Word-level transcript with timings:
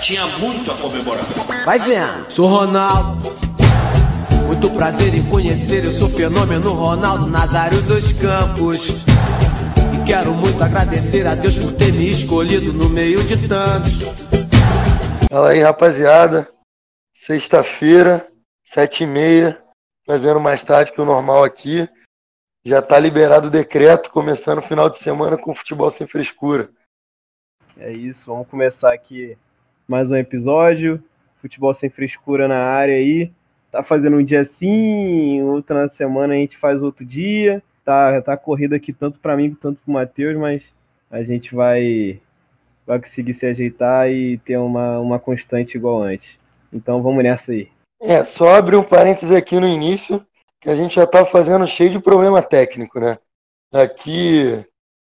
Tinha 0.00 0.26
muito 0.38 0.72
a 0.72 0.76
comemorar. 0.78 1.24
Vai 1.64 1.78
vendo. 1.78 2.30
Sou 2.30 2.46
Ronaldo. 2.46 3.20
Muito 4.46 4.70
prazer 4.70 5.14
em 5.14 5.22
conhecer, 5.28 5.84
eu 5.84 5.92
sou 5.92 6.08
fenômeno 6.08 6.72
Ronaldo 6.72 7.26
Nazário 7.26 7.82
dos 7.82 8.10
Campos. 8.14 8.88
E 9.94 10.04
quero 10.06 10.32
muito 10.32 10.62
agradecer 10.62 11.26
a 11.26 11.34
Deus 11.34 11.58
por 11.58 11.74
ter 11.74 11.92
me 11.92 12.08
escolhido 12.08 12.72
no 12.72 12.88
meio 12.88 13.22
de 13.24 13.46
tantos. 13.46 14.00
Fala 15.30 15.50
aí, 15.50 15.60
rapaziada. 15.60 16.50
Sexta-feira, 17.14 18.26
sete 18.72 19.04
e 19.04 19.06
meia, 19.06 19.62
fazendo 20.06 20.40
mais 20.40 20.62
tarde 20.64 20.92
que 20.92 21.00
o 21.00 21.04
normal 21.04 21.44
aqui. 21.44 21.86
Já 22.64 22.80
tá 22.80 22.98
liberado 22.98 23.48
o 23.48 23.50
decreto, 23.50 24.10
começando 24.10 24.58
o 24.58 24.66
final 24.66 24.88
de 24.88 24.98
semana 24.98 25.36
com 25.36 25.54
futebol 25.54 25.90
sem 25.90 26.06
frescura. 26.06 26.70
É 27.76 27.92
isso, 27.92 28.32
vamos 28.32 28.48
começar 28.48 28.92
aqui 28.92 29.36
mais 29.90 30.08
um 30.08 30.16
episódio. 30.16 31.02
Futebol 31.42 31.74
sem 31.74 31.90
frescura 31.90 32.46
na 32.46 32.58
área 32.64 32.94
aí. 32.94 33.32
Tá 33.72 33.82
fazendo 33.82 34.18
um 34.18 34.22
dia 34.22 34.38
assim, 34.38 35.42
outra 35.42 35.82
na 35.82 35.88
semana 35.88 36.34
a 36.34 36.36
gente 36.36 36.56
faz 36.56 36.80
outro 36.80 37.04
dia. 37.04 37.60
Tá, 37.84 38.22
tá 38.22 38.36
corrida 38.36 38.76
aqui 38.76 38.92
tanto 38.92 39.18
para 39.18 39.36
mim 39.36 39.52
quanto 39.60 39.80
pro 39.82 39.92
Matheus, 39.92 40.36
mas 40.36 40.72
a 41.10 41.24
gente 41.24 41.56
vai 41.56 42.20
vai 42.86 43.00
conseguir 43.00 43.34
se 43.34 43.46
ajeitar 43.46 44.08
e 44.08 44.38
ter 44.38 44.58
uma, 44.58 45.00
uma 45.00 45.18
constante 45.18 45.76
igual 45.76 46.02
antes. 46.02 46.38
Então 46.72 47.02
vamos 47.02 47.24
nessa 47.24 47.50
aí. 47.50 47.68
É, 48.00 48.24
só 48.24 48.54
abrir 48.54 48.76
um 48.76 48.84
parênteses 48.84 49.34
aqui 49.34 49.58
no 49.58 49.66
início, 49.66 50.24
que 50.60 50.70
a 50.70 50.76
gente 50.76 50.94
já 50.94 51.06
tá 51.06 51.24
fazendo 51.26 51.66
cheio 51.66 51.90
de 51.90 51.98
problema 51.98 52.40
técnico, 52.40 53.00
né? 53.00 53.18
Aqui 53.72 54.64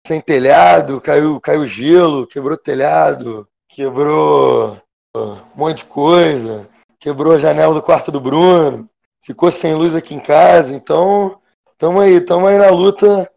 sem 0.06 0.20
telhado, 0.20 1.00
caiu, 1.00 1.40
caiu 1.40 1.66
gelo, 1.66 2.28
quebrou 2.28 2.56
telhado, 2.56 3.46
quebrou 3.78 4.76
um 5.14 5.38
monte 5.54 5.78
de 5.78 5.84
coisa, 5.84 6.68
quebrou 6.98 7.34
a 7.34 7.38
janela 7.38 7.72
do 7.72 7.80
quarto 7.80 8.10
do 8.10 8.20
Bruno, 8.20 8.90
ficou 9.24 9.52
sem 9.52 9.72
luz 9.72 9.94
aqui 9.94 10.16
em 10.16 10.18
casa, 10.18 10.74
então 10.74 11.38
estamos 11.70 12.02
aí, 12.02 12.14
estamos 12.14 12.48
aí 12.48 12.58
na 12.58 12.70
luta 12.70 13.30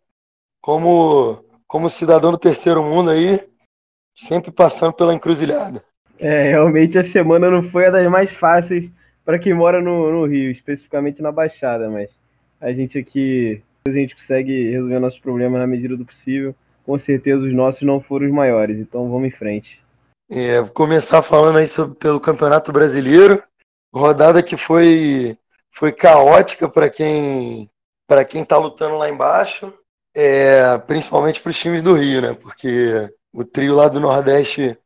como, 0.60 1.46
como 1.68 1.92
cidadão 1.92 2.32
do 2.32 2.40
terceiro 2.40 2.82
mundo 2.82 3.12
aí, 3.12 3.40
sempre 4.16 4.52
passando 4.52 4.94
pela 4.94 5.14
encruzilhada. 5.14 5.84
É, 6.18 6.50
realmente 6.50 6.98
a 6.98 7.04
semana 7.04 7.52
não 7.52 7.62
foi 7.62 7.86
a 7.86 7.92
das 7.92 8.10
mais 8.10 8.32
fáceis 8.32 8.92
para 9.24 9.38
quem 9.38 9.54
mora 9.54 9.80
no, 9.80 10.12
no 10.12 10.26
Rio, 10.26 10.50
especificamente 10.50 11.22
na 11.22 11.32
Baixada, 11.32 11.88
mas 11.88 12.18
a 12.60 12.74
gente 12.74 12.98
aqui 12.98 13.62
a 13.88 13.92
gente 13.92 14.16
consegue 14.16 14.72
resolver 14.72 14.98
nossos 14.98 15.20
problemas 15.20 15.60
na 15.60 15.68
medida 15.68 15.96
do 15.96 16.04
possível. 16.04 16.56
Com 16.84 16.98
certeza 16.98 17.46
os 17.46 17.54
nossos 17.54 17.84
não 17.84 18.02
foram 18.02 18.26
os 18.26 18.34
maiores, 18.34 18.80
então 18.80 19.08
vamos 19.08 19.28
em 19.28 19.32
frente. 19.32 19.81
É, 20.34 20.62
vou 20.62 20.70
começar 20.70 21.22
falando 21.22 21.58
aí 21.58 21.68
sobre, 21.68 21.94
pelo 21.98 22.18
Campeonato 22.18 22.72
Brasileiro. 22.72 23.44
Rodada 23.94 24.42
que 24.42 24.56
foi, 24.56 25.38
foi 25.74 25.92
caótica 25.92 26.70
para 26.70 26.90
quem 26.90 27.70
para 28.08 28.24
quem 28.24 28.44
está 28.44 28.58
lutando 28.58 28.98
lá 28.98 29.10
embaixo, 29.10 29.74
é, 30.14 30.78
principalmente 30.80 31.42
para 31.42 31.50
os 31.50 31.58
times 31.58 31.82
do 31.82 31.94
Rio, 31.94 32.22
né? 32.22 32.34
Porque 32.34 33.10
o 33.34 33.46
trio 33.46 33.76
lá 33.76 33.88
do 33.88 34.00
Nordeste 34.00 34.78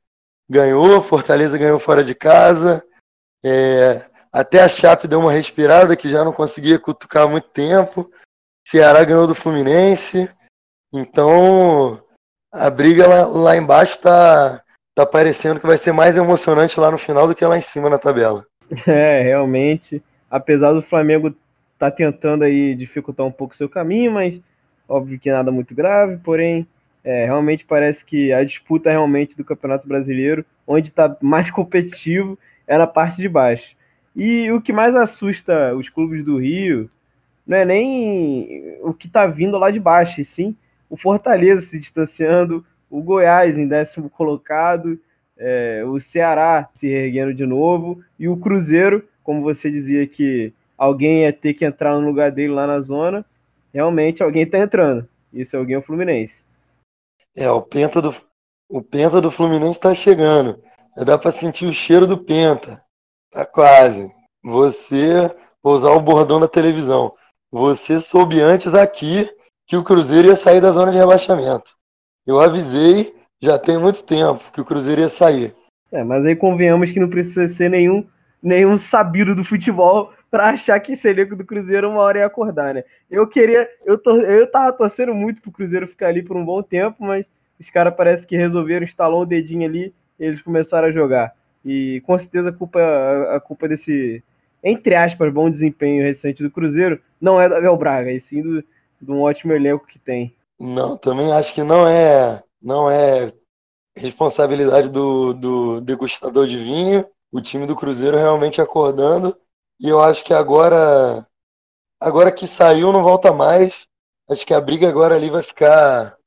ganhou, 0.50 1.04
Fortaleza 1.04 1.58
ganhou 1.58 1.80
fora 1.80 2.04
de 2.04 2.14
casa, 2.14 2.84
é, 3.44 4.06
até 4.32 4.62
a 4.62 4.68
Chape 4.68 5.08
deu 5.08 5.20
uma 5.20 5.32
respirada 5.32 5.96
que 5.96 6.10
já 6.10 6.24
não 6.24 6.32
conseguia 6.32 6.80
cutucar 6.80 7.24
há 7.24 7.28
muito 7.28 7.50
tempo. 7.50 8.12
Ceará 8.68 9.04
ganhou 9.04 9.28
do 9.28 9.34
Fluminense. 9.34 10.30
Então, 10.94 12.04
a 12.52 12.70
briga 12.70 13.08
lá, 13.08 13.26
lá 13.26 13.58
embaixo 13.58 14.00
tá, 14.00 14.64
tá 14.96 15.06
parecendo 15.06 15.60
que 15.60 15.68
vai 15.68 15.78
ser 15.78 15.92
mais 15.92 16.16
emocionante 16.16 16.80
lá 16.80 16.90
no 16.90 16.98
final 16.98 17.28
do 17.28 17.36
que 17.36 17.46
lá 17.46 17.58
em 17.58 17.62
cima 17.62 17.90
na 17.90 18.00
tabela. 18.00 18.46
É, 18.88 19.22
realmente. 19.22 20.02
Apesar 20.32 20.74
do 20.74 20.82
Flamengo 20.82 21.36
tá 21.78 21.92
tentando 21.92 22.44
aí 22.44 22.74
dificultar 22.74 23.26
um 23.26 23.32
pouco 23.32 23.56
seu 23.56 23.70
caminho, 23.70 24.12
mas 24.12 24.42
óbvio 24.90 25.20
que 25.20 25.32
nada 25.32 25.52
muito 25.52 25.76
grave, 25.76 26.18
porém, 26.18 26.66
é, 27.04 27.26
realmente 27.26 27.64
parece 27.64 28.04
que 28.04 28.34
a 28.34 28.44
disputa 28.44 28.90
realmente 28.90 29.38
do 29.38 29.44
Campeonato 29.44 29.88
Brasileiro, 29.88 30.44
onde 30.66 30.90
está 30.90 31.16
mais 31.22 31.52
competitivo, 31.52 32.40
é 32.66 32.78
na 32.78 32.88
parte 32.88 33.18
de 33.18 33.30
baixo. 33.30 33.76
E 34.16 34.50
o 34.52 34.62
que 34.62 34.74
mais 34.74 34.96
assusta 34.96 35.76
os 35.76 35.90
clubes 35.90 36.24
do 36.24 36.38
Rio 36.38 36.90
não 37.46 37.58
é 37.58 37.66
nem 37.66 38.80
o 38.82 38.94
que 38.94 39.06
está 39.06 39.28
vindo 39.28 39.60
lá 39.60 39.70
de 39.70 39.80
baixo, 39.80 40.22
e 40.22 40.26
sim 40.26 40.56
o 40.90 40.98
Fortaleza 40.98 41.62
se 41.62 41.80
distanciando, 41.80 42.66
o 42.96 43.02
Goiás 43.02 43.58
em 43.58 43.68
décimo 43.68 44.10
colocado, 44.10 44.98
é, 45.38 45.84
o 45.86 46.00
Ceará 46.00 46.70
se 46.74 46.88
erguendo 46.88 47.34
de 47.34 47.46
novo, 47.46 48.02
e 48.18 48.30
o 48.30 48.38
Cruzeiro, 48.38 49.06
como 49.22 49.42
você 49.42 49.70
dizia 49.70 50.08
que 50.08 50.54
alguém 50.78 51.24
ia 51.24 51.34
ter 51.34 51.54
que 51.54 51.66
entrar 51.66 52.00
no 52.00 52.08
lugar 52.08 52.32
dele 52.32 52.54
lá 52.54 52.66
na 52.66 52.80
zona, 52.80 53.26
realmente 53.74 54.24
alguém 54.24 54.44
está 54.44 54.60
entrando. 54.60 55.08
Esse 55.34 55.58
alguém 55.58 55.76
é 55.76 55.80
o 55.80 55.82
Fluminense. 55.82 56.46
É, 57.36 57.50
o 57.52 57.62
Penta 57.62 58.02
do, 58.02 58.16
o 58.70 58.82
Penta 58.82 59.20
do 59.20 59.30
Fluminense 59.30 59.78
está 59.78 59.94
chegando. 59.94 60.64
Dá 60.96 61.18
para 61.18 61.34
sentir 61.34 61.66
o 61.66 61.74
cheiro 61.74 62.08
do 62.08 62.18
Penta. 62.18 62.82
Tá 63.30 63.46
quase. 63.46 64.10
Você, 64.42 65.30
vou 65.62 65.76
usar 65.76 65.90
o 65.90 66.00
bordão 66.00 66.40
da 66.40 66.48
televisão. 66.48 67.14
Você 67.52 68.00
soube 68.00 68.40
antes 68.40 68.74
aqui 68.74 69.30
que 69.68 69.76
o 69.76 69.84
Cruzeiro 69.84 70.30
ia 70.30 70.38
sair 70.38 70.62
da 70.62 70.72
zona 70.72 70.94
de 70.94 70.98
rebaixamento. 70.98 71.76
Eu 72.26 72.40
avisei 72.40 73.14
já 73.42 73.60
tem 73.60 73.78
muito 73.78 74.04
tempo 74.04 74.44
que 74.52 74.62
o 74.62 74.66
Cruzeiro 74.66 75.02
ia 75.02 75.10
sair. 75.10 75.54
É, 75.92 76.04
mas 76.04 76.26
aí 76.26 76.36
convenhamos 76.36 76.92
que 76.92 77.00
não 77.00 77.10
precisa 77.10 77.48
ser 77.48 77.70
nenhum, 77.70 78.06
nenhum 78.42 78.78
sabido 78.78 79.36
do 79.36 79.44
futebol 79.44 80.12
para 80.32 80.50
achar 80.50 80.80
que 80.80 80.94
esse 80.94 81.08
elenco 81.08 81.36
do 81.36 81.46
Cruzeiro 81.46 81.90
uma 81.90 82.02
hora 82.02 82.20
ia 82.20 82.26
acordar, 82.26 82.74
né? 82.74 82.84
Eu 83.10 83.28
queria, 83.28 83.70
eu, 83.86 83.98
tor 83.98 84.24
eu 84.24 84.50
tava 84.50 84.74
torcendo 84.74 85.14
muito 85.14 85.42
pro 85.42 85.52
Cruzeiro 85.52 85.88
ficar 85.88 86.08
ali 86.08 86.24
por 86.24 86.36
um 86.36 86.44
bom 86.44 86.62
tempo, 86.64 86.98
mas 87.04 87.30
os 87.60 87.70
caras 87.70 87.94
parece 87.96 88.26
que 88.26 88.36
resolveram 88.36 88.84
instalar 88.84 89.18
o 89.18 89.26
dedinho 89.26 89.68
ali 89.68 89.94
eles 90.20 90.42
começaram 90.42 90.88
a 90.88 90.92
jogar. 90.92 91.34
E 91.64 92.02
com 92.06 92.18
certeza 92.18 92.50
a 92.50 92.54
culpa, 92.54 92.80
a 93.36 93.40
culpa 93.40 93.68
desse, 93.68 94.24
entre 94.64 94.96
aspas, 94.96 95.34
bom 95.34 95.50
desempenho 95.50 96.04
recente 96.04 96.44
do 96.44 96.52
Cruzeiro 96.52 97.00
não 97.20 97.40
é 97.40 97.48
do 97.50 97.56
Abel 97.56 97.78
Braga, 97.78 98.12
e 98.12 98.20
sim 98.20 98.42
do, 98.42 98.64
de 99.02 99.12
um 99.12 99.22
ótimo 99.22 99.54
elenco 99.54 99.86
que 99.86 100.00
tem. 100.00 100.34
Não, 100.60 100.98
também 100.98 101.32
acho 101.32 101.54
que 101.54 101.64
não 101.64 101.88
é, 101.88 102.44
não 102.62 102.90
é 102.90 103.34
responsabilidade 103.96 104.90
do, 104.90 105.34
do 105.34 105.82
degustador 105.82 106.48
de 106.48 106.58
vinho. 106.58 107.06
O 107.32 107.42
time 107.42 107.68
do 107.68 107.76
Cruzeiro 107.76 108.18
realmente 108.18 108.62
acordando. 108.62 109.38
E 109.80 109.90
eu 109.90 110.00
acho 110.00 110.24
que 110.24 110.34
agora, 110.34 111.28
agora 112.00 112.32
que 112.32 112.48
saiu, 112.48 112.94
não 112.94 113.04
volta 113.04 113.34
mais. 113.34 113.74
Acho 114.30 114.46
que 114.46 114.54
a 114.54 114.62
briga 114.62 114.88
agora 114.88 115.16
ali 115.16 115.30
vai 115.30 115.44
ficar, 115.44 116.18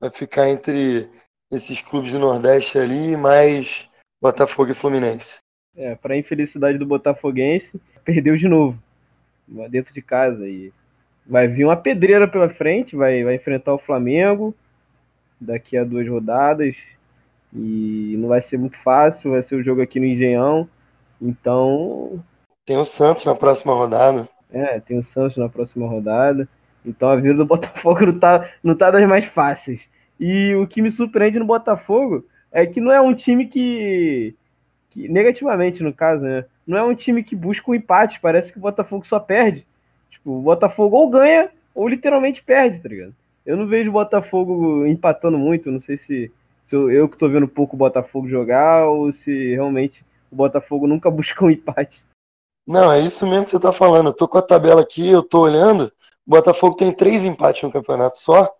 vai 0.00 0.10
ficar 0.10 0.48
entre 0.48 1.10
esses 1.50 1.80
clubes 1.80 2.12
do 2.12 2.18
Nordeste 2.18 2.78
ali, 2.78 3.16
mais 3.16 3.88
Botafogo 4.20 4.70
e 4.70 4.74
Fluminense. 4.74 5.36
É, 5.74 5.94
para 5.94 6.16
infelicidade 6.16 6.76
do 6.76 6.86
Botafoguense, 6.86 7.80
perdeu 8.04 8.36
de 8.36 8.48
novo, 8.48 8.78
dentro 9.70 9.94
de 9.94 10.02
casa 10.02 10.46
e 10.46 10.72
vai 11.28 11.46
vir 11.46 11.64
uma 11.64 11.76
pedreira 11.76 12.26
pela 12.26 12.48
frente, 12.48 12.96
vai, 12.96 13.22
vai 13.22 13.34
enfrentar 13.34 13.74
o 13.74 13.78
Flamengo 13.78 14.54
daqui 15.40 15.76
a 15.76 15.84
duas 15.84 16.08
rodadas 16.08 16.76
e 17.52 18.16
não 18.18 18.28
vai 18.28 18.40
ser 18.40 18.58
muito 18.58 18.78
fácil, 18.78 19.32
vai 19.32 19.42
ser 19.42 19.56
o 19.56 19.62
jogo 19.62 19.82
aqui 19.82 20.00
no 20.00 20.06
Engenhão. 20.06 20.68
Então. 21.20 22.22
Tem 22.64 22.76
o 22.76 22.84
Santos 22.84 23.24
na 23.24 23.34
próxima 23.34 23.74
rodada. 23.74 24.28
É, 24.50 24.80
tem 24.80 24.98
o 24.98 25.02
Santos 25.02 25.36
na 25.36 25.48
próxima 25.48 25.86
rodada. 25.86 26.48
Então 26.84 27.08
a 27.08 27.16
vida 27.16 27.34
do 27.34 27.44
Botafogo 27.46 28.06
não 28.06 28.18
tá, 28.18 28.50
não 28.62 28.74
tá 28.74 28.90
das 28.90 29.06
mais 29.06 29.26
fáceis. 29.26 29.88
E 30.18 30.54
o 30.54 30.66
que 30.66 30.82
me 30.82 30.90
surpreende 30.90 31.38
no 31.38 31.44
Botafogo 31.44 32.26
é 32.50 32.66
que 32.66 32.80
não 32.80 32.90
é 32.90 33.00
um 33.00 33.14
time 33.14 33.46
que, 33.46 34.34
que 34.90 35.08
negativamente 35.08 35.82
no 35.82 35.92
caso, 35.92 36.24
né? 36.24 36.44
Não 36.66 36.76
é 36.76 36.82
um 36.82 36.94
time 36.94 37.22
que 37.22 37.36
busca 37.36 37.70
o 37.70 37.72
um 37.72 37.76
empate, 37.76 38.20
parece 38.20 38.52
que 38.52 38.58
o 38.58 38.62
Botafogo 38.62 39.06
só 39.06 39.20
perde. 39.20 39.66
Tipo, 40.10 40.38
o 40.38 40.42
Botafogo 40.42 40.96
ou 40.96 41.08
ganha 41.08 41.50
ou 41.74 41.88
literalmente 41.88 42.42
perde, 42.42 42.80
tá 42.80 42.88
ligado? 42.88 43.14
Eu 43.46 43.56
não 43.56 43.66
vejo 43.66 43.90
o 43.90 43.94
Botafogo 43.94 44.86
empatando 44.86 45.38
muito, 45.38 45.70
não 45.70 45.80
sei 45.80 45.96
se, 45.96 46.30
se 46.66 46.76
eu, 46.76 46.90
eu, 46.90 47.08
que 47.08 47.16
tô 47.16 47.28
vendo 47.28 47.48
pouco 47.48 47.76
o 47.76 47.78
Botafogo 47.78 48.28
jogar 48.28 48.86
ou 48.86 49.12
se 49.12 49.54
realmente 49.54 50.04
o 50.30 50.36
Botafogo 50.36 50.86
nunca 50.86 51.08
busca 51.10 51.44
um 51.44 51.50
empate. 51.50 52.04
Não, 52.66 52.92
é 52.92 53.00
isso 53.00 53.26
mesmo 53.26 53.46
que 53.46 53.52
você 53.52 53.58
tá 53.58 53.72
falando. 53.72 54.10
Eu 54.10 54.12
tô 54.12 54.28
com 54.28 54.36
a 54.36 54.42
tabela 54.42 54.82
aqui, 54.82 55.08
eu 55.08 55.22
tô 55.22 55.40
olhando. 55.40 55.90
O 56.26 56.30
Botafogo 56.30 56.76
tem 56.76 56.92
três 56.92 57.24
empates 57.24 57.62
no 57.62 57.72
campeonato 57.72 58.18
só. 58.18 58.54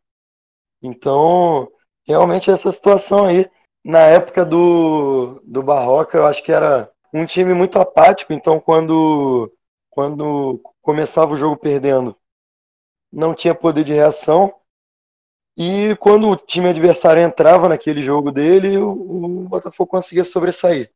Então, 0.83 1.71
realmente 2.07 2.51
essa 2.51 2.73
situação 2.73 3.27
aí. 3.27 3.51
Na 3.85 4.01
época 4.01 4.45
do, 4.45 5.43
do 5.45 5.63
Barroca, 5.63 6.17
eu 6.17 6.27
acho 6.27 6.43
que 6.43 6.51
era 6.51 6.91
um 7.13 7.27
time 7.27 7.53
muito 7.53 7.79
apático. 7.79 8.33
Então, 8.33 8.59
quando 8.59 9.53
quando 9.99 10.63
começava 10.81 11.33
o 11.33 11.37
jogo 11.37 11.57
perdendo, 11.57 12.15
não 13.13 13.35
tinha 13.35 13.53
poder 13.53 13.83
de 13.83 13.93
reação. 13.93 14.55
E 15.57 15.97
quando 15.97 16.29
o 16.29 16.37
time 16.37 16.69
adversário 16.69 17.21
entrava 17.21 17.69
naquele 17.69 18.01
jogo 18.01 18.31
dele, 18.31 18.79
o, 18.79 19.49
Botafogo 19.49 19.91
conseguia 19.91 20.25
sobressair. 20.25 20.93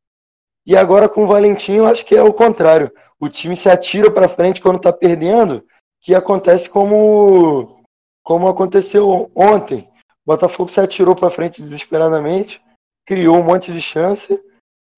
E 0.64 0.76
agora 0.76 1.08
com 1.08 1.24
o 1.24 1.26
Valentim, 1.26 1.72
eu 1.72 1.86
acho 1.88 2.06
que 2.06 2.14
é 2.14 2.22
o 2.22 2.32
contrário. 2.32 2.92
O 3.18 3.28
time 3.28 3.56
se 3.56 3.68
atira 3.68 4.08
para 4.08 4.28
frente 4.28 4.60
quando 4.60 4.76
está 4.76 4.92
perdendo, 4.92 5.66
que 6.00 6.14
acontece 6.14 6.70
como, 6.70 7.82
como 8.22 8.46
aconteceu 8.46 9.32
ontem. 9.34 9.90
O 10.24 10.26
Botafogo 10.26 10.70
se 10.70 10.78
atirou 10.78 11.16
para 11.16 11.28
frente 11.28 11.60
desesperadamente, 11.60 12.62
criou 13.04 13.36
um 13.36 13.42
monte 13.42 13.72
de 13.72 13.80
chance. 13.80 14.40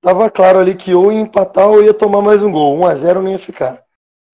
Tava 0.02 0.30
claro 0.30 0.58
ali 0.58 0.74
que 0.74 0.92
ou 0.92 1.10
ia 1.10 1.20
empatar 1.20 1.70
ou 1.70 1.82
ia 1.82 1.94
tomar 1.94 2.20
mais 2.20 2.42
um 2.42 2.52
gol. 2.52 2.76
1 2.80 2.86
a 2.86 2.94
0 2.96 3.22
não 3.22 3.30
ia 3.30 3.38
ficar. 3.38 3.83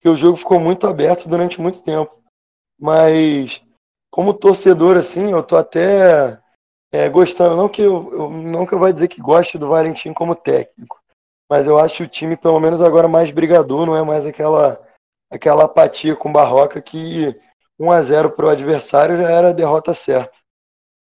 Porque 0.01 0.09
o 0.09 0.17
jogo 0.17 0.35
ficou 0.35 0.59
muito 0.59 0.87
aberto 0.87 1.29
durante 1.29 1.61
muito 1.61 1.83
tempo. 1.83 2.19
Mas 2.79 3.61
como 4.09 4.33
torcedor 4.33 4.97
assim, 4.97 5.31
eu 5.31 5.43
tô 5.43 5.55
até 5.55 6.41
é, 6.91 7.07
gostando, 7.07 7.55
não 7.55 7.69
que 7.69 7.83
eu, 7.83 8.11
eu 8.11 8.29
não 8.31 8.65
que 8.65 8.93
dizer 8.93 9.07
que 9.07 9.21
goste 9.21 9.59
do 9.59 9.69
Valentim 9.69 10.11
como 10.11 10.33
técnico, 10.35 10.99
mas 11.47 11.67
eu 11.67 11.77
acho 11.77 12.03
o 12.03 12.07
time 12.07 12.35
pelo 12.35 12.59
menos 12.59 12.81
agora 12.81 13.07
mais 13.07 13.29
brigador, 13.29 13.85
não 13.85 13.95
é 13.95 14.03
mais 14.03 14.25
aquela 14.25 14.81
aquela 15.29 15.63
apatia 15.63 16.15
com 16.15 16.31
Barroca 16.31 16.81
que 16.81 17.39
1 17.79 17.91
a 17.91 18.01
0 18.01 18.31
para 18.31 18.47
o 18.47 18.49
adversário 18.49 19.17
já 19.17 19.29
era 19.29 19.49
a 19.49 19.53
derrota 19.53 19.93
certa. 19.93 20.35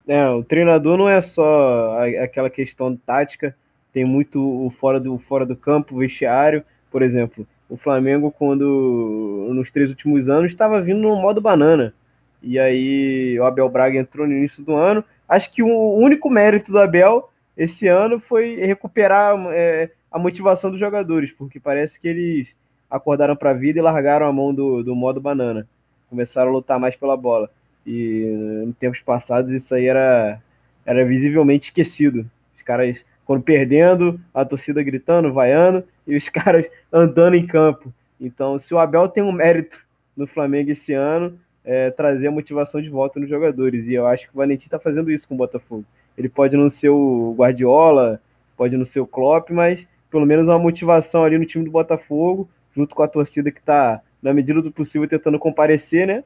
É, 0.08 0.28
o 0.30 0.44
treinador 0.44 0.98
não 0.98 1.10
é 1.10 1.20
só 1.20 2.00
aquela 2.24 2.50
questão 2.50 2.96
tática, 2.96 3.56
tem 3.92 4.06
muito 4.06 4.42
o 4.66 4.70
fora 4.72 5.00
do 5.00 5.18
fora 5.20 5.46
do 5.46 5.56
campo, 5.56 5.98
vestiário, 5.98 6.66
por 6.90 7.02
exemplo, 7.04 7.46
o 7.70 7.78
Flamengo 7.78 8.32
quando 8.32 9.48
nos 9.54 9.72
três 9.72 9.90
últimos 9.90 10.30
anos 10.30 10.52
estava 10.52 10.82
vindo 10.82 11.00
no 11.00 11.16
modo 11.16 11.42
banana. 11.42 11.94
E 12.42 12.60
aí 12.60 13.40
o 13.40 13.44
Abel 13.44 13.70
Braga 13.70 13.98
entrou 13.98 14.28
no 14.28 14.34
início 14.34 14.64
do 14.64 14.76
ano. 14.76 15.04
Acho 15.28 15.52
que 15.52 15.64
o 15.64 15.96
único 15.96 16.30
mérito 16.30 16.72
do 16.72 16.80
Abel 16.80 17.30
esse 17.58 17.88
ano 17.88 18.20
foi 18.20 18.56
recuperar 18.56 19.36
é, 19.52 19.90
a 20.12 20.20
motivação 20.20 20.70
dos 20.70 20.80
jogadores, 20.80 21.32
porque 21.32 21.60
parece 21.60 22.00
que 22.00 22.08
eles 22.08 22.56
acordaram 22.90 23.36
para 23.36 23.52
a 23.52 23.54
vida 23.54 23.80
e 23.80 23.82
largaram 23.82 24.28
a 24.28 24.34
mão 24.34 24.54
do, 24.54 24.84
do 24.84 24.96
modo 24.96 25.20
banana. 25.20 25.68
Começaram 26.10 26.52
a 26.52 26.54
lutar 26.54 26.80
mais 26.80 26.96
pela 26.96 27.18
bola. 27.18 27.50
E 27.86 28.64
em 28.66 28.72
tempos 28.74 29.02
passados 29.02 29.52
isso 29.52 29.74
aí 29.74 29.86
era, 29.88 30.42
era 30.86 31.06
visivelmente 31.06 31.70
esquecido. 31.70 32.30
Os 32.56 32.62
caras, 32.62 33.04
quando 33.26 33.44
perdendo, 33.44 34.20
a 34.34 34.46
torcida 34.46 34.84
gritando, 34.84 35.34
vaiando, 35.34 35.84
e 36.08 36.16
os 36.16 36.30
caras 36.30 36.70
andando 36.92 37.36
em 37.36 37.46
campo. 37.46 37.94
Então, 38.22 38.58
se 38.58 38.74
o 38.74 38.80
Abel 38.80 39.10
tem 39.10 39.24
um 39.24 39.32
mérito 39.32 39.86
no 40.16 40.26
Flamengo 40.26 40.72
esse 40.72 40.94
ano, 40.94 41.38
é, 41.64 41.90
trazer 41.90 42.28
a 42.28 42.32
motivação 42.32 42.82
de 42.82 42.90
volta 42.90 43.20
nos 43.20 43.28
jogadores. 43.28 43.88
E 43.88 43.96
eu 43.96 44.06
acho 44.06 44.28
que 44.28 44.34
o 44.34 44.38
Valentim 44.38 44.68
está 44.68 44.80
fazendo 44.80 45.12
isso 45.12 45.28
com 45.28 45.34
o 45.34 45.38
Botafogo. 45.38 45.84
Ele 46.18 46.30
pode 46.30 46.56
não 46.56 46.70
ser 46.70 46.90
o 46.90 47.34
Guardiola, 47.38 48.22
pode 48.56 48.78
não 48.78 48.86
ser 48.86 49.00
o 49.00 49.08
Klopp, 49.08 49.50
mas 49.50 49.88
pelo 50.10 50.26
menos 50.26 50.48
uma 50.48 50.60
motivação 50.60 51.24
ali 51.24 51.38
no 51.38 51.46
time 51.46 51.66
do 51.66 51.72
Botafogo, 51.72 52.48
junto 52.74 52.96
com 52.96 53.04
a 53.04 53.08
torcida 53.08 53.52
que 53.52 53.60
está, 53.60 54.02
na 54.22 54.34
medida 54.34 54.62
do 54.62 54.72
possível, 54.72 55.08
tentando 55.08 55.38
comparecer, 55.40 56.08
né? 56.08 56.24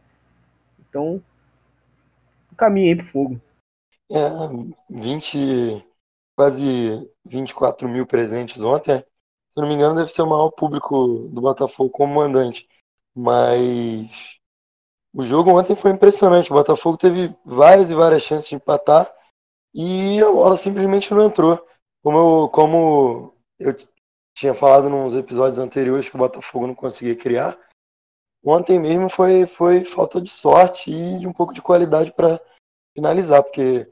Então, 0.87 1.21
um 2.51 2.55
caminho 2.55 2.89
aí 2.89 2.95
pro 2.95 3.05
fogo. 3.07 3.41
É, 4.11 4.19
20, 4.89 5.83
quase 6.39 7.11
24 7.25 7.89
mil 7.89 8.07
presentes 8.07 8.61
ontem. 8.61 8.99
Se 8.99 9.57
não 9.57 9.67
me 9.67 9.73
engano, 9.73 9.95
deve 9.95 10.09
ser 10.09 10.21
o 10.21 10.25
maior 10.25 10.49
público 10.51 11.27
do 11.33 11.41
Botafogo 11.41 11.89
como 11.89 12.15
mandante. 12.15 12.65
Mas 13.13 14.09
o 15.13 15.25
jogo 15.25 15.59
ontem 15.59 15.75
foi 15.75 15.91
impressionante. 15.91 16.49
O 16.49 16.53
Botafogo 16.55 16.95
teve 16.95 17.35
várias 17.43 17.89
e 17.91 17.93
várias 17.93 18.23
chances 18.23 18.47
de 18.47 18.55
empatar 18.55 19.13
e 19.73 20.21
a 20.23 20.31
bola 20.31 20.55
simplesmente 20.55 21.13
não 21.13 21.25
entrou. 21.25 21.61
Como 22.01 22.17
eu, 22.17 22.49
como 22.49 23.35
eu 23.59 23.75
tinha 24.33 24.53
falado 24.53 24.89
nos 24.89 25.13
episódios 25.15 25.59
anteriores 25.59 26.07
que 26.07 26.15
o 26.15 26.19
Botafogo 26.19 26.67
não 26.67 26.73
conseguia 26.73 27.17
criar, 27.17 27.59
ontem 28.41 28.79
mesmo 28.79 29.09
foi, 29.09 29.45
foi 29.45 29.83
falta 29.83 30.21
de 30.21 30.29
sorte 30.29 30.89
e 30.89 31.19
de 31.19 31.27
um 31.27 31.33
pouco 31.33 31.53
de 31.53 31.61
qualidade 31.61 32.13
para 32.13 32.39
finalizar, 32.95 33.43
porque 33.43 33.91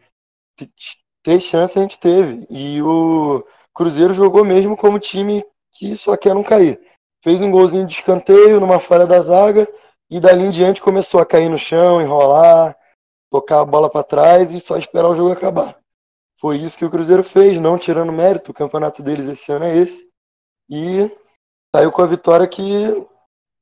ter 1.24 1.40
chance 1.40 1.78
a 1.78 1.82
gente 1.82 2.00
teve. 2.00 2.46
E 2.50 2.82
o 2.82 3.44
Cruzeiro 3.74 4.14
jogou 4.14 4.44
mesmo 4.44 4.76
como 4.76 5.00
time 5.00 5.46
que 5.74 5.96
só 5.96 6.18
quer 6.18 6.34
não 6.34 6.44
cair. 6.44 6.80
Fez 7.24 7.42
um 7.42 7.52
golzinho 7.52 7.86
de 7.86 7.94
escanteio 7.94 8.60
numa 8.60 8.80
falha 8.80 9.06
da 9.06 9.22
zaga 9.22 9.68
e 10.10 10.20
dali 10.20 10.46
em 10.46 10.52
diante 10.52 10.82
começou 10.82 11.20
a 11.20 11.26
cair 11.26 11.50
no 11.50 11.58
chão, 11.58 12.02
enrolar, 12.02 12.78
tocar 13.30 13.62
a 13.62 13.66
bola 13.66 13.90
para 13.90 14.04
trás 14.04 14.52
e 14.52 14.60
só 14.60 14.78
esperar 14.78 15.10
o 15.10 15.16
jogo 15.16 15.32
acabar. 15.32 15.78
Foi 16.40 16.58
isso 16.58 16.78
que 16.78 16.86
o 16.86 16.90
Cruzeiro 16.90 17.24
fez, 17.24 17.60
não 17.60 17.78
tirando 17.78 18.12
mérito. 18.12 18.52
O 18.52 18.54
campeonato 18.54 19.02
deles 19.02 19.28
esse 19.28 19.52
ano 19.52 19.66
é 19.66 19.76
esse. 19.76 20.08
E 20.70 21.10
saiu 21.76 21.92
com 21.92 22.02
a 22.02 22.08
vitória 22.08 22.48
que 22.48 22.64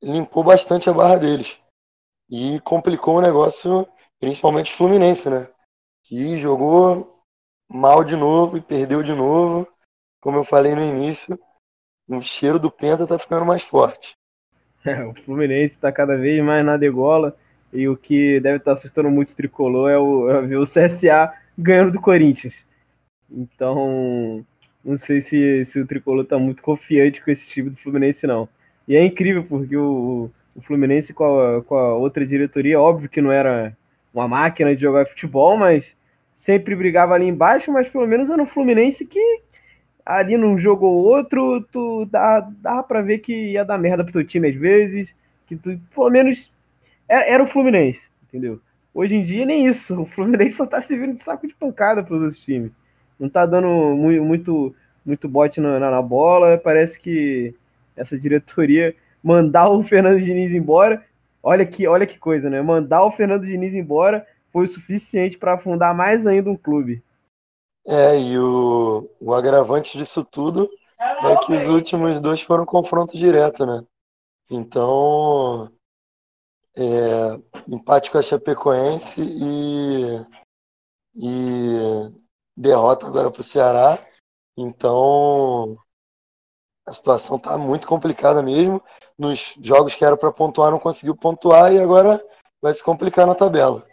limpou 0.02 0.44
bastante 0.44 0.88
a 0.88 0.92
barra 0.92 1.16
deles. 1.16 1.58
E 2.28 2.60
complicou 2.60 3.16
o 3.16 3.20
negócio, 3.20 3.88
principalmente 4.20 4.72
o 4.72 4.76
Fluminense, 4.76 5.28
né? 5.28 5.48
Que 6.04 6.38
jogou 6.38 7.15
mal 7.68 8.04
de 8.04 8.16
novo 8.16 8.56
e 8.56 8.60
perdeu 8.60 9.02
de 9.02 9.12
novo. 9.12 9.66
Como 10.20 10.38
eu 10.38 10.44
falei 10.44 10.74
no 10.74 10.82
início, 10.82 11.38
o 12.08 12.20
cheiro 12.20 12.58
do 12.58 12.70
Penta 12.70 13.06
tá 13.06 13.18
ficando 13.18 13.44
mais 13.44 13.62
forte. 13.62 14.16
É, 14.84 15.02
o 15.04 15.14
Fluminense 15.14 15.74
está 15.74 15.90
cada 15.90 16.16
vez 16.16 16.42
mais 16.42 16.64
na 16.64 16.76
degola 16.76 17.36
e 17.72 17.88
o 17.88 17.96
que 17.96 18.40
deve 18.40 18.58
estar 18.58 18.72
tá 18.72 18.72
assustando 18.72 19.10
muito 19.10 19.30
o 19.30 19.36
tricolor 19.36 19.90
é, 19.90 19.98
o, 19.98 20.30
é 20.30 20.42
ver 20.42 20.56
o 20.56 20.62
CSA 20.62 21.32
ganhando 21.58 21.92
do 21.92 22.00
Corinthians. 22.00 22.64
Então, 23.30 24.44
não 24.84 24.96
sei 24.96 25.20
se, 25.20 25.64
se 25.64 25.80
o 25.80 25.86
tricolor 25.86 26.22
está 26.22 26.38
muito 26.38 26.62
confiante 26.62 27.22
com 27.22 27.30
esse 27.30 27.50
time 27.50 27.70
do 27.70 27.76
Fluminense, 27.76 28.26
não. 28.26 28.48
E 28.86 28.94
é 28.94 29.04
incrível 29.04 29.44
porque 29.44 29.76
o, 29.76 30.30
o 30.54 30.62
Fluminense 30.62 31.12
com 31.12 31.40
a, 31.40 31.62
com 31.62 31.74
a 31.74 31.94
outra 31.94 32.24
diretoria, 32.24 32.80
óbvio 32.80 33.08
que 33.08 33.20
não 33.20 33.32
era 33.32 33.76
uma 34.14 34.28
máquina 34.28 34.74
de 34.74 34.82
jogar 34.82 35.06
futebol, 35.06 35.56
mas 35.58 35.96
sempre 36.36 36.76
brigava 36.76 37.14
ali 37.14 37.26
embaixo, 37.26 37.72
mas 37.72 37.88
pelo 37.88 38.06
menos 38.06 38.28
era 38.28 38.40
um 38.40 38.46
Fluminense 38.46 39.06
que 39.06 39.40
ali 40.04 40.36
num 40.36 40.56
jogo 40.56 40.86
ou 40.86 41.02
outro, 41.02 41.62
tu 41.72 42.04
dá, 42.04 42.40
dá 42.60 42.82
pra 42.82 43.02
ver 43.02 43.18
que 43.18 43.52
ia 43.52 43.64
dar 43.64 43.78
merda 43.78 44.04
pro 44.04 44.12
teu 44.12 44.24
time 44.24 44.50
às 44.50 44.54
vezes, 44.54 45.16
que 45.46 45.56
tu, 45.56 45.80
pelo 45.92 46.10
menos, 46.10 46.52
era, 47.08 47.26
era 47.26 47.42
o 47.42 47.46
Fluminense, 47.46 48.10
entendeu? 48.28 48.60
Hoje 48.94 49.16
em 49.16 49.22
dia 49.22 49.46
nem 49.46 49.66
isso, 49.66 50.02
o 50.02 50.06
Fluminense 50.06 50.56
só 50.56 50.66
tá 50.66 50.80
se 50.80 50.96
vindo 50.96 51.14
de 51.14 51.22
saco 51.22 51.48
de 51.48 51.54
pancada 51.54 52.04
pros 52.04 52.20
outros 52.20 52.40
times. 52.40 52.70
Não 53.18 53.28
tá 53.28 53.46
dando 53.46 53.68
muito, 53.96 54.22
muito, 54.22 54.74
muito 55.04 55.28
bote 55.28 55.60
na, 55.60 55.80
na, 55.80 55.90
na 55.90 56.02
bola, 56.02 56.58
parece 56.58 57.00
que 57.00 57.54
essa 57.96 58.16
diretoria 58.18 58.94
mandar 59.22 59.70
o 59.70 59.82
Fernando 59.82 60.20
Diniz 60.20 60.52
embora, 60.52 61.02
olha 61.42 61.64
que, 61.64 61.88
olha 61.88 62.06
que 62.06 62.18
coisa, 62.18 62.50
né? 62.50 62.60
Mandar 62.60 63.04
o 63.04 63.10
Fernando 63.10 63.44
Diniz 63.44 63.74
embora 63.74 64.24
foi 64.56 64.66
suficiente 64.66 65.36
para 65.36 65.52
afundar 65.52 65.94
mais 65.94 66.26
ainda 66.26 66.48
um 66.48 66.56
clube. 66.56 67.04
É, 67.84 68.18
e 68.18 68.38
o, 68.38 69.06
o 69.20 69.34
agravante 69.34 69.98
disso 69.98 70.24
tudo 70.24 70.66
é 70.98 71.36
que 71.44 71.52
os 71.52 71.68
últimos 71.68 72.18
dois 72.20 72.40
foram 72.40 72.64
confronto 72.64 73.18
direto, 73.18 73.66
né? 73.66 73.84
Então, 74.50 75.70
é, 76.74 77.38
empate 77.68 78.10
com 78.10 78.16
a 78.16 78.22
Chapecoense 78.22 79.20
e, 79.20 80.24
e 81.14 82.12
derrota 82.56 83.06
agora 83.06 83.30
para 83.30 83.42
o 83.42 83.44
Ceará. 83.44 83.98
Então, 84.56 85.76
a 86.86 86.94
situação 86.94 87.36
está 87.36 87.58
muito 87.58 87.86
complicada 87.86 88.42
mesmo. 88.42 88.82
Nos 89.18 89.38
jogos 89.60 89.94
que 89.94 90.02
era 90.02 90.16
para 90.16 90.32
pontuar, 90.32 90.70
não 90.70 90.78
conseguiu 90.78 91.14
pontuar 91.14 91.74
e 91.74 91.78
agora 91.78 92.24
vai 92.62 92.72
se 92.72 92.82
complicar 92.82 93.26
na 93.26 93.34
tabela. 93.34 93.86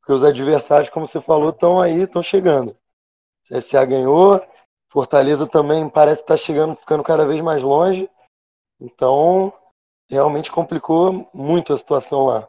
Porque 0.00 0.12
os 0.12 0.24
adversários, 0.24 0.90
como 0.90 1.06
você 1.06 1.20
falou, 1.20 1.50
estão 1.50 1.80
aí, 1.80 2.02
estão 2.02 2.22
chegando. 2.22 2.76
CSA 3.48 3.84
ganhou, 3.84 4.42
Fortaleza 4.90 5.46
também 5.46 5.88
parece 5.88 6.22
estar 6.22 6.34
tá 6.34 6.38
chegando, 6.38 6.76
ficando 6.76 7.02
cada 7.02 7.26
vez 7.26 7.40
mais 7.40 7.62
longe. 7.62 8.08
Então, 8.80 9.52
realmente 10.08 10.50
complicou 10.50 11.28
muito 11.32 11.72
a 11.72 11.78
situação 11.78 12.26
lá. 12.26 12.48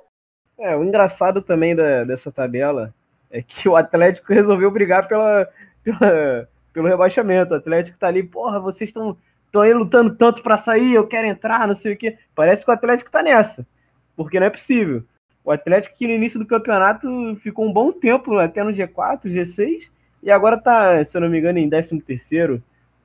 É, 0.58 0.76
o 0.76 0.84
engraçado 0.84 1.42
também 1.42 1.76
da, 1.76 2.04
dessa 2.04 2.32
tabela 2.32 2.94
é 3.30 3.42
que 3.42 3.68
o 3.68 3.76
Atlético 3.76 4.32
resolveu 4.34 4.72
brigar 4.72 5.08
pela, 5.08 5.48
pela, 5.84 6.48
pelo 6.74 6.88
rebaixamento. 6.88 7.54
O 7.54 7.58
Atlético 7.58 7.98
tá 7.98 8.08
ali, 8.08 8.24
porra, 8.24 8.60
vocês 8.60 8.90
estão 8.90 9.18
estão 9.52 9.62
aí 9.62 9.74
lutando 9.74 10.16
tanto 10.16 10.42
para 10.42 10.56
sair, 10.56 10.94
eu 10.94 11.06
quero 11.06 11.28
entrar, 11.28 11.68
não 11.68 11.76
sei 11.76 11.94
o 11.94 11.98
quê. 11.98 12.18
Parece 12.34 12.64
que 12.64 12.72
o 12.72 12.74
Atlético 12.74 13.12
tá 13.12 13.22
nessa, 13.22 13.68
porque 14.16 14.40
não 14.40 14.48
é 14.48 14.50
possível. 14.50 15.04
O 15.44 15.52
Atlético 15.52 15.96
que 15.96 16.08
no 16.08 16.14
início 16.14 16.40
do 16.40 16.46
campeonato 16.46 17.36
ficou 17.38 17.66
um 17.66 17.74
bom 17.74 17.92
tempo 17.92 18.38
até 18.38 18.64
no 18.64 18.72
G4, 18.72 19.24
G6, 19.26 19.90
e 20.22 20.30
agora 20.30 20.58
tá, 20.58 21.04
se 21.04 21.18
eu 21.18 21.22
não 21.22 21.30
me 21.30 21.40
engano, 21.40 21.58
em 21.58 21.70
13 21.70 22.00
terceiro, 22.02 22.64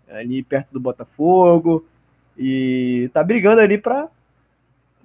ali 0.08 0.42
perto 0.42 0.72
do 0.72 0.80
Botafogo. 0.80 1.86
E 2.36 3.10
tá 3.14 3.22
brigando 3.22 3.60
ali 3.60 3.78
para 3.78 4.08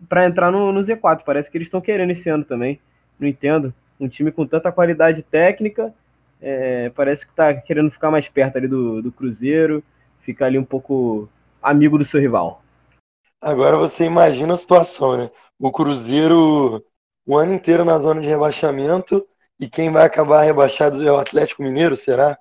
para 0.09 0.25
entrar 0.25 0.51
no, 0.51 0.71
no, 0.71 0.81
Z4. 0.81 1.21
Parece 1.23 1.50
que 1.50 1.57
eles 1.57 1.67
estão 1.67 1.79
querendo 1.79 2.09
esse 2.09 2.27
ano 2.27 2.43
também. 2.43 2.79
Não 3.19 3.27
entendo. 3.27 3.73
Um 4.00 4.07
time 4.07 4.31
com 4.31 4.47
tanta 4.47 4.71
qualidade 4.71 5.21
técnica, 5.21 5.93
é, 6.41 6.89
parece 6.89 7.25
que 7.27 7.33
tá 7.33 7.53
querendo 7.53 7.91
ficar 7.91 8.09
mais 8.09 8.27
perto 8.27 8.57
ali 8.57 8.67
do, 8.67 9.01
do 9.01 9.11
Cruzeiro. 9.11 9.83
fica 10.21 10.45
ali 10.45 10.57
um 10.57 10.63
pouco 10.63 11.29
amigo 11.61 11.97
do 11.97 12.03
seu 12.03 12.19
rival. 12.19 12.63
Agora 13.39 13.77
você 13.77 14.03
imagina 14.05 14.55
a 14.55 14.57
situação, 14.57 15.17
né? 15.17 15.29
O 15.59 15.71
Cruzeiro 15.71 16.83
o 17.25 17.37
ano 17.37 17.53
inteiro 17.53 17.85
na 17.85 17.97
zona 17.99 18.21
de 18.21 18.27
rebaixamento 18.27 19.27
e 19.59 19.69
quem 19.69 19.91
vai 19.91 20.05
acabar 20.05 20.43
rebaixado 20.43 21.05
é 21.07 21.11
o 21.11 21.17
Atlético 21.17 21.63
Mineiro, 21.63 21.95
será? 21.95 22.37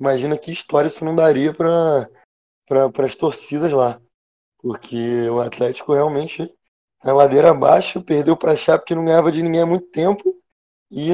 Imagina 0.00 0.38
que 0.38 0.52
história 0.52 0.88
isso 0.88 1.04
não 1.04 1.14
daria 1.14 1.52
para 1.52 2.08
pra, 2.66 3.06
as 3.06 3.14
torcidas 3.14 3.72
lá. 3.72 4.00
Porque 4.58 5.28
o 5.28 5.40
Atlético 5.40 5.92
realmente 5.92 6.50
na 7.04 7.12
ladeira 7.12 7.50
abaixo, 7.50 8.02
perdeu 8.02 8.34
para 8.34 8.52
a 8.52 8.56
Chape 8.56 8.86
que 8.86 8.94
não 8.94 9.04
ganhava 9.04 9.30
de 9.30 9.42
ninguém 9.42 9.60
há 9.60 9.66
muito 9.66 9.86
tempo 9.90 10.42
e 10.90 11.10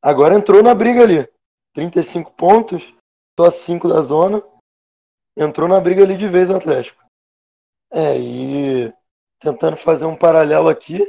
agora 0.00 0.34
entrou 0.34 0.62
na 0.62 0.74
briga 0.74 1.02
ali. 1.02 1.28
35 1.74 2.32
pontos, 2.32 2.94
só 3.38 3.50
5 3.50 3.88
da 3.88 4.00
zona. 4.00 4.42
Entrou 5.36 5.68
na 5.68 5.78
briga 5.78 6.02
ali 6.02 6.16
de 6.16 6.26
vez 6.28 6.48
o 6.48 6.56
Atlético. 6.56 7.02
É, 7.92 8.18
e 8.18 8.92
tentando 9.38 9.76
fazer 9.76 10.06
um 10.06 10.16
paralelo 10.16 10.68
aqui, 10.68 11.04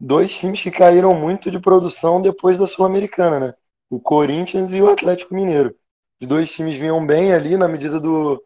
dois 0.00 0.32
times 0.32 0.62
que 0.62 0.70
caíram 0.70 1.14
muito 1.14 1.50
de 1.50 1.60
produção 1.60 2.22
depois 2.22 2.58
da 2.58 2.66
Sul-Americana, 2.66 3.38
né? 3.38 3.54
O 3.90 4.00
Corinthians 4.00 4.70
e 4.72 4.80
o 4.80 4.88
Atlético 4.88 5.34
Mineiro. 5.34 5.76
Os 6.20 6.26
dois 6.26 6.50
times 6.50 6.76
vinham 6.76 7.04
bem 7.04 7.32
ali 7.32 7.56
na 7.56 7.68
medida 7.68 8.00
do, 8.00 8.42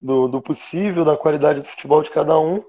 do, 0.00 0.28
do 0.28 0.42
possível, 0.42 1.04
da 1.04 1.16
qualidade 1.16 1.60
do 1.60 1.68
futebol 1.68 2.02
de 2.02 2.10
cada 2.10 2.38
um. 2.38 2.62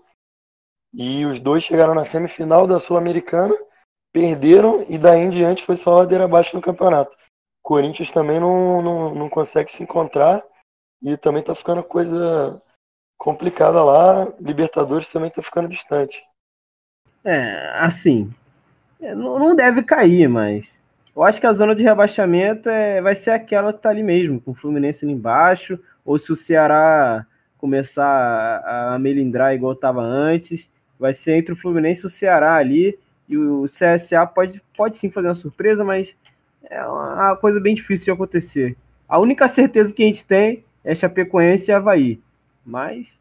E 0.94 1.26
os 1.26 1.40
dois 1.40 1.64
chegaram 1.64 1.94
na 1.94 2.06
semifinal 2.06 2.66
da 2.66 2.80
Sul-Americana, 2.80 3.56
perderam 4.12 4.86
e 4.90 4.98
daí 4.98 5.22
em 5.22 5.30
diante 5.30 5.66
foi 5.66 5.76
só 5.76 5.96
ladeira 5.96 6.26
abaixo 6.26 6.56
no 6.56 6.62
campeonato. 6.62 7.16
O 7.64 7.68
Corinthians 7.70 8.12
também 8.12 8.40
não, 8.40 8.82
não, 8.82 9.16
não 9.16 9.30
consegue 9.30 9.72
se 9.72 9.84
encontrar 9.84 10.44
e 11.02 11.16
também 11.18 11.44
tá 11.44 11.54
ficando 11.54 11.84
coisa 11.84 12.62
complicada 13.18 13.84
lá. 13.84 14.34
Libertadores 14.40 15.10
também 15.10 15.30
tá 15.30 15.44
ficando 15.44 15.68
distante. 15.68 16.24
É, 17.24 17.72
assim, 17.80 18.34
é, 19.02 19.14
não 19.14 19.56
deve 19.56 19.84
cair, 19.84 20.28
mas 20.28 20.80
eu 21.16 21.24
acho 21.24 21.40
que 21.40 21.48
a 21.48 21.54
zona 21.54 21.76
de 21.76 21.84
rebaixamento 21.84 22.70
é, 22.70 23.02
vai 23.02 23.16
ser 23.16 23.32
aquela 23.32 23.74
que 23.74 23.82
tá 23.82 23.90
ali 23.90 24.04
mesmo, 24.04 24.40
com 24.40 24.52
o 24.52 24.56
Fluminense 24.56 25.04
ali 25.04 25.14
embaixo, 25.14 25.80
ou 26.06 26.18
se 26.18 26.32
o 26.32 26.36
Ceará 26.36 27.26
começar 27.58 28.06
a, 28.06 28.96
a 28.96 29.00
melindrar 29.00 29.54
igual 29.54 29.74
estava 29.74 30.02
antes, 30.02 30.70
vai 30.98 31.14
ser 31.14 31.34
entre 31.34 31.54
o 31.54 31.58
Fluminense 31.58 32.04
e 32.04 32.06
o 32.08 32.10
Ceará 32.10 32.56
ali, 32.56 32.98
e 33.28 33.38
o 33.38 33.66
CSA 33.66 34.26
pode, 34.26 34.62
pode 34.76 34.98
sim 34.98 35.12
fazer 35.12 35.28
uma 35.28 35.34
surpresa, 35.34 35.84
mas 35.84 36.18
é 36.64 36.84
uma 36.86 37.36
coisa 37.36 37.60
bem 37.60 37.76
difícil 37.76 38.06
de 38.06 38.12
acontecer. 38.12 38.78
A 39.08 39.20
única 39.20 39.48
certeza 39.48 39.94
que 39.94 40.04
a 40.04 40.06
gente 40.06 40.26
tem 40.26 40.64
é 40.84 40.96
Chapecoense 40.96 41.70
e 41.70 41.74
Havaí, 41.74 42.22
mas 42.66 43.20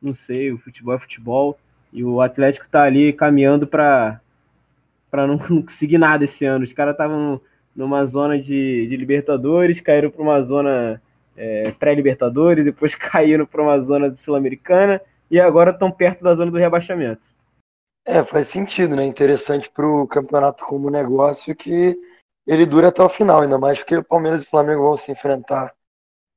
não 0.00 0.14
sei, 0.14 0.52
o 0.52 0.58
futebol 0.58 0.94
é 0.94 0.98
futebol, 0.98 1.58
e 1.92 2.04
o 2.04 2.20
Atlético 2.20 2.66
está 2.66 2.82
ali 2.82 3.12
caminhando 3.12 3.66
para 3.66 4.20
para 5.10 5.26
não, 5.26 5.36
não 5.48 5.62
conseguir 5.62 5.98
nada 5.98 6.24
esse 6.24 6.44
ano. 6.44 6.64
Os 6.64 6.72
caras 6.72 6.92
estavam 6.92 7.40
numa 7.74 8.04
zona 8.04 8.38
de, 8.38 8.86
de 8.86 8.96
Libertadores, 8.96 9.80
caíram 9.80 10.10
para 10.10 10.22
uma 10.22 10.42
zona 10.42 11.00
é, 11.36 11.70
pré-Libertadores, 11.72 12.64
depois 12.64 12.94
caíram 12.96 13.46
para 13.46 13.62
uma 13.62 13.78
zona 13.80 14.14
Sul-Americana 14.14 15.00
e 15.30 15.40
agora 15.40 15.70
estão 15.70 15.90
perto 15.90 16.22
da 16.22 16.34
zona 16.34 16.50
do 16.50 16.58
rebaixamento. 16.58 17.28
É, 18.04 18.24
faz 18.24 18.48
sentido, 18.48 18.96
né? 18.96 19.04
Interessante 19.04 19.70
para 19.70 19.86
o 19.86 20.06
campeonato 20.06 20.64
como 20.64 20.90
negócio 20.90 21.54
que 21.54 21.96
ele 22.46 22.64
dura 22.64 22.88
até 22.88 23.02
o 23.02 23.08
final, 23.08 23.42
ainda 23.42 23.58
mais 23.58 23.78
porque 23.78 23.96
o 23.96 24.04
Palmeiras 24.04 24.42
e 24.42 24.46
o 24.46 24.48
Flamengo 24.48 24.82
vão 24.82 24.96
se 24.96 25.12
enfrentar 25.12 25.74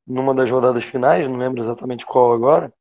numa 0.05 0.33
das 0.33 0.51
rodadas 0.51 0.83
finais, 0.83 1.27
não 1.27 1.37
lembro 1.37 1.61
exatamente 1.61 2.05
qual 2.05 2.33
agora, 2.33 2.73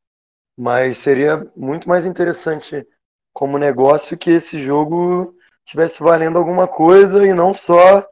mas 0.58 0.98
seria 0.98 1.50
muito 1.56 1.88
mais 1.88 2.04
interessante 2.04 2.86
como 3.32 3.58
negócio 3.58 4.18
que 4.18 4.30
esse 4.30 4.62
jogo 4.62 5.34
tivesse 5.64 6.02
valendo 6.02 6.38
alguma 6.38 6.66
coisa 6.66 7.24
e 7.26 7.32
não 7.32 7.54
só 7.54 8.06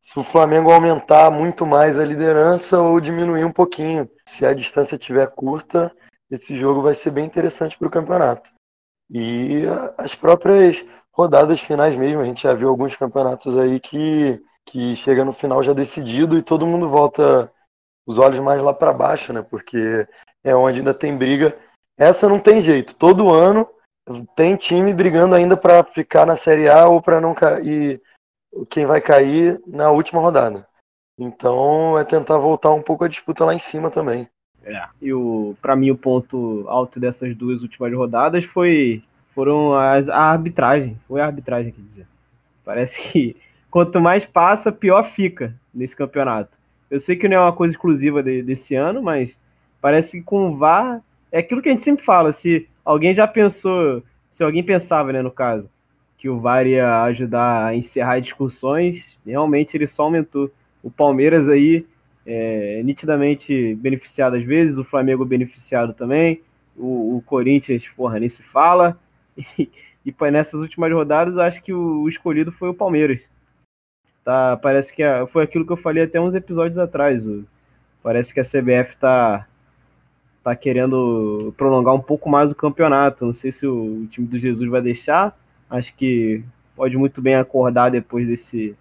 se 0.00 0.18
o 0.18 0.24
Flamengo 0.24 0.70
aumentar 0.70 1.30
muito 1.30 1.64
mais 1.64 1.98
a 1.98 2.04
liderança 2.04 2.78
ou 2.78 3.00
diminuir 3.00 3.44
um 3.44 3.52
pouquinho. 3.52 4.08
Se 4.28 4.44
a 4.44 4.52
distância 4.52 4.96
estiver 4.96 5.26
curta, 5.28 5.90
esse 6.30 6.58
jogo 6.58 6.82
vai 6.82 6.94
ser 6.94 7.10
bem 7.10 7.24
interessante 7.24 7.78
para 7.78 7.88
o 7.88 7.90
campeonato. 7.90 8.50
E 9.10 9.62
as 9.96 10.14
próprias 10.14 10.84
rodadas 11.10 11.60
finais 11.60 11.96
mesmo, 11.96 12.20
a 12.20 12.24
gente 12.24 12.42
já 12.42 12.52
viu 12.54 12.68
alguns 12.68 12.94
campeonatos 12.96 13.56
aí 13.56 13.80
que, 13.80 14.42
que 14.66 14.94
chega 14.96 15.24
no 15.24 15.32
final 15.32 15.62
já 15.62 15.72
decidido 15.72 16.36
e 16.36 16.42
todo 16.42 16.66
mundo 16.66 16.90
volta 16.90 17.50
os 18.06 18.18
olhos 18.18 18.40
mais 18.40 18.60
lá 18.60 18.74
para 18.74 18.92
baixo, 18.92 19.32
né? 19.32 19.40
Porque 19.40 20.06
é 20.44 20.54
onde 20.54 20.78
ainda 20.78 20.94
tem 20.94 21.16
briga. 21.16 21.56
Essa 21.96 22.28
não 22.28 22.38
tem 22.38 22.60
jeito. 22.60 22.94
Todo 22.94 23.32
ano 23.32 23.66
tem 24.36 24.54
time 24.54 24.92
brigando 24.92 25.34
ainda 25.34 25.56
para 25.56 25.82
ficar 25.82 26.26
na 26.26 26.36
Série 26.36 26.68
A 26.68 26.86
ou 26.86 27.00
para 27.00 27.20
não 27.20 27.34
cair 27.34 28.00
quem 28.68 28.84
vai 28.84 29.00
cair 29.00 29.60
na 29.66 29.90
última 29.90 30.20
rodada. 30.20 30.66
Então 31.18 31.98
é 31.98 32.04
tentar 32.04 32.38
voltar 32.38 32.72
um 32.72 32.82
pouco 32.82 33.04
a 33.04 33.08
disputa 33.08 33.44
lá 33.44 33.54
em 33.54 33.58
cima 33.58 33.90
também. 33.90 34.28
É. 34.64 34.86
E 35.00 35.12
o 35.12 35.56
para 35.60 35.76
mim 35.76 35.90
o 35.90 35.96
ponto 35.96 36.64
alto 36.68 37.00
dessas 37.00 37.34
duas 37.34 37.62
últimas 37.62 37.92
rodadas 37.92 38.44
foi 38.44 39.02
foram 39.34 39.74
as, 39.74 40.08
a 40.08 40.18
arbitragem, 40.18 40.98
foi 41.08 41.20
a 41.20 41.26
arbitragem 41.26 41.72
quer 41.72 41.82
dizer. 41.82 42.06
Parece 42.64 43.00
que 43.00 43.36
quanto 43.70 44.00
mais 44.00 44.24
passa, 44.24 44.70
pior 44.70 45.02
fica 45.02 45.54
nesse 45.72 45.96
campeonato. 45.96 46.56
Eu 46.90 47.00
sei 47.00 47.16
que 47.16 47.28
não 47.28 47.36
é 47.36 47.40
uma 47.40 47.52
coisa 47.52 47.74
exclusiva 47.74 48.22
de, 48.22 48.42
desse 48.42 48.74
ano, 48.74 49.02
mas 49.02 49.38
parece 49.84 50.18
que 50.18 50.24
com 50.24 50.48
o 50.48 50.56
VAR 50.56 51.02
é 51.30 51.40
aquilo 51.40 51.60
que 51.60 51.68
a 51.68 51.72
gente 51.72 51.84
sempre 51.84 52.02
fala, 52.02 52.32
se 52.32 52.66
alguém 52.82 53.12
já 53.12 53.28
pensou, 53.28 54.02
se 54.30 54.42
alguém 54.42 54.64
pensava, 54.64 55.12
né, 55.12 55.20
no 55.20 55.30
caso, 55.30 55.68
que 56.16 56.26
o 56.26 56.40
VAR 56.40 56.66
ia 56.66 57.02
ajudar 57.02 57.66
a 57.66 57.76
encerrar 57.76 58.18
discussões, 58.18 59.18
realmente 59.26 59.76
ele 59.76 59.86
só 59.86 60.04
aumentou. 60.04 60.50
O 60.82 60.90
Palmeiras 60.90 61.50
aí 61.50 61.86
é, 62.24 62.80
nitidamente 62.82 63.74
beneficiado 63.74 64.36
às 64.36 64.42
vezes, 64.42 64.78
o 64.78 64.84
Flamengo 64.84 65.22
beneficiado 65.22 65.92
também, 65.92 66.40
o, 66.74 67.18
o 67.18 67.22
Corinthians, 67.26 67.86
porra, 67.94 68.18
nem 68.18 68.28
se 68.28 68.42
fala. 68.42 68.98
E, 70.06 70.14
e 70.20 70.30
nessas 70.30 70.60
últimas 70.60 70.92
rodadas, 70.92 71.38
acho 71.38 71.62
que 71.62 71.72
o, 71.74 72.02
o, 72.02 72.08
escolhido 72.08 72.52
foi 72.52 72.70
o 72.70 72.74
Palmeiras. 72.74 73.30
Tá, 74.22 74.56
parece 74.56 74.94
que 74.94 75.02
a, 75.02 75.26
foi 75.26 75.44
aquilo 75.44 75.66
que 75.66 75.72
eu 75.72 75.76
falei 75.78 76.04
até 76.04 76.18
uns 76.20 76.34
episódios 76.34 76.78
atrás. 76.78 77.26
Parece 78.02 78.32
que 78.34 78.40
a 78.40 78.44
CBF 78.44 78.98
tá, 78.98 79.46
tá 80.44 80.54
querendo 80.54 81.52
prolongar 81.56 81.94
um 81.94 82.00
pouco 82.00 82.28
mais 82.28 82.52
o 82.52 82.56
campeonato. 82.56 83.24
Não 83.24 83.32
sei 83.32 83.50
se 83.50 83.66
o, 83.66 84.02
o 84.02 84.06
time 84.06 84.26
do 84.26 84.38
Jesus 84.38 84.68
vai 84.70 84.82
deixar, 84.82 85.36
Acho 85.74 85.94
que 85.94 86.44
pode 86.76 86.96
muito 86.96 87.20
bem 87.20 87.34
acordar 87.34 87.90
depois 87.90 88.26
desse. 88.26 88.76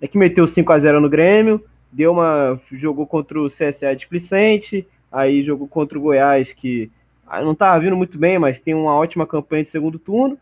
É 0.00 0.08
que 0.08 0.18
meteu 0.18 0.46
5 0.46 0.72
a 0.72 0.78
0 0.78 1.00
no 1.00 1.10
Grêmio, 1.10 1.62
deu 1.90 2.12
uma. 2.12 2.58
jogou 2.72 3.06
contra 3.06 3.40
o 3.40 3.48
CSA 3.48 3.94
displicente, 3.94 4.86
aí 5.10 5.42
jogou 5.42 5.68
contra 5.68 5.98
o 5.98 6.00
Goiás, 6.00 6.52
que 6.52 6.90
ah, 7.26 7.42
não 7.42 7.52
estava 7.52 7.78
vindo 7.80 7.96
muito 7.96 8.18
bem, 8.18 8.38
mas 8.38 8.60
tem 8.60 8.74
uma 8.74 8.94
ótima 8.94 9.26
campanha 9.26 9.62
de 9.62 9.68
segundo 9.68 9.98
turno. 9.98 10.38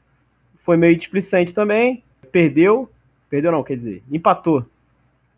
Foi 0.61 0.76
meio 0.76 0.97
displicente 0.97 1.52
também. 1.52 2.05
Perdeu. 2.31 2.88
Perdeu 3.29 3.50
não, 3.50 3.64
quer 3.64 3.76
dizer, 3.76 4.02
empatou. 4.11 4.64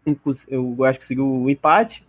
Acho 0.07 0.99
que 0.99 1.05
conseguiu 1.05 1.27
o 1.27 1.49
empate. 1.49 2.05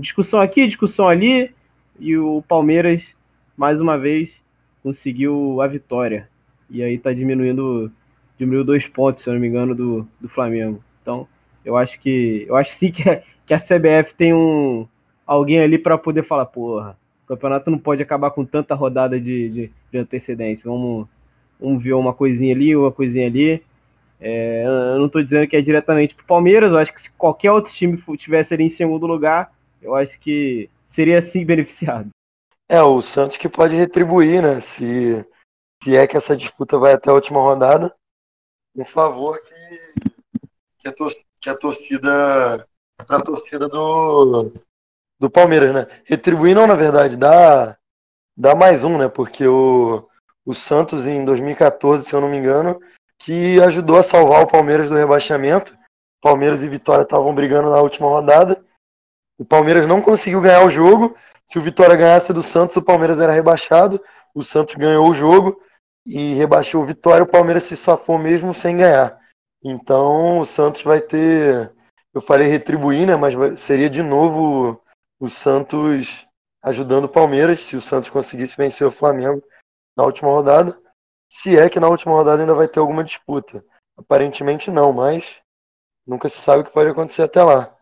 Discussão 0.00 0.40
aqui, 0.40 0.66
discussão 0.66 1.08
ali. 1.08 1.54
E 1.98 2.16
o 2.16 2.42
Palmeiras, 2.42 3.16
mais 3.56 3.80
uma 3.80 3.98
vez, 3.98 4.42
conseguiu 4.82 5.60
a 5.60 5.66
vitória. 5.66 6.28
E 6.68 6.82
aí 6.82 6.98
tá 6.98 7.12
diminuindo, 7.12 7.90
diminuiu 8.38 8.64
dois 8.64 8.86
pontos, 8.86 9.22
se 9.22 9.28
eu 9.28 9.34
não 9.34 9.40
me 9.40 9.48
engano, 9.48 9.74
do, 9.74 10.06
do 10.20 10.28
Flamengo. 10.28 10.82
Então, 11.02 11.28
eu 11.64 11.76
acho 11.76 11.98
que. 12.00 12.44
Eu 12.48 12.56
acho 12.56 12.72
sim 12.72 12.90
que 12.92 13.08
a, 13.08 13.22
que 13.46 13.54
a 13.54 13.58
CBF 13.58 14.14
tem 14.14 14.34
um 14.34 14.86
alguém 15.26 15.60
ali 15.60 15.78
para 15.78 15.96
poder 15.96 16.22
falar, 16.22 16.46
porra, 16.46 16.98
o 17.24 17.28
campeonato 17.28 17.70
não 17.70 17.78
pode 17.78 18.02
acabar 18.02 18.30
com 18.30 18.44
tanta 18.44 18.74
rodada 18.74 19.18
de, 19.18 19.48
de, 19.48 19.72
de 19.90 19.98
antecedência. 19.98 20.70
Vamos, 20.70 21.08
vamos 21.58 21.82
ver 21.82 21.94
uma 21.94 22.12
coisinha 22.12 22.54
ali, 22.54 22.76
uma 22.76 22.92
coisinha 22.92 23.26
ali. 23.26 23.62
É, 24.20 24.64
eu 24.64 24.98
não 24.98 25.06
estou 25.06 25.22
dizendo 25.22 25.46
que 25.46 25.56
é 25.56 25.60
diretamente 25.60 26.14
para 26.14 26.22
o 26.22 26.26
Palmeiras, 26.26 26.70
eu 26.70 26.78
acho 26.78 26.92
que 26.92 27.00
se 27.00 27.10
qualquer 27.12 27.50
outro 27.50 27.72
time 27.72 28.00
tivesse 28.16 28.54
ali 28.54 28.64
em 28.64 28.68
segundo 28.68 29.06
lugar, 29.06 29.52
eu 29.82 29.94
acho 29.94 30.18
que 30.18 30.70
seria 30.94 31.20
sim 31.20 31.44
beneficiado. 31.44 32.08
É, 32.68 32.80
o 32.82 33.02
Santos 33.02 33.36
que 33.36 33.48
pode 33.48 33.74
retribuir, 33.74 34.42
né? 34.42 34.60
Se 34.60 35.26
se 35.82 35.94
é 35.94 36.06
que 36.06 36.16
essa 36.16 36.34
disputa 36.34 36.78
vai 36.78 36.94
até 36.94 37.10
a 37.10 37.14
última 37.14 37.40
rodada, 37.40 37.94
um 38.74 38.86
favor 38.86 39.38
que, 39.42 40.08
que, 40.78 40.88
a, 40.88 40.92
torcida, 40.92 41.24
que 41.40 41.50
a 41.50 41.54
torcida 41.54 42.68
para 43.06 43.18
a 43.18 43.22
torcida 43.22 43.68
do, 43.68 44.50
do 45.20 45.28
Palmeiras, 45.28 45.74
né? 45.74 45.86
Retribuir 46.06 46.54
não, 46.54 46.66
na 46.66 46.74
verdade, 46.74 47.16
dá, 47.16 47.76
dá 48.34 48.54
mais 48.54 48.82
um, 48.82 48.96
né? 48.96 49.08
Porque 49.08 49.46
o, 49.46 50.08
o 50.46 50.54
Santos 50.54 51.06
em 51.06 51.22
2014, 51.24 52.06
se 52.06 52.14
eu 52.14 52.20
não 52.22 52.30
me 52.30 52.38
engano, 52.38 52.80
que 53.18 53.60
ajudou 53.60 53.98
a 53.98 54.04
salvar 54.04 54.42
o 54.42 54.50
Palmeiras 54.50 54.88
do 54.88 54.96
rebaixamento. 54.96 55.76
Palmeiras 56.22 56.62
e 56.62 56.68
Vitória 56.68 57.02
estavam 57.02 57.34
brigando 57.34 57.68
na 57.68 57.82
última 57.82 58.08
rodada. 58.08 58.64
O 59.38 59.44
Palmeiras 59.44 59.86
não 59.86 60.00
conseguiu 60.00 60.40
ganhar 60.40 60.64
o 60.64 60.70
jogo, 60.70 61.16
Se 61.44 61.58
o 61.58 61.62
Vitória 61.62 61.94
ganhasse 61.94 62.32
do 62.32 62.42
Santos, 62.42 62.76
o 62.76 62.82
Palmeiras 62.82 63.20
era 63.20 63.32
rebaixado. 63.32 64.02
O 64.34 64.42
Santos 64.42 64.74
ganhou 64.74 65.08
o 65.10 65.14
jogo 65.14 65.60
e 66.06 66.34
rebaixou 66.34 66.82
o 66.82 66.86
Vitória. 66.86 67.22
O 67.22 67.30
Palmeiras 67.30 67.64
se 67.64 67.76
safou 67.76 68.18
mesmo 68.18 68.54
sem 68.54 68.78
ganhar. 68.78 69.18
Então 69.62 70.38
o 70.38 70.46
Santos 70.46 70.82
vai 70.82 71.00
ter. 71.00 71.72
Eu 72.14 72.22
falei 72.22 72.48
retribuir, 72.48 73.06
né? 73.06 73.16
Mas 73.16 73.60
seria 73.60 73.90
de 73.90 74.02
novo 74.02 74.80
o 75.20 75.28
Santos 75.28 76.26
ajudando 76.62 77.04
o 77.04 77.08
Palmeiras 77.08 77.60
se 77.60 77.76
o 77.76 77.80
Santos 77.80 78.08
conseguisse 78.08 78.56
vencer 78.56 78.86
o 78.86 78.92
Flamengo 78.92 79.42
na 79.96 80.04
última 80.04 80.30
rodada. 80.30 80.78
Se 81.28 81.58
é 81.58 81.68
que 81.68 81.80
na 81.80 81.88
última 81.88 82.14
rodada 82.14 82.42
ainda 82.42 82.54
vai 82.54 82.68
ter 82.68 82.80
alguma 82.80 83.04
disputa. 83.04 83.64
Aparentemente 83.96 84.70
não, 84.70 84.92
mas 84.92 85.24
nunca 86.06 86.28
se 86.28 86.38
sabe 86.38 86.62
o 86.62 86.64
que 86.64 86.72
pode 86.72 86.90
acontecer 86.90 87.22
até 87.22 87.42
lá. 87.42 87.73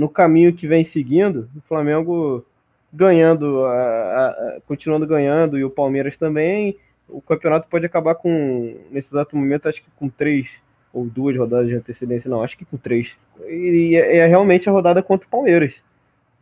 No 0.00 0.08
caminho 0.08 0.54
que 0.54 0.68
vem 0.68 0.84
seguindo, 0.84 1.50
o 1.56 1.60
Flamengo 1.62 2.46
ganhando, 2.92 3.64
a, 3.64 3.72
a, 3.72 4.28
a, 4.28 4.60
continuando 4.64 5.04
ganhando, 5.04 5.58
e 5.58 5.64
o 5.64 5.70
Palmeiras 5.70 6.16
também, 6.16 6.76
o 7.08 7.20
campeonato 7.20 7.66
pode 7.68 7.84
acabar 7.84 8.14
com, 8.14 8.76
nesse 8.92 9.12
exato 9.12 9.36
momento, 9.36 9.68
acho 9.68 9.82
que 9.82 9.90
com 9.96 10.08
três 10.08 10.62
ou 10.92 11.04
duas 11.04 11.36
rodadas 11.36 11.66
de 11.66 11.74
antecedência, 11.74 12.30
não, 12.30 12.44
acho 12.44 12.56
que 12.56 12.64
com 12.64 12.76
três. 12.76 13.18
E 13.48 13.96
é, 13.96 14.18
é 14.18 14.26
realmente 14.26 14.68
a 14.68 14.72
rodada 14.72 15.02
contra 15.02 15.26
o 15.26 15.30
Palmeiras. 15.30 15.82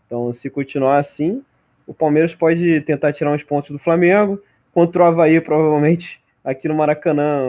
Então, 0.07 0.31
se 0.35 0.51
continuar 0.51 0.99
assim, 0.99 1.43
o 1.87 1.95
Palmeiras 1.95 2.35
pode 2.35 2.83
tentar 2.83 3.15
tirar 3.15 3.33
uns 3.33 3.43
pontos 3.43 3.71
do 3.71 3.79
Flamengo. 3.79 4.39
Contra 4.75 5.03
o 5.03 5.07
Havaí, 5.07 5.41
provavelmente, 5.41 6.21
aqui 6.45 6.69
no 6.69 6.75
Maracanã, 6.75 7.43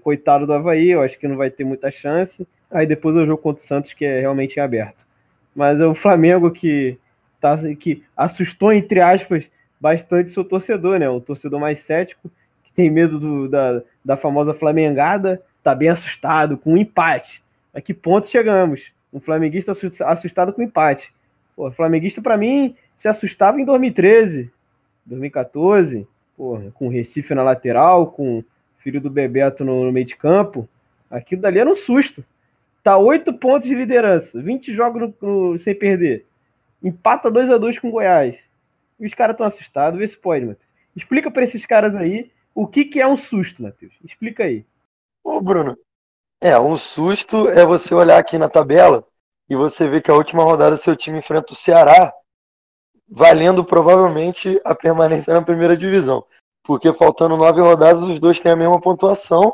coitado 0.00 0.46
do 0.46 0.52
Havaí, 0.52 0.90
eu 0.90 1.02
acho 1.02 1.18
que 1.18 1.26
não 1.26 1.36
vai 1.36 1.50
ter 1.50 1.64
muita 1.64 1.90
chance. 1.90 2.46
Aí 2.70 2.86
depois 2.86 3.16
é 3.16 3.18
o 3.18 3.26
jogo 3.26 3.42
contra 3.42 3.64
o 3.64 3.66
Santos, 3.66 3.92
que 3.92 4.04
é 4.04 4.20
realmente 4.20 4.60
aberto. 4.60 5.09
Mas 5.54 5.80
é 5.80 5.86
o 5.86 5.94
Flamengo 5.94 6.50
que, 6.50 6.98
tá, 7.40 7.56
que 7.78 8.02
assustou, 8.16 8.72
entre 8.72 9.00
aspas, 9.00 9.50
bastante 9.80 10.30
seu 10.30 10.44
torcedor, 10.44 10.98
né? 10.98 11.08
O 11.08 11.20
torcedor 11.20 11.58
mais 11.58 11.80
cético, 11.80 12.30
que 12.62 12.72
tem 12.72 12.90
medo 12.90 13.18
do, 13.18 13.48
da, 13.48 13.82
da 14.04 14.16
famosa 14.16 14.54
Flamengada, 14.54 15.42
tá 15.62 15.74
bem 15.74 15.88
assustado 15.88 16.56
com 16.56 16.74
um 16.74 16.76
empate. 16.76 17.42
A 17.74 17.80
que 17.80 17.94
ponto 17.94 18.28
chegamos? 18.28 18.92
Um 19.12 19.20
flamenguista 19.20 19.72
assustado 19.72 20.52
com 20.52 20.62
empate. 20.62 21.12
Pô, 21.56 21.70
flamenguista, 21.70 22.22
para 22.22 22.36
mim, 22.36 22.76
se 22.96 23.08
assustava 23.08 23.60
em 23.60 23.64
2013, 23.64 24.50
2014, 25.04 26.06
porra, 26.36 26.70
com 26.74 26.86
o 26.86 26.90
Recife 26.90 27.34
na 27.34 27.42
lateral, 27.42 28.08
com 28.08 28.38
o 28.38 28.44
filho 28.78 29.00
do 29.00 29.10
Bebeto 29.10 29.64
no, 29.64 29.84
no 29.84 29.92
meio 29.92 30.06
de 30.06 30.16
campo. 30.16 30.68
Aquilo 31.10 31.42
dali 31.42 31.58
era 31.58 31.70
um 31.70 31.76
susto. 31.76 32.24
Tá 32.82 32.96
oito 32.96 33.32
pontos 33.32 33.68
de 33.68 33.74
liderança, 33.74 34.40
20 34.42 34.72
jogos 34.72 35.02
no, 35.02 35.14
no, 35.20 35.58
sem 35.58 35.74
perder. 35.74 36.26
Empata 36.82 37.30
2 37.30 37.50
a 37.50 37.58
2 37.58 37.78
com 37.78 37.88
o 37.88 37.92
Goiás. 37.92 38.42
E 38.98 39.06
os 39.06 39.14
caras 39.14 39.34
estão 39.34 39.46
assustados. 39.46 39.98
Vê 39.98 40.06
se 40.06 40.16
pode, 40.16 40.46
Matheus. 40.46 40.68
Explica 40.96 41.30
para 41.30 41.44
esses 41.44 41.66
caras 41.66 41.94
aí 41.94 42.30
o 42.54 42.66
que, 42.66 42.84
que 42.84 43.00
é 43.00 43.06
um 43.06 43.16
susto, 43.16 43.62
Matheus. 43.62 43.92
Explica 44.04 44.44
aí. 44.44 44.64
Ô, 45.22 45.40
Bruno. 45.40 45.76
É, 46.40 46.58
um 46.58 46.76
susto 46.76 47.48
é 47.50 47.66
você 47.66 47.94
olhar 47.94 48.18
aqui 48.18 48.38
na 48.38 48.48
tabela 48.48 49.06
e 49.48 49.54
você 49.54 49.86
ver 49.86 50.00
que 50.00 50.10
a 50.10 50.14
última 50.14 50.42
rodada 50.42 50.76
seu 50.76 50.96
time 50.96 51.18
enfrenta 51.18 51.52
o 51.52 51.56
Ceará, 51.56 52.14
valendo 53.06 53.62
provavelmente 53.62 54.58
a 54.64 54.74
permanência 54.74 55.34
na 55.34 55.42
primeira 55.42 55.76
divisão. 55.76 56.24
Porque 56.64 56.92
faltando 56.94 57.36
nove 57.36 57.60
rodadas, 57.60 58.02
os 58.02 58.18
dois 58.18 58.40
têm 58.40 58.52
a 58.52 58.56
mesma 58.56 58.80
pontuação. 58.80 59.52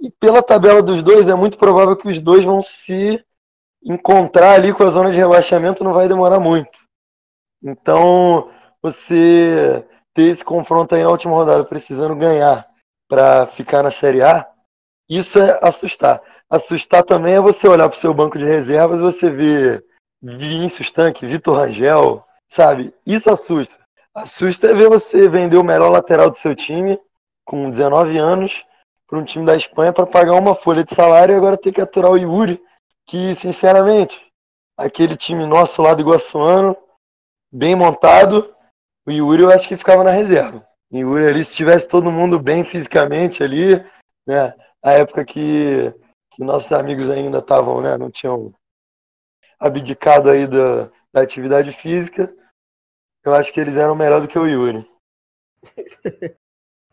E 0.00 0.10
pela 0.10 0.42
tabela 0.42 0.82
dos 0.82 1.02
dois, 1.02 1.28
é 1.28 1.34
muito 1.34 1.56
provável 1.56 1.96
que 1.96 2.08
os 2.08 2.20
dois 2.20 2.44
vão 2.44 2.60
se 2.60 3.24
encontrar 3.82 4.54
ali 4.54 4.72
com 4.72 4.82
a 4.82 4.90
zona 4.90 5.10
de 5.10 5.18
rebaixamento, 5.18 5.84
não 5.84 5.92
vai 5.92 6.08
demorar 6.08 6.40
muito. 6.40 6.78
Então, 7.62 8.50
você 8.82 9.86
ter 10.14 10.22
esse 10.22 10.44
confronto 10.44 10.94
aí 10.94 11.02
na 11.02 11.10
última 11.10 11.34
rodada, 11.34 11.64
precisando 11.64 12.14
ganhar 12.14 12.66
para 13.08 13.46
ficar 13.48 13.82
na 13.82 13.90
Série 13.90 14.22
A, 14.22 14.46
isso 15.08 15.38
é 15.38 15.58
assustar. 15.62 16.22
Assustar 16.48 17.02
também 17.02 17.34
é 17.34 17.40
você 17.40 17.66
olhar 17.66 17.88
para 17.88 17.96
o 17.96 18.00
seu 18.00 18.14
banco 18.14 18.38
de 18.38 18.44
reservas 18.44 18.98
e 18.98 19.02
você 19.02 19.30
ver 19.30 19.84
Vinícius 20.22 20.90
Tanque, 20.90 21.26
Vitor 21.26 21.58
Rangel, 21.58 22.24
sabe? 22.50 22.94
Isso 23.06 23.30
assusta. 23.30 23.74
Assusta 24.14 24.68
é 24.68 24.74
ver 24.74 24.88
você 24.88 25.28
vender 25.28 25.56
o 25.56 25.64
melhor 25.64 25.90
lateral 25.90 26.30
do 26.30 26.38
seu 26.38 26.54
time 26.54 26.98
com 27.44 27.70
19 27.70 28.16
anos 28.16 28.64
para 29.14 29.20
um 29.20 29.24
time 29.24 29.46
da 29.46 29.56
Espanha 29.56 29.92
para 29.92 30.06
pagar 30.06 30.32
uma 30.32 30.56
folha 30.56 30.82
de 30.82 30.92
salário 30.92 31.32
e 31.32 31.36
agora 31.36 31.56
ter 31.56 31.72
que 31.72 31.80
aturar 31.80 32.10
o 32.10 32.16
Yuri, 32.16 32.60
que 33.06 33.36
sinceramente, 33.36 34.20
aquele 34.76 35.16
time 35.16 35.46
nosso 35.46 35.80
lá 35.80 35.94
do 35.94 36.02
Iguaçuano, 36.02 36.76
bem 37.52 37.76
montado, 37.76 38.52
o 39.06 39.12
Yuri 39.12 39.44
eu 39.44 39.50
acho 39.50 39.68
que 39.68 39.76
ficava 39.76 40.02
na 40.02 40.10
reserva. 40.10 40.66
O 40.90 40.96
Yuri 40.96 41.26
ali, 41.28 41.44
se 41.44 41.54
tivesse 41.54 41.86
todo 41.86 42.10
mundo 42.10 42.40
bem 42.40 42.64
fisicamente 42.64 43.40
ali, 43.40 43.76
né? 44.26 44.52
A 44.82 44.94
época 44.94 45.24
que, 45.24 45.94
que 46.32 46.42
nossos 46.42 46.72
amigos 46.72 47.08
ainda 47.08 47.38
estavam, 47.38 47.80
né? 47.80 47.96
Não 47.96 48.10
tinham 48.10 48.52
abdicado 49.60 50.28
aí 50.28 50.48
da, 50.48 50.90
da 51.12 51.22
atividade 51.22 51.70
física. 51.70 52.34
Eu 53.24 53.32
acho 53.32 53.52
que 53.52 53.60
eles 53.60 53.76
eram 53.76 53.94
melhor 53.94 54.20
do 54.20 54.26
que 54.26 54.38
o 54.38 54.46
Yuri. 54.46 54.84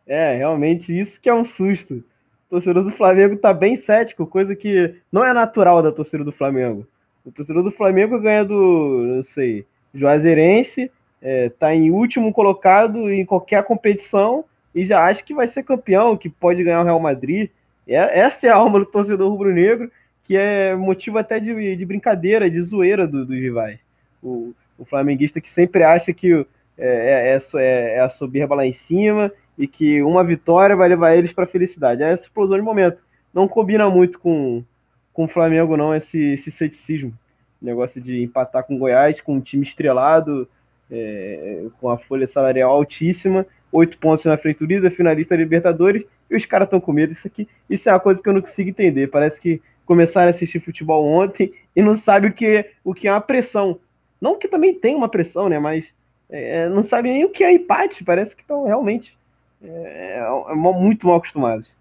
É, 0.06 0.36
realmente 0.36 0.98
isso 0.98 1.22
que 1.22 1.30
é 1.30 1.34
um 1.34 1.46
susto. 1.46 2.04
Torcedor 2.52 2.84
do 2.84 2.92
Flamengo 2.92 3.38
tá 3.38 3.54
bem 3.54 3.78
cético, 3.78 4.28
coisa 4.28 4.54
que 4.54 4.94
não 5.10 5.24
é 5.24 5.34
natural 5.34 5.82
da 5.82 5.90
torcida 5.90 6.22
do 6.22 6.34
Flamengo. 6.34 6.86
O 7.26 7.32
torcedor 7.32 7.64
do 7.64 7.72
Flamengo 7.72 8.20
ganha 8.20 8.44
do, 8.44 9.06
não 9.16 9.24
sei, 9.24 9.66
Juazeirense 9.94 10.92
é, 11.22 11.48
tá 11.48 11.74
em 11.74 11.92
último 11.92 12.34
colocado 12.34 13.10
em 13.10 13.26
qualquer 13.26 13.64
competição 13.64 14.44
e 14.76 14.84
já 14.84 15.02
acha 15.02 15.24
que 15.24 15.34
vai 15.34 15.48
ser 15.48 15.64
campeão, 15.64 16.18
que 16.18 16.28
pode 16.28 16.62
ganhar 16.62 16.82
o 16.82 16.84
Real 16.84 17.00
Madrid. 17.00 17.50
É, 17.88 18.20
essa 18.20 18.48
é 18.48 18.50
a 18.50 18.56
alma 18.56 18.80
do 18.80 18.86
torcedor 18.86 19.32
rubro-negro, 19.32 19.90
que 20.22 20.36
é 20.36 20.76
motivo 20.76 21.20
até 21.20 21.40
de, 21.40 21.78
de 21.78 21.86
brincadeira, 21.86 22.52
de 22.52 22.62
zoeira 22.62 23.08
do, 23.08 23.26
dos 23.26 23.38
rivais. 23.38 23.80
O, 24.22 24.54
o, 24.78 24.84
flamenguista 24.84 25.40
que 25.40 25.50
sempre 25.50 25.84
acha 25.84 26.12
que 26.12 26.46
é, 26.78 27.34
é, 27.34 27.38
é, 27.38 27.96
é, 27.96 28.00
a 28.02 28.10
soberba 28.10 28.56
lá 28.56 28.66
em 28.66 28.74
cima 28.74 29.32
e 29.62 29.68
que 29.68 30.02
uma 30.02 30.24
vitória 30.24 30.76
vai 30.76 30.90
levar 30.90 31.16
eles 31.16 31.32
para 31.32 31.44
a 31.44 31.48
felicidade. 31.48 32.02
É 32.02 32.12
essa 32.12 32.24
explosão 32.24 32.58
de 32.58 32.64
momento. 32.64 33.04
Não 33.32 33.48
combina 33.48 33.88
muito 33.92 34.20
com, 34.20 34.64
com 35.14 35.26
o 35.26 35.28
Flamengo, 35.28 35.78
não, 35.78 35.94
esse, 35.94 36.34
esse 36.34 36.50
ceticismo. 36.50 37.14
Negócio 37.62 38.02
de 38.02 38.24
empatar 38.24 38.64
com 38.64 38.76
o 38.76 38.80
Goiás, 38.80 39.22
com 39.22 39.36
um 39.36 39.40
time 39.40 39.62
estrelado, 39.62 40.50
é, 40.90 41.68
com 41.80 41.92
a 41.92 41.98
folha 42.00 42.26
salarial 42.26 42.72
altíssima, 42.72 43.46
oito 43.72 44.00
pontos 44.00 44.26
na 44.26 44.36
frente 44.36 44.58
do 44.58 44.66
líder, 44.66 44.90
finalista 44.90 45.36
da 45.38 45.44
Libertadores, 45.44 46.08
e 46.28 46.36
os 46.36 46.44
caras 46.44 46.66
estão 46.66 46.82
com 46.82 46.92
medo. 46.92 47.14
Isso 47.14 47.28
aqui, 47.28 47.48
isso 47.70 47.88
é 47.88 47.94
uma 47.94 48.00
coisa 48.00 48.20
que 48.20 48.28
eu 48.28 48.34
não 48.34 48.42
consigo 48.42 48.72
entender. 48.72 49.12
Parece 49.12 49.40
que 49.40 49.62
começaram 49.86 50.26
a 50.26 50.32
assistir 50.32 50.60
futebol 50.60 51.06
ontem 51.06 51.54
e 51.76 51.84
não 51.84 51.94
sabe 51.94 52.30
o 52.30 52.34
que, 52.34 52.66
o 52.84 52.96
que 52.96 53.08
é 53.08 53.12
uma 53.12 53.22
pressão. 53.22 53.80
Não 54.20 54.40
que 54.40 54.48
também 54.48 54.74
tem 54.74 54.96
uma 54.96 55.08
pressão, 55.08 55.48
né? 55.48 55.60
Mas 55.60 55.94
é, 56.32 56.68
não 56.68 56.82
sabe 56.82 57.10
nem 57.10 57.26
o 57.26 57.30
que 57.30 57.44
é 57.44 57.54
empate. 57.54 58.04
Parece 58.04 58.36
que 58.36 58.42
estão 58.42 58.66
realmente 58.66 59.21
é, 59.62 60.20
é, 60.20 60.54
muito 60.54 61.08
mal 61.08 61.18
acostumados. 61.18 61.72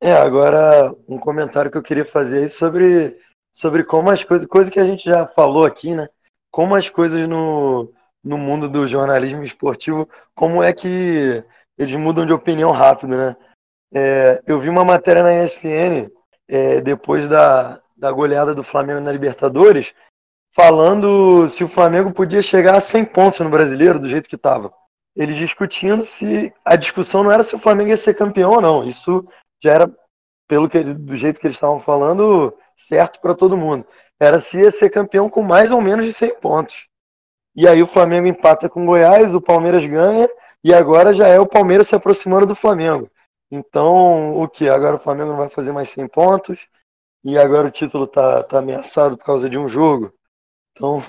É, 0.00 0.12
agora 0.12 0.94
um 1.08 1.18
comentário 1.18 1.70
que 1.70 1.78
eu 1.78 1.82
queria 1.82 2.04
fazer 2.04 2.38
aí 2.38 2.48
sobre, 2.50 3.18
sobre 3.52 3.84
como 3.84 4.10
as 4.10 4.22
coisas, 4.22 4.46
coisa 4.46 4.70
que 4.70 4.80
a 4.80 4.86
gente 4.86 5.04
já 5.04 5.26
falou 5.26 5.64
aqui, 5.64 5.94
né? 5.94 6.08
Como 6.50 6.74
as 6.74 6.88
coisas 6.88 7.26
no, 7.28 7.90
no 8.22 8.36
mundo 8.36 8.68
do 8.68 8.86
jornalismo 8.86 9.42
esportivo, 9.44 10.08
como 10.34 10.62
é 10.62 10.72
que 10.72 11.42
eles 11.78 11.96
mudam 11.96 12.26
de 12.26 12.32
opinião 12.32 12.70
rápido, 12.70 13.16
né? 13.16 13.36
É, 13.92 14.42
eu 14.46 14.60
vi 14.60 14.68
uma 14.68 14.84
matéria 14.84 15.22
na 15.22 15.44
ESPN 15.44 16.10
é, 16.48 16.80
depois 16.80 17.28
da, 17.28 17.80
da 17.96 18.10
goleada 18.10 18.54
do 18.54 18.64
Flamengo 18.64 19.00
na 19.00 19.12
Libertadores, 19.12 19.92
falando 20.54 21.48
se 21.48 21.64
o 21.64 21.68
Flamengo 21.68 22.12
podia 22.12 22.42
chegar 22.42 22.76
a 22.76 22.80
100 22.80 23.04
pontos 23.06 23.40
no 23.40 23.50
Brasileiro, 23.50 23.98
do 23.98 24.08
jeito 24.08 24.28
que 24.28 24.36
estava. 24.36 24.72
Eles 25.16 25.36
discutindo 25.36 26.04
se 26.04 26.52
a 26.64 26.76
discussão 26.76 27.22
não 27.22 27.30
era 27.30 27.44
se 27.44 27.54
o 27.54 27.58
Flamengo 27.58 27.90
ia 27.90 27.96
ser 27.96 28.14
campeão 28.14 28.50
ou 28.50 28.60
não. 28.60 28.84
Isso 28.84 29.26
já 29.62 29.72
era, 29.72 29.96
pelo 30.48 30.68
que 30.68 30.82
do 30.82 31.16
jeito 31.16 31.40
que 31.40 31.46
eles 31.46 31.56
estavam 31.56 31.80
falando, 31.80 32.56
certo 32.76 33.20
para 33.20 33.34
todo 33.34 33.56
mundo. 33.56 33.86
Era 34.18 34.40
se 34.40 34.58
ia 34.58 34.70
ser 34.70 34.90
campeão 34.90 35.28
com 35.28 35.42
mais 35.42 35.70
ou 35.70 35.80
menos 35.80 36.04
de 36.04 36.12
100 36.12 36.40
pontos. 36.40 36.88
E 37.54 37.68
aí 37.68 37.82
o 37.82 37.86
Flamengo 37.86 38.26
empata 38.26 38.68
com 38.68 38.82
o 38.82 38.86
Goiás, 38.86 39.32
o 39.32 39.40
Palmeiras 39.40 39.84
ganha, 39.86 40.28
e 40.62 40.74
agora 40.74 41.14
já 41.14 41.28
é 41.28 41.38
o 41.38 41.46
Palmeiras 41.46 41.88
se 41.88 41.94
aproximando 41.94 42.46
do 42.46 42.56
Flamengo. 42.56 43.08
Então, 43.50 44.36
o 44.36 44.48
que? 44.48 44.68
Agora 44.68 44.96
o 44.96 44.98
Flamengo 44.98 45.30
não 45.30 45.36
vai 45.36 45.48
fazer 45.48 45.70
mais 45.70 45.90
100 45.90 46.08
pontos, 46.08 46.66
e 47.22 47.38
agora 47.38 47.68
o 47.68 47.70
título 47.70 48.06
tá, 48.06 48.42
tá 48.42 48.58
ameaçado 48.58 49.16
por 49.16 49.24
causa 49.24 49.48
de 49.48 49.56
um 49.56 49.68
jogo. 49.68 50.12
Então, 50.72 51.00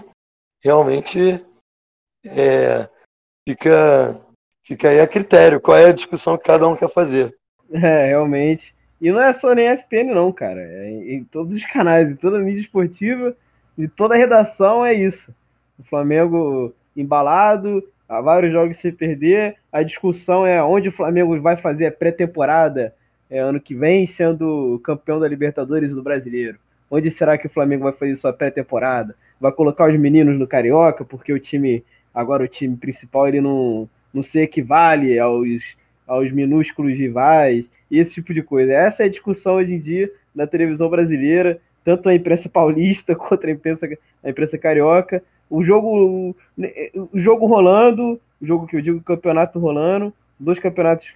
realmente, 0.61 1.43
é, 2.23 2.87
fica, 3.47 4.19
fica 4.63 4.89
aí 4.89 4.99
a 4.99 5.07
critério, 5.07 5.61
qual 5.61 5.77
é 5.77 5.87
a 5.87 5.93
discussão 5.93 6.37
que 6.37 6.43
cada 6.45 6.67
um 6.67 6.75
quer 6.75 6.91
fazer. 6.91 7.35
É, 7.71 8.09
realmente. 8.09 8.75
E 9.01 9.11
não 9.11 9.19
é 9.19 9.33
só 9.33 9.53
nem 9.53 9.67
SPN, 9.71 10.13
não, 10.13 10.31
cara. 10.31 10.61
É 10.61 10.89
em 10.91 11.23
todos 11.23 11.55
os 11.55 11.65
canais, 11.65 12.11
em 12.11 12.15
toda 12.15 12.37
a 12.37 12.39
mídia 12.39 12.61
esportiva, 12.61 13.35
de 13.75 13.87
toda 13.87 14.13
a 14.13 14.17
redação 14.17 14.85
é 14.85 14.93
isso. 14.93 15.35
O 15.77 15.83
Flamengo 15.83 16.73
embalado, 16.95 17.83
há 18.07 18.21
vários 18.21 18.53
jogos 18.53 18.77
sem 18.77 18.91
perder. 18.91 19.55
A 19.71 19.83
discussão 19.83 20.45
é 20.45 20.63
onde 20.63 20.89
o 20.89 20.91
Flamengo 20.91 21.39
vai 21.41 21.57
fazer 21.57 21.87
a 21.87 21.91
pré-temporada 21.91 22.93
é, 23.29 23.39
ano 23.39 23.59
que 23.59 23.75
vem, 23.75 24.07
sendo 24.07 24.79
campeão 24.83 25.19
da 25.19 25.27
Libertadores 25.27 25.91
e 25.91 25.95
do 25.95 26.03
Brasileiro. 26.03 26.57
Onde 26.89 27.09
será 27.11 27.37
que 27.37 27.47
o 27.47 27.49
Flamengo 27.49 27.83
vai 27.83 27.93
fazer 27.93 28.15
sua 28.15 28.31
pré-temporada? 28.31 29.15
Vai 29.39 29.51
colocar 29.51 29.89
os 29.89 29.99
meninos 29.99 30.37
no 30.39 30.47
Carioca, 30.47 31.03
porque 31.03 31.33
o 31.33 31.39
time, 31.39 31.83
agora 32.15 32.45
o 32.45 32.47
time 32.47 32.77
principal, 32.77 33.27
ele 33.27 33.41
não, 33.41 33.89
não 34.13 34.23
se 34.23 34.39
equivale 34.39 35.19
aos, 35.19 35.75
aos 36.07 36.31
minúsculos 36.31 36.97
rivais, 36.97 37.69
esse 37.91 38.15
tipo 38.15 38.33
de 38.33 38.41
coisa. 38.41 38.71
Essa 38.71 39.03
é 39.03 39.05
a 39.07 39.09
discussão 39.09 39.55
hoje 39.55 39.75
em 39.75 39.79
dia 39.79 40.09
na 40.33 40.47
televisão 40.47 40.89
brasileira, 40.89 41.59
tanto 41.83 42.07
a 42.07 42.15
imprensa 42.15 42.47
paulista 42.47 43.13
quanto 43.15 43.45
a 43.45 43.51
imprensa, 43.51 43.87
a 44.23 44.29
imprensa 44.29 44.57
carioca. 44.57 45.21
O 45.49 45.61
jogo, 45.61 46.35
o 47.11 47.19
jogo 47.19 47.45
rolando, 47.45 48.19
o 48.41 48.45
jogo 48.45 48.65
que 48.65 48.77
eu 48.77 48.81
digo, 48.81 49.01
campeonato 49.01 49.59
rolando, 49.59 50.13
dois 50.39 50.57
campeonatos 50.57 51.13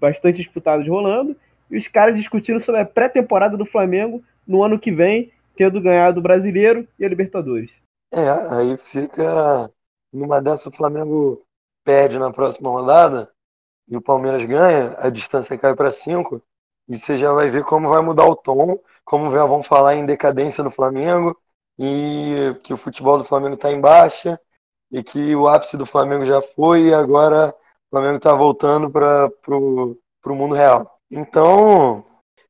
bastante 0.00 0.36
disputados 0.36 0.86
rolando, 0.86 1.34
e 1.70 1.76
os 1.76 1.88
caras 1.88 2.16
discutindo 2.16 2.60
sobre 2.60 2.82
a 2.82 2.84
pré-temporada 2.84 3.56
do 3.56 3.64
Flamengo 3.64 4.22
no 4.46 4.62
ano 4.62 4.78
que 4.78 4.92
vem, 4.92 5.32
tendo 5.56 5.80
ganhado 5.80 6.20
o 6.20 6.22
Brasileiro 6.22 6.86
e 6.98 7.04
a 7.04 7.08
Libertadores. 7.08 7.70
É, 8.12 8.28
aí 8.28 8.76
fica 8.92 9.70
numa 10.14 10.40
dessa 10.40 10.68
o 10.68 10.72
Flamengo 10.72 11.42
perde 11.84 12.18
na 12.18 12.32
próxima 12.32 12.70
rodada 12.70 13.30
e 13.88 13.96
o 13.96 14.00
Palmeiras 14.00 14.44
ganha, 14.46 14.94
a 14.98 15.10
distância 15.10 15.58
cai 15.58 15.74
para 15.74 15.90
5, 15.90 16.40
e 16.88 16.98
você 16.98 17.18
já 17.18 17.32
vai 17.32 17.50
ver 17.50 17.64
como 17.64 17.90
vai 17.90 18.00
mudar 18.02 18.24
o 18.26 18.36
tom, 18.36 18.78
como 19.04 19.30
já 19.30 19.44
vão 19.44 19.62
falar 19.62 19.94
em 19.94 20.06
decadência 20.06 20.64
do 20.64 20.70
Flamengo, 20.70 21.36
e 21.78 22.56
que 22.62 22.72
o 22.72 22.78
futebol 22.78 23.18
do 23.18 23.24
Flamengo 23.24 23.54
está 23.54 23.70
em 23.70 23.80
baixa, 23.80 24.40
e 24.90 25.02
que 25.02 25.34
o 25.34 25.48
ápice 25.48 25.76
do 25.76 25.84
Flamengo 25.84 26.24
já 26.24 26.40
foi, 26.40 26.84
e 26.84 26.94
agora 26.94 27.50
o 27.50 27.90
Flamengo 27.90 28.16
está 28.16 28.32
voltando 28.32 28.90
para 28.90 29.30
o 29.46 30.34
mundo 30.34 30.54
real. 30.54 30.98
Então, 31.10 32.04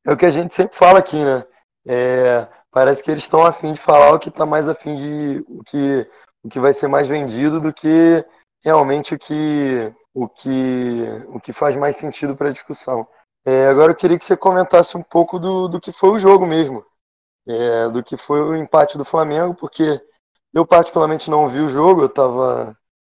é 0.05 0.13
o 0.13 0.17
que 0.17 0.25
a 0.25 0.31
gente 0.31 0.55
sempre 0.55 0.77
fala 0.77 0.99
aqui, 0.99 1.17
né? 1.17 1.45
É, 1.85 2.47
parece 2.71 3.03
que 3.03 3.11
eles 3.11 3.23
estão 3.23 3.45
afim 3.45 3.73
de 3.73 3.81
falar 3.81 4.11
o 4.11 4.19
que 4.19 4.29
está 4.29 4.45
mais 4.45 4.67
afim 4.69 4.95
de 4.95 5.45
o 5.47 5.63
que, 5.63 6.09
o 6.45 6.49
que 6.49 6.59
vai 6.59 6.73
ser 6.75 6.87
mais 6.87 7.07
vendido 7.07 7.59
do 7.59 7.73
que 7.73 8.23
realmente 8.63 9.15
o 9.15 9.19
que, 9.19 9.93
o 10.13 10.29
que, 10.29 11.03
o 11.29 11.39
que 11.39 11.51
faz 11.51 11.75
mais 11.75 11.97
sentido 11.97 12.35
para 12.35 12.49
a 12.49 12.53
discussão. 12.53 13.07
É, 13.43 13.67
agora 13.67 13.91
eu 13.91 13.95
queria 13.95 14.17
que 14.17 14.25
você 14.25 14.37
comentasse 14.37 14.95
um 14.95 15.01
pouco 15.01 15.39
do, 15.39 15.67
do 15.67 15.81
que 15.81 15.91
foi 15.93 16.11
o 16.11 16.19
jogo 16.19 16.45
mesmo, 16.45 16.85
é, 17.47 17.89
do 17.89 18.03
que 18.03 18.15
foi 18.15 18.41
o 18.41 18.55
empate 18.55 18.95
do 18.95 19.03
Flamengo, 19.03 19.55
porque 19.55 19.99
eu 20.53 20.65
particularmente 20.67 21.29
não 21.31 21.49
vi 21.49 21.59
o 21.59 21.69
jogo, 21.69 22.01
eu 22.01 22.07
estava 22.07 22.77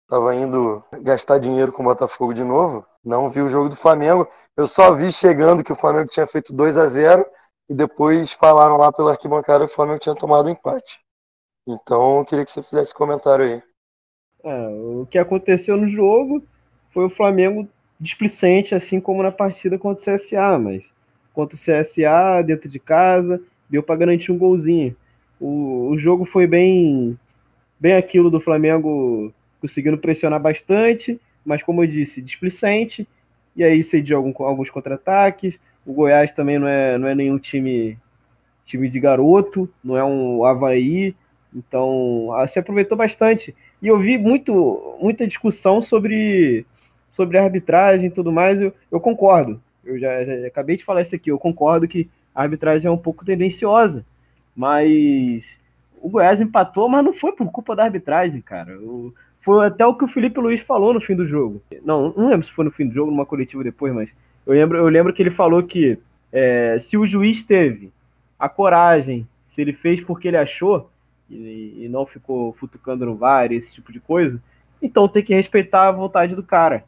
tava 0.07 0.35
indo 0.35 0.83
gastar 1.01 1.39
dinheiro 1.39 1.71
com 1.71 1.81
o 1.81 1.85
Botafogo 1.85 2.31
de 2.31 2.43
novo, 2.43 2.85
não 3.03 3.31
vi 3.31 3.41
o 3.41 3.49
jogo 3.49 3.69
do 3.69 3.75
Flamengo, 3.75 4.27
eu 4.55 4.67
só 4.67 4.93
vi 4.95 5.11
chegando 5.11 5.63
que 5.63 5.73
o 5.73 5.75
Flamengo 5.75 6.09
tinha 6.09 6.27
feito 6.27 6.53
2 6.53 6.77
a 6.77 6.87
0 6.89 7.25
e 7.69 7.73
depois 7.73 8.31
falaram 8.33 8.77
lá 8.77 8.91
pela 8.91 9.11
arquibancada 9.11 9.65
que 9.65 9.73
o 9.73 9.75
Flamengo 9.75 9.99
tinha 9.99 10.15
tomado 10.15 10.47
empate. 10.47 11.04
Então 11.67 12.19
eu 12.19 12.25
queria 12.25 12.45
que 12.45 12.51
você 12.51 12.61
fizesse 12.61 12.93
comentário 12.93 13.45
aí. 13.45 13.63
É, 14.43 14.67
o 14.67 15.07
que 15.09 15.17
aconteceu 15.17 15.75
no 15.75 15.87
jogo 15.87 16.43
foi 16.91 17.05
o 17.05 17.09
Flamengo 17.09 17.67
displicente, 17.99 18.75
assim 18.75 18.99
como 18.99 19.23
na 19.23 19.31
partida 19.31 19.77
contra 19.77 20.13
o 20.13 20.15
CSA, 20.15 20.59
mas 20.59 20.91
contra 21.33 21.55
o 21.55 21.59
CSA, 21.59 22.43
dentro 22.45 22.69
de 22.69 22.79
casa, 22.79 23.41
deu 23.69 23.81
para 23.81 23.95
garantir 23.95 24.31
um 24.31 24.37
golzinho. 24.37 24.95
O, 25.39 25.89
o 25.89 25.97
jogo 25.97 26.25
foi 26.25 26.45
bem, 26.45 27.17
bem 27.79 27.95
aquilo 27.95 28.29
do 28.29 28.39
Flamengo 28.39 29.33
conseguindo 29.59 29.97
pressionar 29.97 30.39
bastante, 30.39 31.19
mas 31.43 31.63
como 31.63 31.83
eu 31.83 31.87
disse, 31.87 32.21
displicente, 32.21 33.07
e 33.55 33.63
aí 33.63 33.81
cediu 33.81 34.17
algum, 34.17 34.33
alguns 34.43 34.69
contra-ataques. 34.69 35.59
O 35.85 35.93
Goiás 35.93 36.31
também 36.31 36.59
não 36.59 36.67
é, 36.67 36.97
não 36.97 37.07
é 37.07 37.15
nenhum 37.15 37.39
time 37.39 37.97
time 38.63 38.89
de 38.89 38.99
garoto, 38.99 39.69
não 39.83 39.95
é 39.95 40.03
um 40.03 40.43
Havaí, 40.43 41.15
então 41.55 42.29
se 42.47 42.59
aproveitou 42.59 42.97
bastante. 42.97 43.55
E 43.81 43.87
eu 43.87 43.97
vi 43.97 44.17
muito, 44.17 44.97
muita 44.99 45.25
discussão 45.25 45.81
sobre 45.81 46.65
sobre 47.15 47.37
arbitragem 47.37 48.07
e 48.07 48.11
tudo 48.11 48.29
mais, 48.29 48.59
eu, 48.59 48.73
eu 48.91 48.99
concordo. 48.99 49.61
Eu 49.85 49.97
já, 49.97 50.25
já, 50.25 50.47
acabei 50.47 50.75
de 50.75 50.83
falar 50.83 51.01
isso 51.01 51.15
aqui, 51.15 51.31
eu 51.31 51.39
concordo 51.39 51.87
que 51.87 52.09
a 52.33 52.41
arbitragem 52.41 52.89
é 52.89 52.91
um 52.91 52.97
pouco 52.97 53.23
tendenciosa, 53.23 54.05
mas 54.53 55.57
o 56.01 56.09
Goiás 56.09 56.41
empatou, 56.41 56.89
mas 56.89 57.05
não 57.05 57.13
foi 57.13 57.31
por 57.31 57.49
culpa 57.51 57.73
da 57.73 57.85
arbitragem, 57.85 58.41
cara. 58.41 58.77
O, 58.81 59.13
foi 59.39 59.65
até 59.65 59.85
o 59.85 59.95
que 59.95 60.03
o 60.03 60.09
Felipe 60.09 60.41
Luiz 60.41 60.59
falou 60.59 60.93
no 60.93 60.99
fim 60.99 61.15
do 61.15 61.25
jogo. 61.25 61.61
Não, 61.85 62.13
não 62.17 62.29
lembro 62.29 62.45
se 62.45 62.51
foi 62.51 62.65
no 62.65 62.71
fim 62.71 62.85
do 62.85 62.93
jogo, 62.93 63.11
numa 63.11 63.25
coletiva 63.25 63.63
depois, 63.63 63.93
mas 63.93 64.13
eu 64.45 64.53
lembro, 64.53 64.77
eu 64.77 64.89
lembro 64.89 65.13
que 65.13 65.23
ele 65.23 65.31
falou 65.31 65.63
que 65.63 65.97
é, 66.33 66.77
se 66.77 66.97
o 66.97 67.05
juiz 67.05 67.43
teve 67.43 67.93
a 68.37 68.49
coragem, 68.49 69.25
se 69.45 69.61
ele 69.61 69.71
fez 69.71 70.01
porque 70.01 70.27
ele 70.27 70.37
achou, 70.37 70.89
e, 71.29 71.85
e 71.85 71.89
não 71.89 72.05
ficou 72.05 72.53
futucando 72.53 73.05
no 73.05 73.15
VAR, 73.15 73.51
esse 73.51 73.73
tipo 73.73 73.91
de 73.91 73.99
coisa, 73.99 74.41
então 74.81 75.07
tem 75.07 75.23
que 75.23 75.33
respeitar 75.33 75.87
a 75.87 75.91
vontade 75.91 76.35
do 76.35 76.43
cara. 76.43 76.83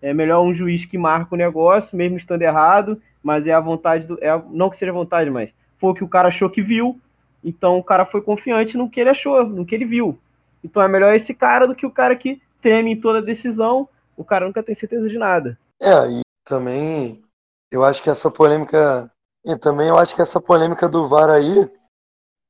É 0.00 0.14
melhor 0.14 0.42
um 0.42 0.54
juiz 0.54 0.84
que 0.84 0.96
marca 0.96 1.34
o 1.34 1.38
negócio, 1.38 1.96
mesmo 1.96 2.16
estando 2.16 2.42
errado, 2.42 3.00
mas 3.22 3.46
é 3.46 3.52
a 3.52 3.60
vontade 3.60 4.06
do. 4.06 4.18
É 4.22 4.40
não 4.50 4.70
que 4.70 4.76
seja 4.76 4.92
vontade, 4.92 5.30
mas 5.30 5.52
foi 5.76 5.90
o 5.90 5.94
que 5.94 6.04
o 6.04 6.08
cara 6.08 6.28
achou 6.28 6.48
que 6.48 6.62
viu. 6.62 6.98
Então 7.44 7.78
o 7.78 7.84
cara 7.84 8.06
foi 8.06 8.22
confiante 8.22 8.76
no 8.76 8.88
que 8.88 9.00
ele 9.00 9.10
achou, 9.10 9.44
no 9.44 9.64
que 9.64 9.74
ele 9.74 9.84
viu. 9.84 10.18
Então 10.64 10.82
é 10.82 10.88
melhor 10.88 11.14
esse 11.14 11.34
cara 11.34 11.66
do 11.66 11.74
que 11.74 11.86
o 11.86 11.90
cara 11.90 12.14
que 12.16 12.40
treme 12.60 12.92
em 12.92 13.00
toda 13.00 13.22
decisão. 13.22 13.88
O 14.16 14.24
cara 14.24 14.46
nunca 14.46 14.62
tem 14.62 14.74
certeza 14.74 15.08
de 15.08 15.18
nada. 15.18 15.58
É, 15.80 15.92
e 16.10 16.20
também 16.44 17.22
eu 17.70 17.84
acho 17.84 18.02
que 18.02 18.10
essa 18.10 18.30
polêmica. 18.30 19.10
E 19.44 19.56
também 19.56 19.88
eu 19.88 19.96
acho 19.96 20.14
que 20.14 20.20
essa 20.20 20.40
polêmica 20.40 20.88
do 20.88 21.08
VAR 21.08 21.30
aí 21.30 21.70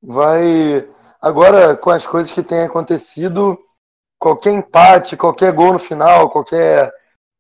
vai. 0.03 0.89
Agora, 1.21 1.77
com 1.77 1.91
as 1.91 2.07
coisas 2.07 2.33
que 2.33 2.43
têm 2.43 2.63
acontecido, 2.63 3.59
qualquer 4.19 4.53
empate, 4.53 5.17
qualquer 5.17 5.53
gol 5.53 5.75
no 5.75 5.79
final, 5.79 6.31
qualquer 6.31 6.93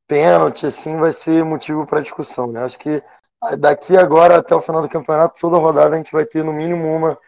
pênalti, 0.07 0.66
assim, 0.66 0.99
vai 0.99 1.12
ser 1.12 1.45
motivo 1.45 1.87
para 1.87 2.03
discussão, 2.03 2.49
né? 2.51 2.64
Acho 2.64 2.79
que 2.79 3.03
daqui 3.59 3.97
agora 3.97 4.38
até 4.38 4.55
o 4.55 4.61
final 4.61 4.83
do 4.83 4.88
campeonato, 4.88 5.40
toda 5.40 5.57
rodada 5.57 5.95
a 5.95 5.99
gente 5.99 6.12
vai 6.12 6.27
ter 6.27 6.45
no 6.45 6.53
mínimo 6.53 6.87
uma 6.95 7.19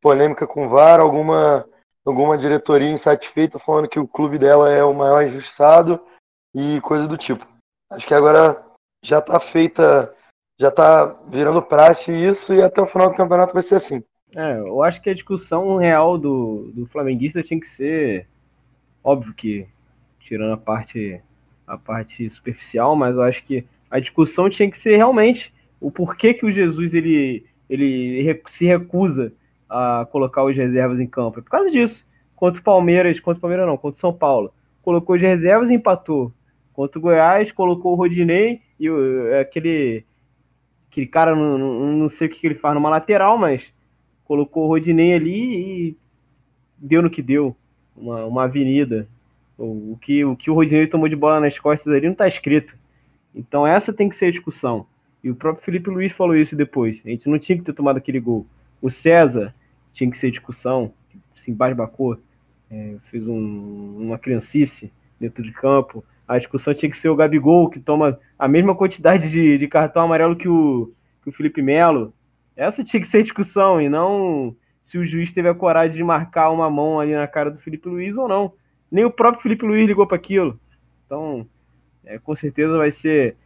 polêmica 0.00 0.46
com 0.46 0.66
o 0.66 0.68
VAR, 0.68 1.00
alguma, 1.00 1.68
alguma 2.06 2.38
diretoria 2.38 2.90
insatisfeita 2.90 3.58
falando 3.58 3.88
que 3.88 4.00
o 4.00 4.08
clube 4.08 4.38
dela 4.38 4.70
é 4.70 4.82
o 4.82 4.94
maior 4.94 5.26
injustiçado 5.26 6.00
e 6.54 6.80
coisa 6.80 7.06
do 7.06 7.18
tipo. 7.18 7.46
Acho 7.90 8.06
que 8.06 8.14
agora 8.14 8.64
já 9.02 9.18
está 9.18 9.38
feita, 9.40 10.14
já 10.58 10.68
está 10.68 11.06
virando 11.28 11.62
praxe 11.62 12.12
isso 12.12 12.54
e 12.54 12.62
até 12.62 12.80
o 12.80 12.86
final 12.86 13.10
do 13.10 13.16
campeonato 13.16 13.52
vai 13.52 13.62
ser 13.62 13.74
assim. 13.74 14.02
É, 14.36 14.58
eu 14.58 14.82
acho 14.82 15.00
que 15.00 15.08
a 15.10 15.14
discussão 15.14 15.76
real 15.76 16.18
do, 16.18 16.70
do 16.74 16.86
flamenguista 16.86 17.42
tinha 17.42 17.58
que 17.58 17.66
ser, 17.66 18.26
óbvio 19.02 19.32
que, 19.32 19.66
tirando 20.20 20.52
a 20.52 20.56
parte 20.56 21.22
a 21.66 21.76
parte 21.76 22.28
superficial, 22.30 22.96
mas 22.96 23.18
eu 23.18 23.22
acho 23.22 23.44
que 23.44 23.64
a 23.90 24.00
discussão 24.00 24.48
tinha 24.48 24.70
que 24.70 24.78
ser 24.78 24.96
realmente 24.96 25.52
o 25.78 25.90
porquê 25.90 26.32
que 26.32 26.46
o 26.46 26.50
Jesus 26.50 26.94
ele, 26.94 27.44
ele 27.68 28.42
se 28.46 28.64
recusa 28.64 29.32
a 29.68 30.06
colocar 30.10 30.44
os 30.44 30.56
reservas 30.56 30.98
em 30.98 31.06
campo. 31.06 31.38
É 31.38 31.42
por 31.42 31.50
causa 31.50 31.70
disso. 31.70 32.08
Contra 32.34 32.60
o 32.60 32.64
Palmeiras, 32.64 33.20
contra 33.20 33.38
o 33.38 33.40
Palmeiras 33.40 33.66
não, 33.66 33.76
contra 33.76 33.96
o 33.96 34.00
São 34.00 34.12
Paulo. 34.12 34.52
Colocou 34.82 35.14
os 35.14 35.22
reservas 35.22 35.70
e 35.70 35.74
empatou. 35.74 36.32
Contra 36.72 36.98
o 36.98 37.02
Goiás, 37.02 37.52
colocou 37.52 37.92
o 37.92 37.96
Rodinei 37.96 38.62
e 38.80 38.88
o, 38.88 39.28
é 39.28 39.40
aquele, 39.40 40.04
aquele 40.90 41.06
cara, 41.06 41.34
não, 41.34 41.58
não, 41.58 41.92
não 41.98 42.08
sei 42.08 42.28
o 42.28 42.30
que 42.30 42.46
ele 42.46 42.54
faz 42.54 42.74
numa 42.74 42.88
lateral, 42.88 43.36
mas 43.36 43.72
colocou 44.28 44.64
o 44.64 44.68
Rodinei 44.68 45.14
ali 45.14 45.88
e 45.88 45.96
deu 46.76 47.02
no 47.02 47.10
que 47.10 47.22
deu. 47.22 47.56
Uma, 47.96 48.24
uma 48.26 48.44
avenida. 48.44 49.08
O, 49.56 49.92
o, 49.92 49.98
que, 50.00 50.24
o 50.24 50.36
que 50.36 50.50
o 50.50 50.54
Rodinei 50.54 50.86
tomou 50.86 51.08
de 51.08 51.16
bola 51.16 51.40
nas 51.40 51.58
costas 51.58 51.92
ali 51.92 52.04
não 52.04 52.12
está 52.12 52.28
escrito. 52.28 52.76
Então 53.34 53.66
essa 53.66 53.92
tem 53.92 54.08
que 54.08 54.14
ser 54.14 54.26
a 54.26 54.30
discussão. 54.30 54.86
E 55.24 55.30
o 55.30 55.34
próprio 55.34 55.64
Felipe 55.64 55.90
Luiz 55.90 56.12
falou 56.12 56.36
isso 56.36 56.54
depois. 56.54 57.02
A 57.04 57.08
gente 57.08 57.28
não 57.28 57.38
tinha 57.38 57.58
que 57.58 57.64
ter 57.64 57.72
tomado 57.72 57.96
aquele 57.96 58.20
gol. 58.20 58.46
O 58.80 58.88
César 58.88 59.52
tinha 59.92 60.08
que 60.08 60.16
ser 60.16 60.30
discussão, 60.30 60.92
se 61.32 61.50
embasbacou, 61.50 62.18
é, 62.70 62.96
fez 63.02 63.26
um, 63.26 63.96
uma 63.98 64.18
criancice 64.18 64.92
dentro 65.18 65.42
de 65.42 65.50
campo. 65.50 66.04
A 66.26 66.38
discussão 66.38 66.72
tinha 66.72 66.90
que 66.90 66.96
ser 66.96 67.08
o 67.08 67.16
Gabigol, 67.16 67.68
que 67.68 67.80
toma 67.80 68.20
a 68.38 68.46
mesma 68.46 68.76
quantidade 68.76 69.28
de, 69.28 69.58
de 69.58 69.66
cartão 69.66 70.02
amarelo 70.02 70.36
que 70.36 70.48
o, 70.48 70.92
que 71.22 71.30
o 71.30 71.32
Felipe 71.32 71.62
Melo. 71.62 72.12
Essa 72.58 72.84
tinha 72.84 73.00
que 73.00 73.06
ser 73.06 73.22
discussão, 73.22 73.80
e 73.80 73.88
não 73.88 74.54
se 74.82 74.98
o 74.98 75.04
juiz 75.04 75.32
teve 75.32 75.48
a 75.48 75.54
coragem 75.54 75.96
de 75.96 76.04
marcar 76.04 76.50
uma 76.50 76.68
mão 76.68 76.98
ali 76.98 77.14
na 77.14 77.26
cara 77.26 77.50
do 77.50 77.58
Felipe 77.58 77.88
Luiz 77.88 78.16
ou 78.16 78.28
não 78.28 78.52
nem 78.90 79.04
o 79.04 79.10
próprio 79.10 79.42
Felipe 79.42 79.64
Luiz 79.64 79.86
ligou 79.86 80.06
para 80.06 80.16
aquilo. 80.16 80.58
Então, 81.06 81.46
é, 82.04 82.18
com 82.18 82.34
certeza 82.34 82.76
vai 82.76 82.90
ser. 82.90 83.36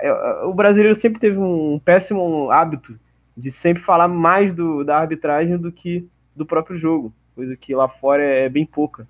É, 0.00 0.12
o 0.44 0.54
brasileiro 0.54 0.94
sempre 0.94 1.20
teve 1.20 1.38
um 1.38 1.78
péssimo 1.78 2.50
hábito 2.50 2.98
de 3.36 3.50
sempre 3.50 3.82
falar 3.82 4.08
mais 4.08 4.54
do, 4.54 4.84
da 4.84 4.98
arbitragem 4.98 5.56
do 5.56 5.72
que 5.72 6.06
do 6.36 6.46
próprio 6.46 6.78
jogo, 6.78 7.12
coisa 7.34 7.56
que 7.56 7.74
lá 7.74 7.88
fora 7.88 8.22
é, 8.22 8.44
é 8.44 8.48
bem 8.48 8.64
pouca. 8.64 9.06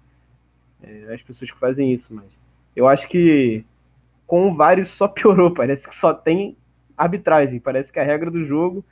é, 0.83 1.13
as 1.13 1.23
pessoas 1.23 1.51
que 1.51 1.59
fazem 1.59 1.93
isso, 1.93 2.15
mas 2.15 2.27
eu 2.75 2.89
acho 2.89 3.07
que 3.09 3.65
com 4.27 4.51
o 4.51 4.55
VAR 4.55 4.79
isso 4.79 4.97
só 4.97 5.07
piorou, 5.07 5.53
parece 5.55 5.87
que 5.87 5.95
só 5.95 6.15
tem 6.15 6.57
arbitragem, 6.97 7.61
parece 7.61 7.93
que 7.93 7.99
a 7.99 8.05
regra 8.05 8.31
do 8.31 8.45
jogo 8.45 8.85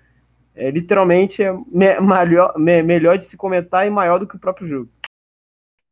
é, 0.54 0.70
literalmente 0.70 1.42
é 1.42 1.52
me, 1.52 2.00
melhor, 2.00 2.58
me, 2.58 2.82
melhor 2.82 3.18
de 3.18 3.24
se 3.24 3.36
comentar 3.36 3.86
e 3.86 3.90
maior 3.90 4.18
do 4.18 4.26
que 4.26 4.36
o 4.36 4.40
próprio 4.40 4.68
jogo. 4.68 4.90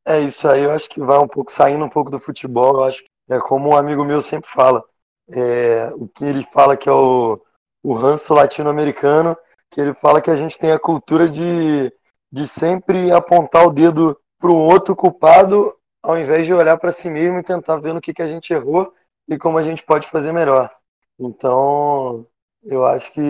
É 0.07 0.21
isso 0.21 0.49
aí, 0.49 0.63
eu 0.63 0.71
acho 0.71 0.89
que 0.89 1.01
vai 1.01 1.19
um 1.19 1.29
pouco, 1.29 1.53
saindo 1.53 1.85
um 1.85 1.89
pouco 1.89 2.11
do 2.11 2.19
futebol, 2.19 2.77
eu 2.77 2.85
acho 2.85 3.03
é 3.29 3.39
como 3.39 3.71
um 3.71 3.77
amigo 3.77 4.05
meu 4.05 4.23
sempre 4.23 4.51
fala, 4.51 4.83
é, 5.29 5.91
o 5.95 6.09
que 6.09 6.25
ele 6.25 6.47
fala 6.51 6.77
que 6.77 6.89
é 6.89 6.93
o, 6.93 7.39
o 7.83 7.93
ranço 7.93 8.33
latino-americano, 8.33 9.37
que 9.71 9.81
ele 9.81 9.93
fala 9.93 10.23
que 10.23 10.31
a 10.31 10.37
gente 10.37 10.59
tem 10.59 10.73
a 10.73 10.79
cultura 10.79 11.29
de, 11.29 11.93
de 12.33 12.49
sempre 12.49 13.13
apontar 13.13 13.67
o 13.67 13.71
dedo 13.71 14.19
para 14.41 14.51
o 14.51 14.57
outro 14.57 14.97
culpado, 14.97 15.75
ao 16.03 16.19
invés 16.19 16.47
de 16.47 16.55
olhar 16.55 16.79
para 16.79 16.93
si 16.93 17.11
mesmo 17.11 17.39
e 17.39 17.43
tentar 17.43 17.77
ver 17.77 17.93
no 17.93 18.01
que, 18.01 18.15
que 18.15 18.23
a 18.23 18.27
gente 18.27 18.51
errou 18.51 18.95
e 19.29 19.37
como 19.37 19.59
a 19.59 19.63
gente 19.63 19.85
pode 19.85 20.09
fazer 20.09 20.33
melhor. 20.33 20.71
Então, 21.19 22.27
eu 22.65 22.87
acho 22.87 23.13
que 23.13 23.21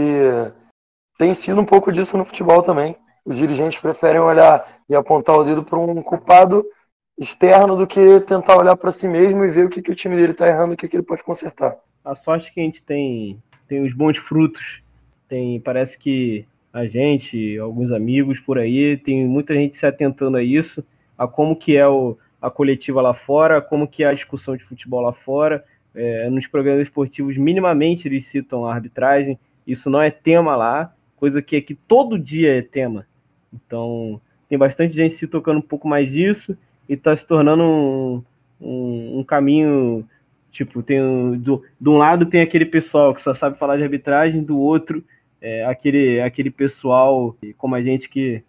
tem 1.18 1.34
sido 1.34 1.60
um 1.60 1.64
pouco 1.64 1.92
disso 1.92 2.16
no 2.16 2.24
futebol 2.24 2.62
também. 2.62 2.96
Os 3.24 3.36
dirigentes 3.36 3.78
preferem 3.78 4.20
olhar 4.20 4.78
e 4.88 4.94
apontar 4.94 5.36
o 5.36 5.44
dedo 5.44 5.64
para 5.64 5.78
um 5.78 6.00
culpado 6.00 6.64
externo 7.18 7.76
do 7.76 7.86
que 7.86 8.20
tentar 8.20 8.56
olhar 8.56 8.76
para 8.76 8.92
si 8.92 9.08
mesmo 9.08 9.44
e 9.44 9.50
ver 9.50 9.66
o 9.66 9.68
que, 9.68 9.82
que 9.82 9.90
o 9.90 9.94
time 9.94 10.14
dele 10.14 10.32
está 10.32 10.46
errando 10.46 10.74
o 10.74 10.76
que, 10.76 10.88
que 10.88 10.96
ele 10.96 11.02
pode 11.02 11.24
consertar. 11.24 11.76
A 12.04 12.14
sorte 12.14 12.54
que 12.54 12.60
a 12.60 12.62
gente 12.62 12.82
tem, 12.82 13.42
tem 13.66 13.82
os 13.82 13.92
bons 13.92 14.16
frutos. 14.16 14.80
Tem, 15.28 15.60
parece 15.60 15.98
que 15.98 16.46
a 16.72 16.86
gente, 16.86 17.58
alguns 17.58 17.90
amigos 17.90 18.38
por 18.38 18.56
aí, 18.56 18.96
tem 18.96 19.26
muita 19.26 19.54
gente 19.54 19.76
se 19.76 19.84
atentando 19.84 20.36
a 20.36 20.42
isso, 20.42 20.86
a 21.18 21.26
como 21.26 21.56
que 21.56 21.76
é 21.76 21.86
o, 21.86 22.16
a 22.40 22.48
coletiva 22.50 23.02
lá 23.02 23.12
fora, 23.12 23.60
como 23.60 23.88
que 23.88 24.04
é 24.04 24.06
a 24.06 24.14
discussão 24.14 24.56
de 24.56 24.64
futebol 24.64 25.00
lá 25.00 25.12
fora. 25.12 25.64
É, 25.94 26.30
nos 26.30 26.46
programas 26.46 26.82
esportivos, 26.82 27.36
minimamente 27.36 28.06
eles 28.06 28.26
citam 28.26 28.64
a 28.64 28.72
arbitragem. 28.72 29.38
Isso 29.66 29.90
não 29.90 30.00
é 30.00 30.10
tema 30.10 30.54
lá, 30.54 30.94
coisa 31.18 31.42
que 31.42 31.56
aqui 31.56 31.74
todo 31.74 32.18
dia 32.18 32.58
é 32.58 32.62
tema. 32.62 33.06
Então, 33.52 34.20
tem 34.48 34.58
bastante 34.58 34.94
gente 34.94 35.14
se 35.14 35.26
tocando 35.26 35.58
um 35.58 35.62
pouco 35.62 35.88
mais 35.88 36.10
disso 36.10 36.56
e 36.88 36.94
está 36.94 37.14
se 37.14 37.26
tornando 37.26 37.62
um, 37.62 38.24
um, 38.60 39.18
um, 39.18 39.24
caminho. 39.24 40.08
Tipo, 40.50 40.82
tem 40.82 41.00
do, 41.38 41.62
de 41.80 41.88
um 41.88 41.98
lado 41.98 42.26
tem 42.26 42.40
aquele 42.40 42.64
pessoal 42.64 43.14
que 43.14 43.20
só 43.20 43.34
sabe 43.34 43.58
falar 43.58 43.76
de 43.76 43.82
arbitragem, 43.82 44.42
do 44.42 44.58
outro 44.58 45.04
é 45.40 45.64
aquele, 45.64 46.20
aquele 46.20 46.50
pessoal 46.50 47.36
como 47.56 47.74
a 47.74 47.82
gente 47.82 48.08
que 48.08 48.42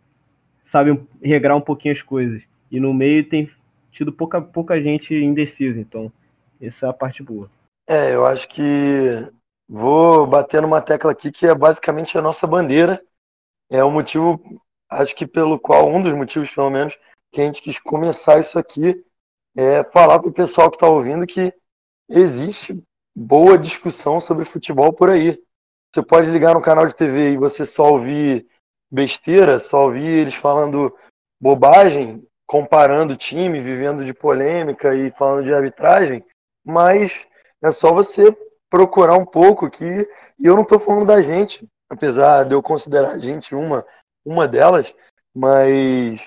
sabe 0.63 0.99
regrar 1.21 1.55
um 1.55 1.61
pouquinho 1.61 1.93
as 1.93 2.01
coisas. 2.01 2.47
E 2.71 2.79
no 2.79 2.93
meio 2.93 3.23
tem 3.23 3.49
tido 3.91 4.11
pouca, 4.11 4.41
pouca 4.41 4.81
gente 4.81 5.13
indecisa, 5.15 5.79
então 5.79 6.11
essa 6.61 6.87
é 6.87 6.89
a 6.89 6.93
parte 6.93 7.23
boa. 7.23 7.49
É, 7.87 8.13
eu 8.13 8.25
acho 8.25 8.47
que 8.47 9.27
vou 9.69 10.25
bater 10.25 10.61
numa 10.63 10.81
tecla 10.81 11.11
aqui 11.11 11.31
que 11.31 11.45
é 11.45 11.53
basicamente 11.53 12.17
a 12.17 12.21
nossa 12.21 12.47
bandeira. 12.47 12.99
É 13.69 13.83
o 13.83 13.91
motivo, 13.91 14.41
acho 14.89 15.15
que 15.15 15.27
pelo 15.27 15.59
qual, 15.59 15.87
um 15.87 16.01
dos 16.01 16.13
motivos 16.13 16.49
pelo 16.49 16.71
menos, 16.71 16.97
que 17.31 17.39
a 17.39 17.45
gente 17.45 17.61
quis 17.61 17.77
começar 17.79 18.39
isso 18.39 18.57
aqui 18.57 19.05
é 19.55 19.83
falar 19.83 20.19
para 20.19 20.29
o 20.29 20.33
pessoal 20.33 20.71
que 20.71 20.77
está 20.77 20.87
ouvindo 20.87 21.27
que 21.27 21.53
existe 22.09 22.81
boa 23.15 23.57
discussão 23.57 24.19
sobre 24.19 24.45
futebol 24.45 24.91
por 24.91 25.09
aí. 25.09 25.39
Você 25.93 26.01
pode 26.01 26.29
ligar 26.31 26.55
no 26.55 26.61
canal 26.61 26.87
de 26.87 26.95
TV 26.95 27.33
e 27.33 27.37
você 27.37 27.65
só 27.65 27.91
ouvir 27.91 28.47
besteira, 28.91 29.59
só 29.59 29.85
ouvir 29.85 30.05
eles 30.05 30.33
falando 30.33 30.95
bobagem, 31.39 32.25
comparando 32.47 33.15
time, 33.15 33.61
vivendo 33.61 34.03
de 34.03 34.13
polêmica 34.13 34.95
e 34.95 35.11
falando 35.11 35.43
de 35.43 35.53
arbitragem, 35.53 36.25
mas 36.65 37.11
é 37.61 37.71
só 37.71 37.93
você 37.93 38.35
procurar 38.69 39.17
um 39.17 39.25
pouco 39.25 39.69
que 39.69 39.85
e 40.39 40.45
eu 40.45 40.55
não 40.55 40.63
estou 40.63 40.79
falando 40.79 41.05
da 41.05 41.21
gente, 41.21 41.67
apesar 41.89 42.45
de 42.45 42.53
eu 42.53 42.61
considerar 42.61 43.11
a 43.11 43.19
gente 43.19 43.53
uma 43.53 43.85
uma 44.25 44.47
delas, 44.47 44.93
mas 45.35 46.21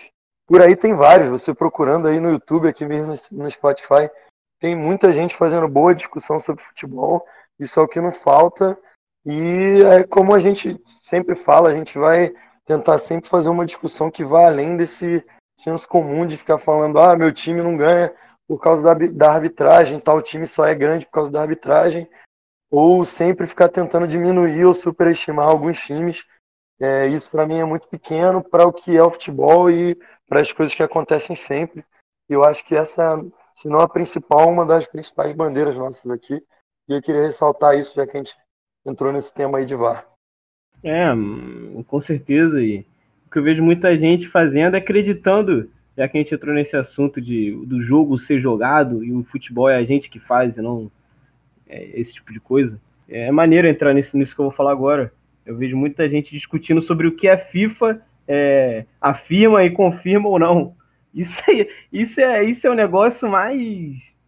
por 0.47 0.61
aí 0.61 0.77
tem 0.77 0.95
vários. 0.95 1.29
Você 1.29 1.55
procurando 1.55 2.09
aí 2.09 2.19
no 2.19 2.31
YouTube, 2.31 2.69
aqui 2.69 2.85
mesmo 2.85 3.19
no 3.31 3.51
Spotify, 3.51 4.11
tem 4.61 4.77
muita 4.77 5.13
gente 5.13 5.37
fazendo 5.37 5.69
boa 5.69 5.95
discussão 5.95 6.39
sobre 6.39 6.65
futebol. 6.65 7.25
Isso 7.59 7.79
é 7.79 7.83
o 7.83 7.89
que 7.89 8.01
não 8.01 8.13
falta. 8.13 8.79
E 9.25 9.83
é 9.85 10.05
como 10.05 10.35
a 10.35 10.41
gente 10.41 10.81
sempre 11.01 11.37
fala, 11.37 11.69
a 11.69 11.75
gente 11.75 11.97
vai 11.99 12.33
tentar 12.65 12.99
sempre 12.99 13.29
fazer 13.29 13.49
uma 13.49 13.67
discussão 13.67 14.11
que 14.11 14.25
vá 14.25 14.47
além 14.47 14.77
desse 14.77 15.25
senso 15.59 15.89
comum 15.89 16.27
de 16.27 16.37
ficar 16.37 16.59
falando, 16.59 16.99
ah, 16.99 17.17
meu 17.17 17.33
time 17.33 17.63
não 17.63 17.77
ganha 17.77 18.13
por 18.49 18.61
causa 18.61 18.83
da, 18.83 18.95
da 18.95 19.33
arbitragem, 19.33 20.01
tal 20.01 20.21
time 20.21 20.47
só 20.47 20.65
é 20.67 20.75
grande 20.75 21.07
por 21.07 21.13
causa 21.13 21.31
da 21.31 21.41
arbitragem, 21.41 22.09
ou 22.73 23.05
sempre 23.05 23.47
ficar 23.47 23.69
tentando 23.69 24.09
diminuir 24.09 24.65
ou 24.65 24.73
superestimar 24.73 25.47
alguns 25.47 25.79
times. 25.79 26.25
É, 26.81 27.07
isso 27.07 27.31
para 27.31 27.47
mim 27.47 27.59
é 27.59 27.65
muito 27.67 27.87
pequeno 27.87 28.43
para 28.43 28.67
o 28.67 28.73
que 28.73 28.97
é 28.97 29.03
o 29.03 29.11
futebol 29.11 29.71
e 29.71 29.95
para 30.27 30.41
as 30.41 30.51
coisas 30.51 30.75
que 30.75 30.83
acontecem 30.83 31.37
sempre. 31.37 31.85
Eu 32.27 32.43
acho 32.43 32.65
que 32.65 32.75
essa, 32.75 33.23
se 33.55 33.69
não 33.69 33.79
a 33.79 33.87
principal, 33.87 34.49
uma 34.49 34.65
das 34.65 34.87
principais 34.87 35.37
bandeiras 35.37 35.77
nossas 35.77 36.11
aqui. 36.11 36.43
E 36.89 36.95
eu 36.95 37.03
queria 37.03 37.27
ressaltar 37.27 37.79
isso, 37.79 37.95
já 37.95 38.07
que 38.07 38.17
a 38.17 38.21
gente 38.21 38.35
entrou 38.87 39.13
nesse 39.13 39.33
tema 39.35 39.59
aí 39.59 39.67
de 39.67 39.77
VAR. 39.77 40.07
É, 40.83 41.11
com 41.87 42.01
certeza. 42.01 42.61
E 42.63 42.87
o 43.27 43.31
que 43.31 43.39
eu 43.39 43.43
vejo 43.43 43.63
muita 43.63 43.97
gente 43.99 44.27
fazendo 44.27 44.77
é 44.77 44.79
acreditando, 44.79 45.71
já 45.95 46.09
que 46.09 46.17
a 46.17 46.21
gente 46.21 46.35
entrou 46.35 46.55
nesse 46.55 46.75
assunto 46.75 47.21
de, 47.21 47.53
do 47.67 47.83
jogo 47.83 48.17
ser 48.17 48.39
jogado 48.39 49.05
e 49.05 49.13
o 49.13 49.23
futebol 49.23 49.69
é 49.69 49.77
a 49.77 49.85
gente 49.85 50.09
que 50.09 50.19
faz 50.19 50.57
e 50.57 50.63
não 50.63 50.91
é, 51.73 51.99
esse 51.99 52.13
tipo 52.13 52.33
de 52.33 52.39
coisa. 52.39 52.81
É 53.09 53.31
maneiro 53.31 53.67
entrar 53.67 53.93
nisso, 53.95 54.17
nisso 54.17 54.35
que 54.35 54.41
eu 54.41 54.45
vou 54.45 54.53
falar 54.53 54.73
agora. 54.73 55.13
Eu 55.45 55.57
vejo 55.57 55.77
muita 55.77 56.09
gente 56.09 56.31
discutindo 56.31 56.81
sobre 56.81 57.07
o 57.07 57.17
que 57.17 57.29
a 57.29 57.39
FIFA 57.39 58.01
é, 58.29 58.85
afirma 59.01 59.65
e 59.65 59.71
confirma 59.71 60.29
ou 60.29 60.39
não. 60.39 60.77
Isso, 61.15 61.43
é, 61.51 61.69
isso, 61.93 62.21
é, 62.21 62.45
isso 62.45 62.67
é 62.67 62.71
o 62.71 62.75
negócio 62.75 63.29
mais 63.29 64.19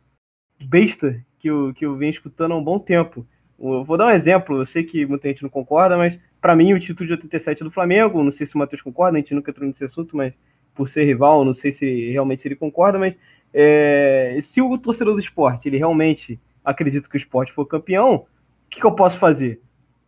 besta 0.62 1.24
que 1.38 1.48
eu, 1.48 1.72
que 1.74 1.87
eu 1.87 1.96
venho 1.96 2.11
escutando 2.11 2.52
há 2.52 2.57
um 2.57 2.64
bom 2.64 2.78
tempo. 2.78 3.26
Eu 3.59 3.85
vou 3.85 3.96
dar 3.96 4.09
um 4.09 4.11
exemplo, 4.11 4.59
eu 4.59 4.66
sei 4.66 4.83
que 4.83 5.07
muita 5.07 5.28
gente 5.28 5.42
não 5.42 5.48
concorda, 5.48 5.96
mas 5.96 6.18
para 6.40 6.57
mim 6.57 6.72
o 6.72 6.78
título 6.78 7.07
de 7.07 7.14
87 7.14 7.62
é 7.62 7.64
do 7.64 7.70
Flamengo, 7.70 8.22
não 8.22 8.30
sei 8.30 8.46
se 8.46 8.54
o 8.54 8.59
Matheus 8.59 8.83
concorda, 8.83 9.16
a 9.16 9.20
gente 9.20 9.35
nunca 9.35 9.50
entrou 9.50 9.66
nesse 9.66 9.85
assunto, 9.85 10.16
mas 10.16 10.35
por 10.74 10.88
ser 10.88 11.04
rival, 11.04 11.44
não 11.44 11.54
sei 11.54 11.70
se 11.70 12.11
realmente 12.11 12.46
ele 12.46 12.57
concorda, 12.57 12.98
mas 12.98 13.16
é, 13.52 14.37
se 14.40 14.61
o 14.61 14.76
torcedor 14.76 15.14
do 15.14 15.20
esporte, 15.20 15.68
ele 15.68 15.78
realmente 15.78 16.38
acredita 16.64 17.09
que 17.09 17.16
o 17.16 17.18
esporte 17.18 17.53
for 17.53 17.66
campeão, 17.66 18.14
o 18.14 18.27
que, 18.70 18.81
que 18.81 18.87
eu 18.87 18.92
posso 18.92 19.18
fazer? 19.18 19.61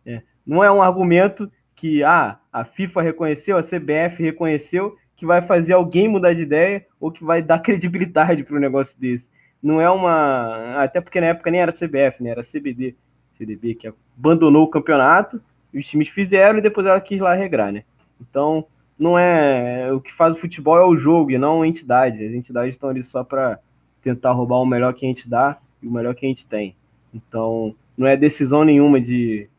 É, 0.05 0.21
não 0.45 0.63
é 0.63 0.71
um 0.71 0.81
argumento 0.81 1.51
que 1.75 2.03
ah, 2.03 2.39
a 2.51 2.65
FIFA 2.65 3.01
reconheceu, 3.03 3.57
a 3.57 3.61
CBF 3.61 4.23
reconheceu, 4.23 4.95
que 5.15 5.25
vai 5.25 5.41
fazer 5.41 5.73
alguém 5.73 6.07
mudar 6.07 6.33
de 6.33 6.41
ideia 6.41 6.85
ou 6.99 7.11
que 7.11 7.23
vai 7.23 7.41
dar 7.41 7.59
credibilidade 7.61 8.43
para 8.43 8.57
um 8.57 8.59
negócio 8.59 8.99
desse. 8.99 9.29
Não 9.61 9.81
é 9.81 9.89
uma. 9.89 10.83
Até 10.83 11.01
porque 11.01 11.19
na 11.19 11.27
época 11.27 11.49
nem 11.49 11.61
era 11.61 11.71
CBF, 11.71 12.21
né? 12.21 12.29
Era 12.29 12.41
CBD. 12.41 12.95
CDB, 13.33 13.75
que 13.75 13.91
abandonou 14.17 14.63
o 14.63 14.69
campeonato, 14.69 15.39
os 15.73 15.87
times 15.87 16.09
fizeram 16.09 16.57
e 16.57 16.61
depois 16.61 16.87
ela 16.87 16.99
quis 16.99 17.21
lá 17.21 17.35
regrar, 17.35 17.71
né? 17.71 17.83
Então, 18.19 18.65
não 18.97 19.17
é. 19.17 19.91
O 19.93 20.01
que 20.01 20.11
faz 20.11 20.35
o 20.35 20.39
futebol 20.39 20.77
é 20.77 20.85
o 20.85 20.97
jogo 20.97 21.29
e 21.29 21.37
não 21.37 21.61
a 21.61 21.67
entidade. 21.67 22.25
As 22.25 22.33
entidades 22.33 22.73
estão 22.73 22.89
ali 22.89 23.03
só 23.03 23.23
para 23.23 23.59
tentar 24.01 24.31
roubar 24.31 24.57
o 24.57 24.65
melhor 24.65 24.93
que 24.93 25.05
a 25.05 25.09
gente 25.09 25.29
dá 25.29 25.59
o 25.87 25.91
melhor 25.91 26.13
que 26.15 26.25
a 26.25 26.29
gente 26.29 26.45
tem. 26.45 26.75
Então, 27.13 27.75
não 27.97 28.07
é 28.07 28.15
decisão 28.15 28.63
nenhuma 28.63 28.99
de, 28.99 29.49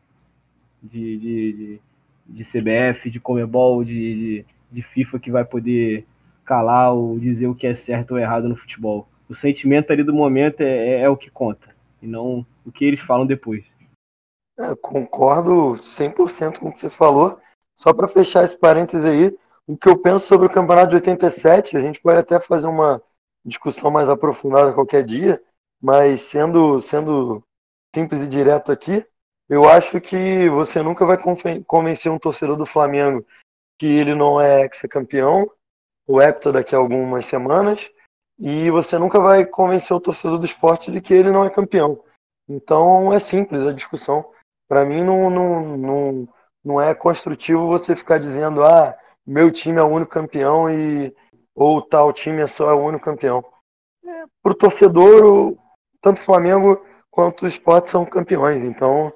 de, 0.82 1.18
de, 1.18 1.52
de, 1.52 1.80
de 2.26 2.44
CBF, 2.44 3.10
de 3.10 3.20
Comebol, 3.20 3.82
de, 3.82 3.94
de, 3.94 4.46
de 4.70 4.82
FIFA 4.82 5.18
que 5.18 5.30
vai 5.30 5.44
poder 5.44 6.06
calar 6.44 6.94
ou 6.94 7.18
dizer 7.18 7.46
o 7.46 7.54
que 7.54 7.66
é 7.66 7.74
certo 7.74 8.12
ou 8.12 8.18
errado 8.18 8.48
no 8.48 8.56
futebol. 8.56 9.08
O 9.28 9.34
sentimento 9.34 9.92
ali 9.92 10.02
do 10.02 10.14
momento 10.14 10.62
é, 10.62 10.88
é, 10.88 11.00
é 11.00 11.08
o 11.08 11.16
que 11.16 11.30
conta 11.30 11.76
e 12.00 12.06
não 12.06 12.46
o 12.64 12.72
que 12.72 12.84
eles 12.84 13.00
falam 13.00 13.26
depois. 13.26 13.64
É, 14.58 14.74
concordo 14.76 15.78
100% 15.82 16.58
com 16.58 16.68
o 16.68 16.72
que 16.72 16.78
você 16.78 16.90
falou. 16.90 17.38
Só 17.76 17.92
para 17.92 18.08
fechar 18.08 18.44
esse 18.44 18.56
parênteses 18.56 19.04
aí, 19.04 19.36
o 19.66 19.76
que 19.76 19.88
eu 19.88 19.96
penso 19.96 20.26
sobre 20.26 20.46
o 20.46 20.50
campeonato 20.50 20.90
de 20.90 20.96
87, 20.96 21.76
a 21.76 21.80
gente 21.80 22.00
pode 22.00 22.18
até 22.18 22.40
fazer 22.40 22.66
uma 22.66 23.00
discussão 23.44 23.90
mais 23.90 24.08
aprofundada 24.08 24.72
qualquer 24.72 25.04
dia, 25.04 25.40
mas 25.80 26.22
sendo, 26.22 26.80
sendo 26.80 27.42
simples 27.94 28.22
e 28.22 28.28
direto 28.28 28.72
aqui, 28.72 29.06
eu 29.48 29.68
acho 29.68 30.00
que 30.00 30.48
você 30.50 30.82
nunca 30.82 31.06
vai 31.06 31.18
convencer 31.66 32.12
um 32.12 32.18
torcedor 32.18 32.56
do 32.56 32.66
Flamengo 32.66 33.24
que 33.78 33.86
ele 33.86 34.14
não 34.14 34.40
é 34.40 34.62
ex-campeão, 34.62 35.48
o 36.06 36.20
hepta 36.20 36.50
daqui 36.50 36.74
a 36.74 36.78
algumas 36.78 37.24
semanas, 37.26 37.88
e 38.38 38.70
você 38.70 38.98
nunca 38.98 39.20
vai 39.20 39.46
convencer 39.46 39.96
o 39.96 40.00
torcedor 40.00 40.38
do 40.38 40.46
esporte 40.46 40.90
de 40.90 41.00
que 41.00 41.14
ele 41.14 41.30
não 41.30 41.44
é 41.44 41.50
campeão. 41.50 42.02
Então 42.48 43.12
é 43.12 43.18
simples 43.18 43.66
a 43.66 43.72
discussão. 43.72 44.28
Para 44.68 44.84
mim 44.84 45.02
não, 45.02 45.30
não, 45.30 45.76
não, 45.76 46.28
não 46.64 46.80
é 46.80 46.94
construtivo 46.94 47.66
você 47.66 47.94
ficar 47.94 48.18
dizendo 48.18 48.64
ah, 48.64 48.96
meu 49.26 49.50
time 49.50 49.78
é 49.78 49.82
o 49.82 49.88
único 49.88 50.10
campeão 50.10 50.70
e 50.70 51.14
ou 51.54 51.82
tal 51.82 52.12
time 52.12 52.40
é 52.40 52.46
só 52.46 52.76
o 52.76 52.84
único 52.84 53.04
campeão. 53.04 53.44
para 54.42 54.52
o 54.52 54.54
torcedor, 54.54 55.56
tanto 56.00 56.20
o 56.20 56.24
Flamengo 56.24 56.84
quanto 57.10 57.44
o 57.44 57.48
esporte 57.48 57.90
são 57.90 58.04
campeões. 58.04 58.62
Então, 58.62 59.12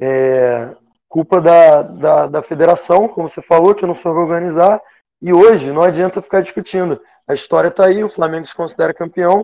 é 0.00 0.74
culpa 1.08 1.40
da, 1.40 1.82
da, 1.82 2.26
da 2.26 2.42
federação, 2.42 3.08
como 3.08 3.28
você 3.28 3.40
falou, 3.40 3.74
que 3.74 3.86
não 3.86 3.94
soube 3.94 4.20
organizar. 4.20 4.80
E 5.20 5.32
hoje 5.32 5.72
não 5.72 5.82
adianta 5.82 6.22
ficar 6.22 6.42
discutindo. 6.42 7.00
A 7.26 7.34
história 7.34 7.68
está 7.68 7.86
aí, 7.86 8.04
o 8.04 8.10
Flamengo 8.10 8.46
se 8.46 8.54
considera 8.54 8.94
campeão, 8.94 9.40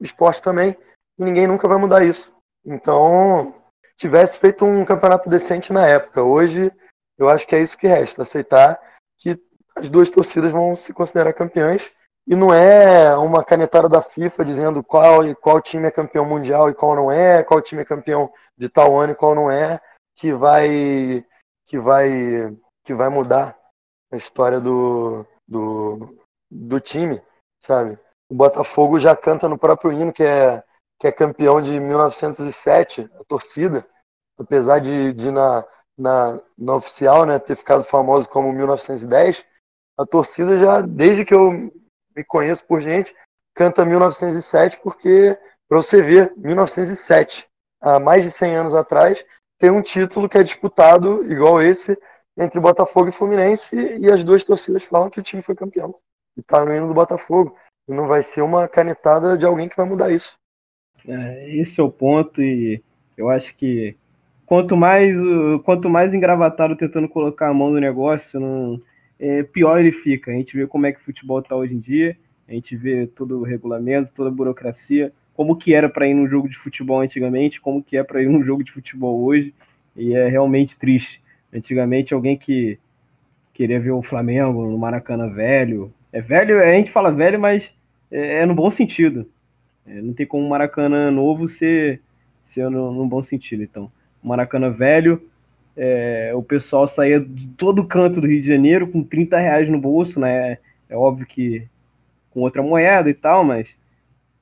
o 0.00 0.04
esporte 0.04 0.42
também, 0.42 0.76
e 1.18 1.24
ninguém 1.24 1.46
nunca 1.46 1.68
vai 1.68 1.78
mudar 1.78 2.04
isso. 2.04 2.32
Então, 2.64 3.54
tivesse 3.96 4.38
feito 4.38 4.64
um 4.64 4.84
campeonato 4.84 5.28
decente 5.28 5.72
na 5.72 5.86
época. 5.86 6.22
Hoje, 6.22 6.72
eu 7.18 7.28
acho 7.28 7.46
que 7.46 7.54
é 7.54 7.62
isso 7.62 7.76
que 7.76 7.86
resta, 7.86 8.22
aceitar 8.22 8.80
que 9.18 9.40
as 9.76 9.90
duas 9.90 10.08
torcidas 10.10 10.50
vão 10.50 10.74
se 10.74 10.92
considerar 10.92 11.32
campeãs 11.32 11.90
e 12.28 12.36
não 12.36 12.52
é 12.52 13.16
uma 13.16 13.42
canetada 13.42 13.88
da 13.88 14.02
FIFA 14.02 14.44
dizendo 14.44 14.84
qual, 14.84 15.34
qual 15.36 15.62
time 15.62 15.88
é 15.88 15.90
campeão 15.90 16.26
mundial 16.26 16.68
e 16.68 16.74
qual 16.74 16.94
não 16.94 17.10
é, 17.10 17.42
qual 17.42 17.62
time 17.62 17.80
é 17.80 17.86
campeão 17.86 18.30
de 18.56 18.68
tal 18.68 19.00
ano 19.00 19.12
e 19.12 19.16
qual 19.16 19.34
não 19.34 19.50
é, 19.50 19.80
que 20.14 20.30
vai 20.34 21.24
que 21.66 21.78
vai 21.78 22.54
que 22.84 22.92
vai 22.92 23.08
mudar 23.08 23.56
a 24.12 24.16
história 24.16 24.60
do, 24.60 25.24
do, 25.46 26.18
do 26.50 26.78
time, 26.80 27.22
sabe? 27.60 27.98
O 28.28 28.34
Botafogo 28.34 29.00
já 29.00 29.16
canta 29.16 29.48
no 29.48 29.58
próprio 29.58 29.90
hino 29.90 30.12
que 30.12 30.22
é 30.22 30.62
que 31.00 31.06
é 31.06 31.12
campeão 31.12 31.62
de 31.62 31.80
1907, 31.80 33.08
a 33.18 33.24
torcida, 33.24 33.86
apesar 34.38 34.80
de, 34.80 35.12
de 35.14 35.30
na, 35.30 35.64
na, 35.96 36.42
na 36.58 36.74
oficial 36.74 37.24
né, 37.24 37.38
ter 37.38 37.56
ficado 37.56 37.84
famoso 37.84 38.28
como 38.28 38.52
1910, 38.52 39.42
a 39.96 40.04
torcida 40.04 40.58
já, 40.58 40.80
desde 40.80 41.24
que 41.24 41.32
eu 41.32 41.70
me 42.18 42.24
conheço 42.24 42.64
por 42.66 42.80
gente, 42.80 43.14
canta 43.54 43.84
1907 43.84 44.80
porque, 44.82 45.38
para 45.68 45.78
você 45.78 46.02
ver, 46.02 46.32
1907, 46.36 47.46
há 47.80 48.00
mais 48.00 48.24
de 48.24 48.32
100 48.32 48.56
anos 48.56 48.74
atrás, 48.74 49.24
tem 49.56 49.70
um 49.70 49.80
título 49.80 50.28
que 50.28 50.36
é 50.36 50.42
disputado, 50.42 51.24
igual 51.30 51.62
esse, 51.62 51.96
entre 52.36 52.58
Botafogo 52.58 53.08
e 53.08 53.12
Fluminense, 53.12 53.68
e 53.72 54.12
as 54.12 54.24
duas 54.24 54.42
torcidas 54.42 54.82
falam 54.82 55.10
que 55.10 55.20
o 55.20 55.22
time 55.22 55.42
foi 55.42 55.54
campeão. 55.54 55.94
E 56.36 56.42
tá 56.42 56.64
no 56.64 56.74
hino 56.74 56.88
do 56.88 56.94
Botafogo. 56.94 57.56
E 57.88 57.92
não 57.92 58.08
vai 58.08 58.22
ser 58.22 58.42
uma 58.42 58.66
canetada 58.66 59.38
de 59.38 59.44
alguém 59.44 59.68
que 59.68 59.76
vai 59.76 59.86
mudar 59.86 60.10
isso. 60.10 60.36
É, 61.06 61.56
esse 61.56 61.80
é 61.80 61.84
o 61.84 61.90
ponto, 61.90 62.42
e 62.42 62.82
eu 63.16 63.28
acho 63.28 63.54
que 63.54 63.96
quanto 64.44 64.76
mais, 64.76 65.16
quanto 65.64 65.88
mais 65.88 66.14
engravatado 66.14 66.76
tentando 66.76 67.08
colocar 67.08 67.48
a 67.48 67.54
mão 67.54 67.70
no 67.70 67.80
negócio, 67.80 68.40
não, 68.40 68.80
é, 69.18 69.42
pior 69.42 69.78
ele 69.80 69.92
fica. 69.92 70.30
A 70.30 70.34
gente 70.34 70.56
vê 70.56 70.66
como 70.66 70.86
é 70.86 70.92
que 70.92 71.00
o 71.00 71.04
futebol 71.04 71.40
está 71.40 71.56
hoje 71.56 71.74
em 71.74 71.78
dia, 71.78 72.16
a 72.48 72.52
gente 72.52 72.76
vê 72.76 73.06
todo 73.06 73.40
o 73.40 73.42
regulamento, 73.42 74.12
toda 74.12 74.30
a 74.30 74.32
burocracia, 74.32 75.12
como 75.34 75.56
que 75.56 75.74
era 75.74 75.88
para 75.88 76.08
ir 76.08 76.14
num 76.14 76.26
jogo 76.26 76.48
de 76.48 76.56
futebol 76.56 77.00
antigamente, 77.00 77.60
como 77.60 77.82
que 77.82 77.96
é 77.96 78.02
para 78.02 78.22
ir 78.22 78.28
num 78.28 78.42
jogo 78.42 78.64
de 78.64 78.72
futebol 78.72 79.22
hoje, 79.22 79.54
e 79.94 80.14
é 80.14 80.28
realmente 80.28 80.78
triste. 80.78 81.22
Antigamente, 81.52 82.14
alguém 82.14 82.36
que 82.36 82.78
queria 83.52 83.80
ver 83.80 83.90
o 83.90 84.02
Flamengo 84.02 84.66
no 84.66 84.78
Maracanã 84.78 85.28
velho, 85.28 85.92
é 86.12 86.20
velho, 86.20 86.60
a 86.60 86.72
gente 86.72 86.90
fala 86.90 87.12
velho, 87.12 87.40
mas 87.40 87.72
é, 88.10 88.40
é 88.40 88.46
no 88.46 88.54
bom 88.54 88.70
sentido. 88.70 89.28
É, 89.86 90.00
não 90.00 90.12
tem 90.12 90.26
como 90.26 90.46
o 90.46 90.50
Maracanã 90.50 91.10
novo 91.10 91.48
ser, 91.48 92.00
ser 92.42 92.70
no, 92.70 92.92
no 92.92 93.06
bom 93.06 93.22
sentido. 93.22 93.62
Então, 93.62 93.90
Maracanã 94.22 94.70
velho, 94.70 95.22
é, 95.80 96.32
o 96.34 96.42
pessoal 96.42 96.88
saía 96.88 97.20
de 97.20 97.46
todo 97.50 97.86
canto 97.86 98.20
do 98.20 98.26
Rio 98.26 98.40
de 98.40 98.48
Janeiro 98.48 98.88
com 98.88 99.00
30 99.00 99.38
reais 99.38 99.70
no 99.70 99.80
bolso, 99.80 100.18
né? 100.18 100.58
É 100.88 100.96
óbvio 100.96 101.24
que 101.24 101.68
com 102.30 102.40
outra 102.40 102.60
moeda 102.64 103.08
e 103.08 103.14
tal, 103.14 103.44
mas 103.44 103.78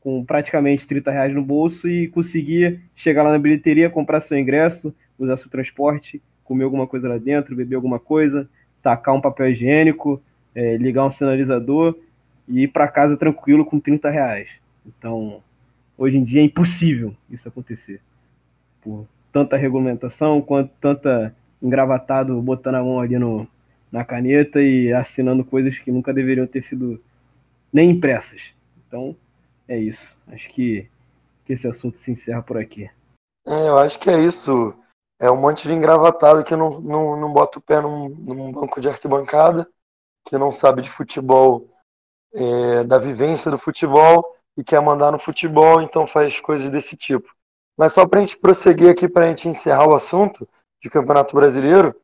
com 0.00 0.24
praticamente 0.24 0.86
30 0.86 1.10
reais 1.10 1.34
no 1.34 1.42
bolso 1.42 1.90
e 1.90 2.08
conseguia 2.08 2.80
chegar 2.94 3.22
lá 3.22 3.32
na 3.32 3.38
bilheteria, 3.38 3.90
comprar 3.90 4.22
seu 4.22 4.38
ingresso, 4.38 4.94
usar 5.18 5.36
seu 5.36 5.50
transporte, 5.50 6.22
comer 6.42 6.64
alguma 6.64 6.86
coisa 6.86 7.06
lá 7.06 7.18
dentro, 7.18 7.54
beber 7.54 7.76
alguma 7.76 7.98
coisa, 7.98 8.48
tacar 8.82 9.14
um 9.14 9.20
papel 9.20 9.50
higiênico, 9.50 10.22
é, 10.54 10.78
ligar 10.78 11.04
um 11.04 11.10
sinalizador 11.10 11.98
e 12.48 12.62
ir 12.62 12.68
para 12.68 12.88
casa 12.88 13.14
tranquilo 13.14 13.62
com 13.62 13.78
30 13.78 14.08
reais. 14.08 14.58
Então, 14.86 15.42
hoje 15.98 16.16
em 16.16 16.22
dia 16.22 16.40
é 16.40 16.44
impossível 16.44 17.14
isso 17.28 17.46
acontecer. 17.46 18.00
Por 18.80 19.06
tanta 19.36 19.54
regulamentação, 19.54 20.40
quanto 20.40 20.72
tanta 20.80 21.36
engravatado 21.60 22.40
botando 22.40 22.76
a 22.76 22.82
mão 22.82 22.98
ali 22.98 23.18
no, 23.18 23.46
na 23.92 24.02
caneta 24.02 24.62
e 24.62 24.90
assinando 24.90 25.44
coisas 25.44 25.78
que 25.78 25.92
nunca 25.92 26.14
deveriam 26.14 26.46
ter 26.46 26.62
sido 26.62 26.98
nem 27.70 27.90
impressas. 27.90 28.54
Então, 28.88 29.14
é 29.68 29.76
isso. 29.76 30.18
Acho 30.28 30.48
que, 30.48 30.88
que 31.44 31.52
esse 31.52 31.68
assunto 31.68 31.98
se 31.98 32.10
encerra 32.10 32.40
por 32.40 32.56
aqui. 32.56 32.90
É, 33.46 33.68
eu 33.68 33.76
acho 33.76 33.98
que 33.98 34.08
é 34.08 34.18
isso. 34.18 34.74
É 35.20 35.30
um 35.30 35.36
monte 35.36 35.68
de 35.68 35.74
engravatado 35.74 36.42
que 36.42 36.56
não, 36.56 36.80
não, 36.80 37.20
não 37.20 37.30
bota 37.30 37.58
o 37.58 37.62
pé 37.62 37.78
num, 37.78 38.08
num 38.08 38.52
banco 38.52 38.80
de 38.80 38.88
arquibancada, 38.88 39.68
que 40.24 40.38
não 40.38 40.50
sabe 40.50 40.80
de 40.80 40.90
futebol, 40.90 41.68
é, 42.32 42.84
da 42.84 42.98
vivência 42.98 43.50
do 43.50 43.58
futebol 43.58 44.34
e 44.56 44.64
quer 44.64 44.80
mandar 44.80 45.12
no 45.12 45.18
futebol, 45.18 45.82
então 45.82 46.06
faz 46.06 46.40
coisas 46.40 46.70
desse 46.70 46.96
tipo. 46.96 47.35
Mas 47.76 47.92
só 47.92 48.06
para 48.06 48.20
a 48.20 48.22
gente 48.22 48.38
prosseguir 48.38 48.88
aqui, 48.88 49.08
para 49.08 49.26
a 49.26 49.28
gente 49.28 49.48
encerrar 49.48 49.86
o 49.86 49.94
assunto 49.94 50.48
de 50.82 50.88
Campeonato 50.88 51.34
Brasileiro, 51.34 51.94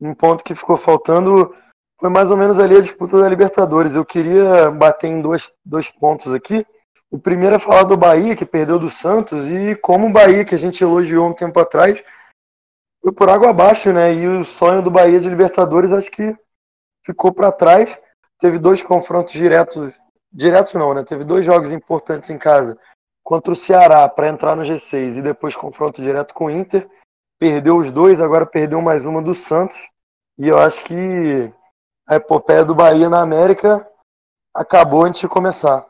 um 0.00 0.14
ponto 0.14 0.42
que 0.42 0.54
ficou 0.54 0.76
faltando 0.76 1.54
foi 2.00 2.10
mais 2.10 2.28
ou 2.28 2.36
menos 2.36 2.58
ali 2.58 2.76
a 2.76 2.80
disputa 2.80 3.20
da 3.20 3.28
Libertadores. 3.28 3.94
Eu 3.94 4.04
queria 4.04 4.68
bater 4.72 5.06
em 5.06 5.22
dois, 5.22 5.52
dois 5.64 5.88
pontos 5.88 6.32
aqui. 6.32 6.66
O 7.08 7.18
primeiro 7.18 7.54
é 7.54 7.58
falar 7.60 7.84
do 7.84 7.96
Bahia, 7.96 8.34
que 8.34 8.44
perdeu 8.44 8.78
do 8.78 8.90
Santos, 8.90 9.46
e 9.46 9.76
como 9.76 10.08
o 10.08 10.12
Bahia, 10.12 10.44
que 10.44 10.54
a 10.54 10.58
gente 10.58 10.82
elogiou 10.82 11.28
um 11.28 11.32
tempo 11.32 11.60
atrás, 11.60 12.02
foi 13.00 13.12
por 13.12 13.28
água 13.28 13.50
abaixo, 13.50 13.92
né? 13.92 14.12
E 14.14 14.26
o 14.26 14.42
sonho 14.42 14.82
do 14.82 14.90
Bahia 14.90 15.20
de 15.20 15.28
Libertadores 15.28 15.92
acho 15.92 16.10
que 16.10 16.36
ficou 17.04 17.32
para 17.32 17.52
trás. 17.52 17.96
Teve 18.40 18.58
dois 18.58 18.82
confrontos 18.82 19.32
diretos 19.32 19.92
direto 20.32 20.76
não, 20.78 20.94
né? 20.94 21.04
Teve 21.04 21.22
dois 21.22 21.44
jogos 21.44 21.70
importantes 21.70 22.30
em 22.30 22.38
casa 22.38 22.76
contra 23.22 23.52
o 23.52 23.56
Ceará 23.56 24.08
para 24.08 24.28
entrar 24.28 24.56
no 24.56 24.62
G6 24.62 25.18
e 25.18 25.22
depois 25.22 25.54
confronto 25.54 26.02
direto 26.02 26.34
com 26.34 26.46
o 26.46 26.50
Inter. 26.50 26.88
Perdeu 27.38 27.78
os 27.78 27.90
dois, 27.90 28.20
agora 28.20 28.46
perdeu 28.46 28.80
mais 28.80 29.04
uma 29.04 29.22
do 29.22 29.34
Santos. 29.34 29.76
E 30.38 30.48
eu 30.48 30.58
acho 30.58 30.82
que 30.84 31.52
a 32.06 32.16
epopeia 32.16 32.64
do 32.64 32.74
Bahia 32.74 33.08
na 33.08 33.20
América 33.20 33.86
acabou 34.54 35.04
antes 35.04 35.20
de 35.20 35.28
começar. 35.28 35.86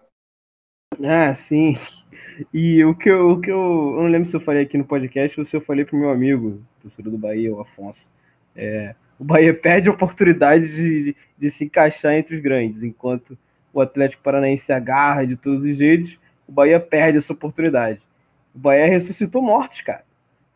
Ah, 1.02 1.32
sim. 1.32 1.74
E 2.52 2.84
o 2.84 2.94
que 2.94 3.08
eu, 3.08 3.30
o 3.30 3.40
que 3.40 3.50
eu, 3.50 3.56
eu 3.96 4.02
não 4.02 4.08
lembro 4.08 4.28
se 4.28 4.36
eu 4.36 4.40
falei 4.40 4.62
aqui 4.62 4.76
no 4.76 4.84
podcast 4.84 5.38
ou 5.38 5.46
se 5.46 5.56
eu 5.56 5.60
falei 5.60 5.84
pro 5.84 5.96
meu 5.96 6.10
amigo, 6.10 6.62
torcedor 6.80 7.12
do 7.12 7.18
Bahia, 7.18 7.52
o 7.52 7.60
Afonso. 7.60 8.10
É, 8.54 8.94
o 9.18 9.24
Bahia 9.24 9.52
perde 9.58 9.88
a 9.88 9.92
oportunidade 9.92 10.68
de, 10.68 11.04
de, 11.04 11.16
de 11.38 11.50
se 11.50 11.64
encaixar 11.64 12.14
entre 12.14 12.36
os 12.36 12.42
grandes, 12.42 12.82
enquanto 12.82 13.38
o 13.72 13.80
Atlético 13.80 14.22
Paranaense 14.22 14.72
agarra 14.72 15.26
de 15.26 15.36
todos 15.36 15.64
os 15.64 15.76
jeitos, 15.76 16.18
o 16.46 16.52
Bahia 16.52 16.80
perde 16.80 17.18
essa 17.18 17.32
oportunidade. 17.32 18.00
O 18.54 18.58
Bahia 18.58 18.86
ressuscitou 18.86 19.42
mortos, 19.42 19.80
cara. 19.80 20.04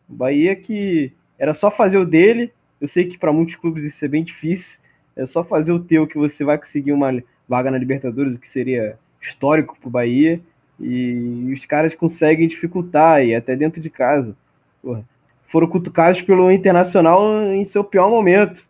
O 0.07 0.13
Bahia 0.13 0.55
que 0.55 1.11
era 1.37 1.53
só 1.53 1.69
fazer 1.69 1.97
o 1.97 2.05
dele. 2.05 2.51
Eu 2.79 2.87
sei 2.87 3.05
que 3.05 3.17
para 3.17 3.33
muitos 3.33 3.55
clubes 3.55 3.83
isso 3.83 4.03
é 4.05 4.07
bem 4.07 4.23
difícil. 4.23 4.81
É 5.15 5.25
só 5.25 5.43
fazer 5.43 5.71
o 5.71 5.79
teu 5.79 6.05
que 6.05 6.17
você 6.17 6.43
vai 6.43 6.57
conseguir 6.57 6.91
uma 6.91 7.11
vaga 7.47 7.71
na 7.71 7.77
Libertadores, 7.77 8.35
o 8.35 8.39
que 8.39 8.47
seria 8.47 8.99
histórico 9.19 9.77
para 9.79 9.87
o 9.87 9.91
Bahia. 9.91 10.39
E 10.79 11.51
os 11.51 11.65
caras 11.65 11.95
conseguem 11.95 12.47
dificultar, 12.47 13.25
e 13.25 13.33
até 13.33 13.55
dentro 13.55 13.81
de 13.81 13.89
casa. 13.89 14.37
Porra. 14.81 15.03
Foram 15.47 15.67
cutucados 15.67 16.21
pelo 16.21 16.51
Internacional 16.51 17.43
em 17.45 17.65
seu 17.65 17.83
pior 17.83 18.09
momento. 18.09 18.67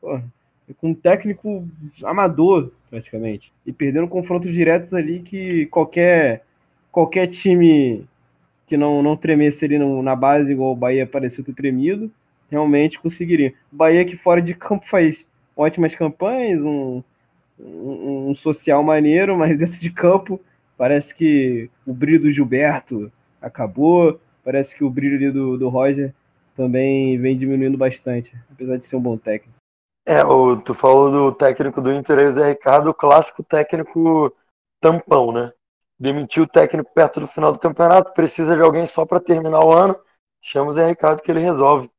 Porra. 0.00 0.24
Com 0.78 0.90
um 0.90 0.94
técnico 0.94 1.68
amador, 2.02 2.72
praticamente. 2.90 3.52
E 3.64 3.72
perdendo 3.72 4.08
confrontos 4.08 4.52
diretos 4.52 4.92
ali 4.94 5.20
que 5.20 5.66
qualquer, 5.66 6.44
qualquer 6.94 7.26
time 7.26 8.06
que 8.68 8.76
não, 8.76 9.02
não 9.02 9.16
tremesse 9.16 9.64
ali 9.64 9.76
no, 9.76 10.00
na 10.00 10.14
base, 10.14 10.52
igual 10.52 10.70
o 10.70 10.76
Bahia 10.76 11.04
pareceu 11.04 11.44
ter 11.44 11.52
tremido, 11.52 12.08
realmente 12.48 13.00
conseguiria. 13.00 13.52
O 13.72 13.76
Bahia 13.76 14.04
que 14.04 14.16
fora 14.16 14.40
de 14.40 14.54
campo 14.54 14.86
faz 14.88 15.26
ótimas 15.56 15.92
campanhas, 15.96 16.62
um, 16.62 17.02
um, 17.58 18.28
um, 18.30 18.34
social 18.34 18.80
maneiro, 18.84 19.36
mas 19.36 19.58
dentro 19.58 19.78
de 19.78 19.90
campo 19.90 20.40
parece 20.78 21.12
que 21.12 21.68
o 21.84 21.92
brilho 21.92 22.20
do 22.20 22.30
Gilberto 22.30 23.10
acabou, 23.42 24.20
parece 24.44 24.76
que 24.76 24.84
o 24.84 24.90
brilho 24.90 25.32
do, 25.32 25.58
do 25.58 25.68
Roger 25.68 26.14
também 26.54 27.18
vem 27.18 27.36
diminuindo 27.36 27.76
bastante, 27.76 28.32
apesar 28.52 28.76
de 28.76 28.86
ser 28.86 28.94
um 28.94 29.00
bom 29.00 29.16
técnico. 29.16 29.52
É, 30.06 30.24
o, 30.24 30.56
tu 30.56 30.74
falou 30.74 31.10
do 31.10 31.32
técnico 31.32 31.80
do 31.80 31.92
Inter, 31.92 32.28
o 32.28 32.30
Zé 32.30 32.50
Ricardo, 32.50 32.90
o 32.90 32.94
clássico 32.94 33.42
técnico 33.42 34.32
tampão, 34.80 35.32
né? 35.32 35.52
Demitiu 35.98 36.44
o 36.44 36.48
técnico 36.48 36.92
perto 36.92 37.20
do 37.20 37.28
final 37.28 37.52
do 37.52 37.58
campeonato, 37.58 38.12
precisa 38.12 38.56
de 38.56 38.62
alguém 38.62 38.86
só 38.86 39.06
para 39.06 39.20
terminar 39.20 39.64
o 39.64 39.72
ano, 39.72 39.98
chama 40.42 40.70
o 40.70 40.72
Zé 40.72 40.86
Ricardo 40.86 41.22
que 41.22 41.30
ele 41.30 41.40
resolve. 41.40 41.90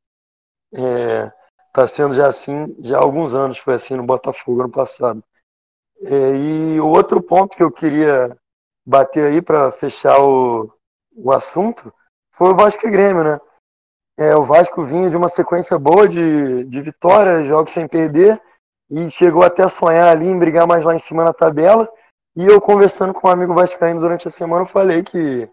É, 0.74 1.32
tá 1.72 1.88
sendo 1.88 2.14
já 2.14 2.28
assim 2.28 2.76
já 2.80 2.98
há 2.98 3.02
alguns 3.02 3.34
anos, 3.34 3.58
foi 3.58 3.74
assim 3.74 3.94
no 3.94 4.04
Botafogo 4.04 4.60
ano 4.60 4.70
passado. 4.70 5.22
É, 6.02 6.36
e 6.36 6.80
o 6.80 6.86
outro 6.86 7.22
ponto 7.22 7.56
que 7.56 7.62
eu 7.62 7.72
queria 7.72 8.36
bater 8.84 9.26
aí 9.26 9.42
para 9.42 9.72
fechar 9.72 10.20
o, 10.20 10.70
o 11.16 11.32
assunto 11.32 11.92
foi 12.32 12.52
o 12.52 12.56
Vasco 12.56 12.86
e 12.86 12.90
Grêmio, 12.90 13.24
né? 13.24 13.38
É, 14.18 14.34
o 14.36 14.44
Vasco 14.44 14.84
vinha 14.84 15.10
de 15.10 15.16
uma 15.16 15.28
sequência 15.28 15.78
boa 15.78 16.08
de, 16.08 16.64
de 16.64 16.80
vitórias, 16.82 17.46
jogos 17.46 17.72
sem 17.72 17.86
perder, 17.88 18.40
e 18.90 19.10
chegou 19.10 19.42
até 19.42 19.62
a 19.62 19.68
sonhar 19.68 20.08
ali 20.08 20.26
em 20.26 20.38
brigar 20.38 20.66
mais 20.66 20.84
lá 20.84 20.94
em 20.94 20.98
cima 20.98 21.24
na 21.24 21.32
tabela. 21.32 21.88
E 22.36 22.44
eu 22.44 22.60
conversando 22.60 23.14
com 23.14 23.28
um 23.28 23.30
amigo 23.30 23.54
vascaíno 23.54 23.98
durante 23.98 24.28
a 24.28 24.30
semana, 24.30 24.62
eu 24.62 24.66
falei 24.66 25.02
que 25.02 25.48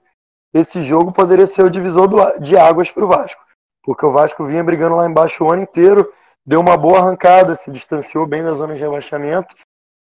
esse 0.53 0.83
jogo 0.83 1.13
poderia 1.13 1.47
ser 1.47 1.63
o 1.63 1.69
divisor 1.69 2.09
do, 2.09 2.39
de 2.39 2.57
águas 2.57 2.91
para 2.91 3.05
o 3.05 3.07
Vasco. 3.07 3.41
Porque 3.81 4.05
o 4.05 4.11
Vasco 4.11 4.45
vinha 4.45 4.63
brigando 4.63 4.97
lá 4.97 5.07
embaixo 5.07 5.45
o 5.45 5.51
ano 5.51 5.63
inteiro, 5.63 6.11
deu 6.45 6.59
uma 6.59 6.75
boa 6.75 6.99
arrancada, 6.99 7.55
se 7.55 7.71
distanciou 7.71 8.27
bem 8.27 8.43
da 8.43 8.53
zona 8.53 8.75
de 8.75 8.81
rebaixamento, 8.81 9.55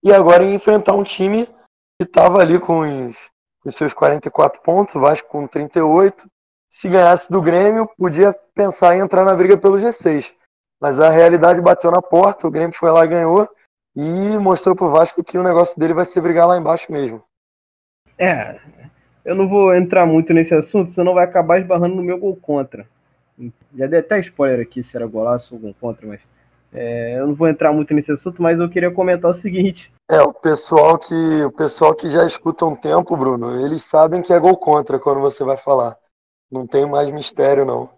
e 0.03 0.11
agora 0.11 0.43
ia 0.43 0.55
enfrentar 0.55 0.95
um 0.95 1.05
time 1.05 1.47
que 1.47 2.05
estava 2.05 2.41
ali 2.41 2.59
com 2.59 2.81
os, 2.81 3.17
os 3.65 3.75
seus 3.75 3.93
44 3.93 4.63
pontos, 4.63 4.95
o 4.95 5.01
Vasco 5.01 5.29
com 5.29 5.47
38. 5.47 6.27
Se 6.71 6.89
ganhasse 6.89 7.31
do 7.31 7.43
Grêmio, 7.43 7.87
podia 7.99 8.35
pensar 8.55 8.97
em 8.97 9.01
entrar 9.01 9.25
na 9.25 9.35
briga 9.35 9.59
pelo 9.59 9.77
G6. 9.77 10.25
Mas 10.81 10.99
a 10.99 11.11
realidade 11.11 11.61
bateu 11.61 11.91
na 11.91 12.01
porta, 12.01 12.47
o 12.47 12.51
Grêmio 12.51 12.77
foi 12.79 12.91
lá 12.91 13.05
e 13.05 13.09
ganhou, 13.09 13.47
e 13.97 14.39
mostrou 14.39 14.75
pro 14.75 14.91
Vasco 14.91 15.25
que 15.25 15.39
o 15.39 15.43
negócio 15.43 15.79
dele 15.79 15.95
vai 15.95 16.05
ser 16.05 16.21
brigar 16.21 16.47
lá 16.47 16.57
embaixo 16.57 16.91
mesmo. 16.91 17.23
É, 18.19 18.61
eu 19.25 19.35
não 19.35 19.49
vou 19.49 19.75
entrar 19.75 20.07
muito 20.07 20.33
nesse 20.33 20.55
assunto, 20.55 20.91
senão 20.91 21.15
vai 21.15 21.25
acabar 21.25 21.61
esbarrando 21.61 21.97
no 21.97 22.03
meu 22.03 22.19
gol 22.19 22.37
contra. 22.37 22.87
Já 23.75 23.87
dei 23.87 24.01
até 24.01 24.21
spoiler 24.21 24.61
aqui 24.61 24.83
se 24.83 24.97
era 24.97 25.07
golaço 25.07 25.55
ou 25.55 25.61
gol 25.61 25.75
contra, 25.81 26.07
mas 26.07 26.21
é, 26.73 27.19
eu 27.19 27.27
não 27.27 27.35
vou 27.35 27.49
entrar 27.49 27.73
muito 27.73 27.93
nesse 27.95 28.13
assunto, 28.13 28.43
mas 28.43 28.61
eu 28.61 28.69
queria 28.69 28.91
comentar 28.91 29.31
o 29.31 29.35
seguinte. 29.35 29.93
É, 30.11 30.21
o 30.23 30.33
pessoal 30.33 30.99
que 30.99 31.15
o 31.45 31.51
pessoal 31.51 31.95
que 31.95 32.09
já 32.11 32.27
escuta 32.27 32.65
um 32.65 32.77
tempo, 32.77 33.17
Bruno, 33.17 33.65
eles 33.65 33.85
sabem 33.85 34.23
que 34.23 34.33
é 34.33 34.39
gol 34.39 34.57
contra 34.57 34.99
quando 34.99 35.21
você 35.21 35.43
vai 35.43 35.57
falar. 35.57 35.97
Não 36.51 36.67
tem 36.67 36.87
mais 36.87 37.11
mistério, 37.11 37.65
não. 37.65 37.89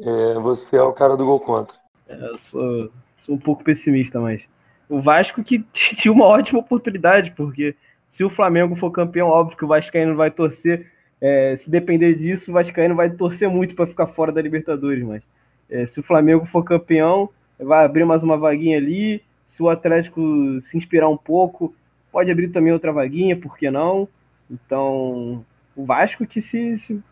É, 0.00 0.34
você 0.34 0.76
é 0.76 0.82
o 0.82 0.92
cara 0.92 1.16
do 1.16 1.24
gol 1.24 1.40
contra. 1.40 1.74
É, 2.08 2.14
eu 2.30 2.38
sou, 2.38 2.90
sou 3.16 3.34
um 3.34 3.38
pouco 3.38 3.64
pessimista, 3.64 4.20
mas 4.20 4.48
o 4.88 5.00
Vasco 5.00 5.42
que 5.42 5.58
tinha 5.72 6.12
uma 6.12 6.24
ótima 6.24 6.60
oportunidade, 6.60 7.32
porque 7.32 7.74
se 8.10 8.24
o 8.24 8.30
Flamengo 8.30 8.74
for 8.76 8.90
campeão, 8.90 9.28
óbvio 9.28 9.56
que 9.56 9.64
o 9.64 9.68
Vascaíno 9.68 10.16
vai 10.16 10.30
torcer. 10.30 10.90
É, 11.20 11.56
se 11.56 11.68
depender 11.68 12.14
disso, 12.14 12.50
o 12.50 12.54
Vascaíno 12.54 12.94
vai 12.94 13.10
torcer 13.10 13.48
muito 13.48 13.74
para 13.74 13.86
ficar 13.86 14.06
fora 14.06 14.30
da 14.30 14.40
Libertadores, 14.40 15.02
mas 15.02 15.22
é, 15.68 15.84
se 15.84 15.98
o 15.98 16.02
Flamengo 16.02 16.46
for 16.46 16.64
campeão, 16.64 17.28
vai 17.58 17.84
abrir 17.84 18.04
mais 18.04 18.22
uma 18.22 18.36
vaguinha 18.36 18.78
ali. 18.78 19.22
Se 19.44 19.62
o 19.62 19.68
Atlético 19.68 20.60
se 20.60 20.76
inspirar 20.76 21.08
um 21.08 21.16
pouco, 21.16 21.74
pode 22.12 22.30
abrir 22.30 22.48
também 22.48 22.72
outra 22.72 22.92
vaguinha, 22.92 23.36
por 23.36 23.56
que 23.56 23.70
não? 23.70 24.08
Então, 24.50 25.44
o 25.76 25.84
Vasco 25.84 26.26
que 26.26 26.40
se, 26.40 26.74
se 26.76 27.02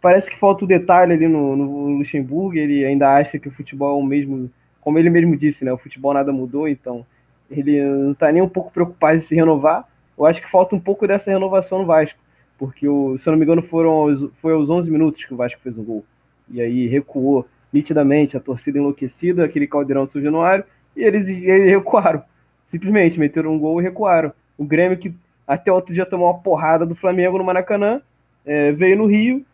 parece 0.00 0.30
que 0.30 0.38
falta 0.38 0.64
o 0.64 0.66
um 0.66 0.68
detalhe 0.68 1.12
ali 1.12 1.28
no, 1.28 1.56
no, 1.56 1.98
Luxemburgo, 1.98 2.56
ele 2.56 2.84
ainda 2.84 3.14
acha 3.14 3.38
que 3.38 3.48
o 3.48 3.52
futebol 3.52 3.98
é 3.98 4.02
o 4.02 4.06
mesmo, 4.06 4.50
como 4.82 4.98
ele 4.98 5.08
mesmo 5.08 5.36
disse, 5.36 5.64
né? 5.64 5.72
O 5.72 5.78
futebol 5.78 6.12
nada 6.12 6.32
mudou, 6.32 6.68
então 6.68 7.06
ele 7.50 7.82
não 7.82 8.12
está 8.12 8.30
nem 8.30 8.42
um 8.42 8.48
pouco 8.48 8.70
preocupado 8.70 9.16
em 9.16 9.20
se 9.20 9.34
renovar. 9.34 9.88
Eu 10.18 10.26
acho 10.26 10.42
que 10.42 10.50
falta 10.50 10.76
um 10.76 10.80
pouco 10.80 11.06
dessa 11.06 11.30
renovação 11.30 11.78
no 11.78 11.86
Vasco, 11.86 12.18
porque, 12.58 12.86
o, 12.86 13.16
se 13.16 13.26
eu 13.28 13.30
não 13.30 13.38
me 13.38 13.44
engano, 13.44 13.62
foram 13.62 13.90
aos, 13.90 14.28
foi 14.34 14.52
aos 14.52 14.68
11 14.68 14.90
minutos 14.90 15.24
que 15.24 15.32
o 15.32 15.36
Vasco 15.36 15.60
fez 15.62 15.78
um 15.78 15.84
gol. 15.84 16.04
E 16.50 16.60
aí 16.60 16.86
recuou 16.86 17.46
nitidamente 17.72 18.36
a 18.36 18.40
torcida 18.40 18.78
enlouquecida, 18.78 19.44
aquele 19.44 19.66
caldeirão 19.66 20.04
do 20.04 20.10
São 20.10 20.20
Januário, 20.20 20.64
e 20.94 21.02
eles, 21.02 21.28
eles 21.28 21.70
recuaram. 21.70 22.22
Simplesmente 22.66 23.18
meteram 23.18 23.54
um 23.54 23.58
gol 23.58 23.80
e 23.80 23.84
recuaram. 23.84 24.32
O 24.58 24.64
Grêmio, 24.64 24.98
que 24.98 25.14
até 25.46 25.72
outro 25.72 25.94
dia 25.94 26.04
tomou 26.04 26.28
uma 26.28 26.38
porrada 26.38 26.84
do 26.84 26.94
Flamengo 26.94 27.38
no 27.38 27.44
Maracanã, 27.44 28.02
é, 28.44 28.72
veio 28.72 28.96
no 28.96 29.06
Rio 29.06 29.44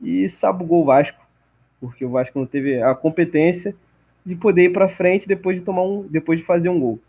e 0.00 0.28
sabugou 0.28 0.82
o 0.82 0.84
Vasco, 0.84 1.18
porque 1.80 2.04
o 2.04 2.10
Vasco 2.10 2.38
não 2.38 2.46
teve 2.46 2.80
a 2.82 2.94
competência 2.94 3.74
de 4.26 4.34
poder 4.34 4.64
ir 4.64 4.72
para 4.72 4.88
frente 4.88 5.28
depois 5.28 5.58
de 5.58 5.64
tomar 5.64 5.82
um, 5.82 6.02
depois 6.02 6.40
de 6.40 6.44
fazer 6.44 6.68
um 6.68 6.80
gol. 6.80 7.00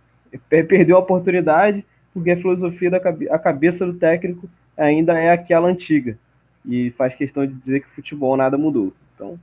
Perdeu 0.47 0.95
a 0.95 0.99
oportunidade 0.99 1.83
porque 2.13 2.31
a 2.31 2.37
filosofia 2.37 2.91
da 2.91 2.97
a 3.31 3.39
cabeça 3.39 3.85
do 3.85 3.95
técnico 3.95 4.47
ainda 4.77 5.19
é 5.19 5.31
aquela 5.31 5.67
antiga 5.67 6.17
e 6.63 6.91
faz 6.91 7.15
questão 7.15 7.45
de 7.45 7.55
dizer 7.55 7.81
que 7.81 7.87
o 7.87 7.91
futebol 7.91 8.37
nada 8.37 8.57
mudou. 8.57 8.93
Então, 9.15 9.39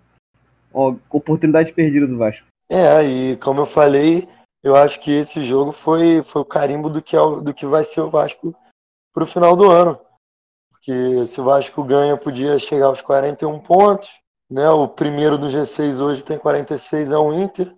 ó, 0.73 0.95
oportunidade 1.11 1.73
perdida 1.73 2.07
do 2.07 2.19
Vasco. 2.19 2.47
É, 2.69 3.03
e 3.03 3.37
como 3.39 3.61
eu 3.61 3.67
falei, 3.67 4.29
eu 4.63 4.77
acho 4.77 5.01
que 5.01 5.11
esse 5.11 5.45
jogo 5.47 5.73
foi, 5.73 6.23
foi 6.23 6.43
o 6.43 6.47
carimbo 6.47 6.89
do 6.89 7.03
que, 7.03 7.17
é, 7.17 7.19
do 7.19 7.53
que 7.53 7.67
vai 7.67 7.85
ser 7.85 8.01
o 8.01 8.11
Vasco 8.11 8.55
para 9.13 9.25
o 9.25 9.27
final 9.27 9.57
do 9.57 9.71
ano. 9.71 9.99
Porque 10.71 11.27
se 11.27 11.41
o 11.41 11.45
Vasco 11.45 11.83
ganha, 11.83 12.17
podia 12.17 12.59
chegar 12.59 12.87
aos 12.87 13.01
41 13.01 13.59
pontos. 13.61 14.09
Né? 14.55 14.71
O 14.71 14.87
primeiro 14.87 15.37
do 15.37 15.49
G6 15.49 16.01
hoje 16.01 16.23
tem 16.23 16.39
46, 16.39 17.11
é 17.11 17.19
o 17.19 17.33
Inter. 17.33 17.75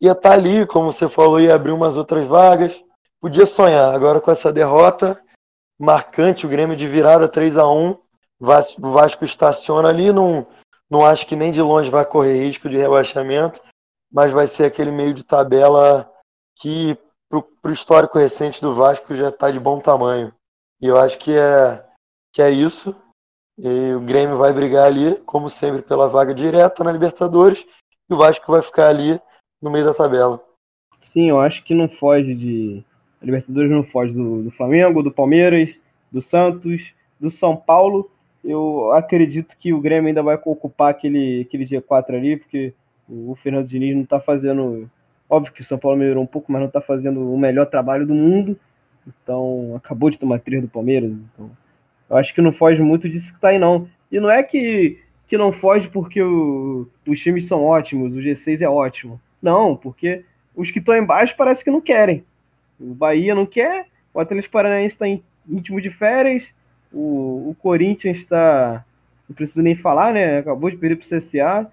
Ia 0.00 0.12
estar 0.12 0.30
tá 0.30 0.34
ali, 0.36 0.64
como 0.64 0.92
você 0.92 1.08
falou, 1.08 1.40
ia 1.40 1.52
abrir 1.52 1.72
umas 1.72 1.96
outras 1.96 2.24
vagas. 2.24 2.72
Podia 3.20 3.46
sonhar. 3.46 3.92
Agora 3.92 4.20
com 4.20 4.30
essa 4.30 4.52
derrota 4.52 5.20
marcante, 5.76 6.46
o 6.46 6.48
Grêmio 6.48 6.76
de 6.76 6.86
virada 6.86 7.28
3 7.28 7.56
a 7.56 7.68
1 7.68 7.98
o 8.40 8.92
Vasco 8.92 9.24
estaciona 9.24 9.88
ali, 9.88 10.12
não, 10.12 10.46
não 10.88 11.04
acho 11.04 11.26
que 11.26 11.34
nem 11.34 11.50
de 11.50 11.60
longe 11.60 11.90
vai 11.90 12.04
correr 12.04 12.38
risco 12.38 12.68
de 12.68 12.76
rebaixamento, 12.76 13.60
mas 14.12 14.32
vai 14.32 14.46
ser 14.46 14.66
aquele 14.66 14.92
meio 14.92 15.12
de 15.12 15.24
tabela 15.24 16.08
que, 16.60 16.96
para 17.28 17.70
o 17.70 17.74
histórico 17.74 18.20
recente 18.20 18.60
do 18.60 18.76
Vasco, 18.76 19.16
já 19.16 19.30
está 19.30 19.50
de 19.50 19.58
bom 19.58 19.80
tamanho. 19.80 20.32
E 20.80 20.86
eu 20.86 20.96
acho 20.96 21.18
que 21.18 21.36
é, 21.36 21.84
que 22.32 22.40
é 22.40 22.50
isso. 22.50 22.94
E 23.58 23.92
o 23.92 24.00
Grêmio 24.00 24.38
vai 24.38 24.52
brigar 24.52 24.86
ali, 24.86 25.16
como 25.26 25.50
sempre, 25.50 25.82
pela 25.82 26.08
vaga 26.08 26.32
direta 26.32 26.84
na 26.84 26.92
Libertadores, 26.92 27.64
e 28.08 28.14
o 28.14 28.16
Vasco 28.16 28.52
vai 28.52 28.62
ficar 28.62 28.88
ali 28.88 29.20
no 29.60 29.70
meio 29.70 29.84
da 29.84 29.92
tabela. 29.92 30.40
Sim, 31.00 31.28
eu 31.28 31.40
acho 31.40 31.64
que 31.64 31.74
não 31.74 31.88
foge 31.88 32.34
de. 32.34 32.84
A 33.20 33.24
Libertadores 33.24 33.70
não 33.70 33.82
foge 33.82 34.14
do, 34.14 34.44
do 34.44 34.50
Flamengo, 34.50 35.02
do 35.02 35.10
Palmeiras, 35.10 35.82
do 36.10 36.22
Santos, 36.22 36.94
do 37.18 37.30
São 37.30 37.56
Paulo. 37.56 38.08
Eu 38.44 38.92
acredito 38.92 39.56
que 39.56 39.72
o 39.72 39.80
Grêmio 39.80 40.08
ainda 40.08 40.22
vai 40.22 40.36
ocupar 40.36 40.90
aquele, 40.90 41.42
aquele 41.42 41.64
G4 41.64 42.14
ali, 42.14 42.36
porque 42.36 42.72
o 43.08 43.34
Fernando 43.34 43.66
Diniz 43.66 43.94
não 43.94 44.02
está 44.02 44.20
fazendo. 44.20 44.88
Óbvio 45.28 45.52
que 45.52 45.60
o 45.60 45.64
São 45.64 45.78
Paulo 45.78 45.98
melhorou 45.98 46.22
um 46.22 46.26
pouco, 46.26 46.50
mas 46.52 46.60
não 46.60 46.68
está 46.68 46.80
fazendo 46.80 47.32
o 47.32 47.36
melhor 47.36 47.66
trabalho 47.66 48.06
do 48.06 48.14
mundo. 48.14 48.58
Então, 49.06 49.74
acabou 49.76 50.10
de 50.10 50.18
tomar 50.18 50.38
três 50.38 50.62
do 50.62 50.68
Palmeiras. 50.68 51.10
Então, 51.10 51.50
eu 52.08 52.16
acho 52.16 52.34
que 52.34 52.40
não 52.40 52.52
foge 52.52 52.82
muito 52.82 53.08
disso 53.08 53.32
que 53.32 53.40
tá 53.40 53.48
aí, 53.48 53.58
não. 53.58 53.88
E 54.10 54.18
não 54.18 54.30
é 54.30 54.42
que, 54.42 54.98
que 55.26 55.36
não 55.36 55.52
foge 55.52 55.88
porque 55.88 56.22
o, 56.22 56.88
os 57.06 57.20
times 57.20 57.46
são 57.46 57.64
ótimos, 57.64 58.16
o 58.16 58.20
G6 58.20 58.62
é 58.62 58.68
ótimo. 58.68 59.20
Não, 59.42 59.76
porque 59.76 60.24
os 60.54 60.70
que 60.70 60.78
estão 60.78 60.96
embaixo 60.96 61.36
parece 61.36 61.62
que 61.62 61.70
não 61.70 61.80
querem. 61.80 62.24
O 62.80 62.94
Bahia 62.94 63.34
não 63.34 63.46
quer, 63.46 63.86
o 64.12 64.20
Atlético 64.20 64.52
Paranaense 64.52 64.94
está 64.94 65.06
em 65.06 65.22
de 65.46 65.90
férias, 65.90 66.52
o, 66.92 67.50
o 67.50 67.56
Corinthians 67.58 68.18
está. 68.18 68.84
Não 69.28 69.34
preciso 69.34 69.62
nem 69.62 69.74
falar, 69.74 70.12
né? 70.12 70.38
Acabou 70.38 70.70
de 70.70 70.76
perder 70.76 70.96
para 70.96 71.04
o 71.04 71.08
CSA. 71.08 71.70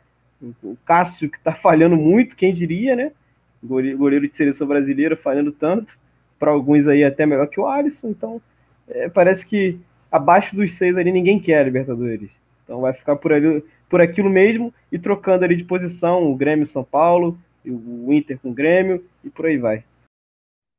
O 0.63 0.77
Cássio, 0.86 1.29
que 1.29 1.38
está 1.38 1.51
falhando 1.55 1.95
muito, 1.95 2.36
quem 2.36 2.53
diria, 2.53 2.95
né? 2.95 3.11
Goleiro 3.63 4.27
de 4.27 4.36
seleção 4.36 4.67
brasileira 4.67 5.15
falhando 5.15 5.51
tanto. 5.51 5.97
Para 6.38 6.51
alguns 6.51 6.88
aí 6.88 7.03
até 7.03 7.25
melhor 7.25 7.47
que 7.47 7.59
o 7.59 7.65
Alisson. 7.65 8.09
Então, 8.09 8.41
é, 8.88 9.09
parece 9.09 9.45
que 9.45 9.79
abaixo 10.11 10.55
dos 10.55 10.73
seis 10.73 10.97
ali 10.97 11.11
ninguém 11.11 11.39
quer 11.39 11.59
a 11.59 11.63
Libertadores. 11.63 12.31
Então 12.63 12.81
vai 12.81 12.93
ficar 12.93 13.15
por 13.15 13.31
ali, 13.31 13.63
por 13.89 14.01
aquilo 14.01 14.29
mesmo 14.29 14.73
e 14.91 14.97
trocando 14.97 15.45
ali 15.45 15.55
de 15.55 15.63
posição 15.63 16.29
o 16.29 16.35
Grêmio 16.35 16.65
São 16.65 16.83
Paulo, 16.83 17.37
o 17.65 18.11
Inter 18.11 18.39
com 18.39 18.49
o 18.49 18.53
Grêmio 18.53 19.05
e 19.23 19.29
por 19.29 19.45
aí 19.45 19.57
vai. 19.57 19.83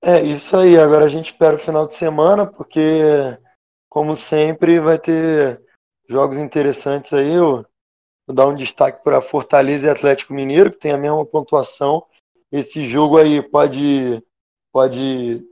É 0.03 0.23
isso 0.23 0.57
aí. 0.57 0.77
Agora 0.79 1.05
a 1.05 1.09
gente 1.09 1.33
espera 1.33 1.57
o 1.57 1.61
final 1.61 1.87
de 1.87 1.95
semana 1.95 2.47
porque, 2.47 3.01
como 3.89 4.17
sempre, 4.17 4.79
vai 4.81 4.99
ter 4.99 5.61
jogos 6.09 6.39
interessantes 6.39 7.13
aí. 7.13 7.33
Eu 7.35 7.65
vou 8.27 8.35
dar 8.35 8.47
um 8.47 8.55
destaque 8.55 9.03
para 9.03 9.23
Fortaleza 9.23 9.87
e 9.87 9.91
Atlético 9.91 10.35
Mineiro 10.35 10.71
que 10.71 10.79
tem 10.79 10.93
a 10.93 10.99
mesma 10.99 11.25
pontuação. 11.25 12.05
Esse 12.53 12.87
jogo 12.89 13.19
aí 13.19 13.43
pode 13.43 14.23
pode 14.73 15.43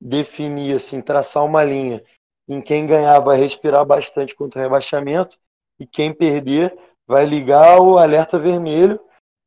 definir 0.00 0.74
assim, 0.74 1.02
traçar 1.02 1.44
uma 1.44 1.62
linha 1.62 2.02
em 2.50 2.60
quem 2.60 2.84
ganhar 2.84 3.20
vai 3.20 3.38
respirar 3.38 3.84
bastante 3.84 4.34
contra 4.34 4.58
o 4.58 4.62
rebaixamento 4.62 5.38
e 5.78 5.86
quem 5.86 6.12
perder 6.12 6.76
vai 7.06 7.24
ligar 7.24 7.80
o 7.80 7.96
alerta 7.96 8.40
vermelho, 8.40 9.00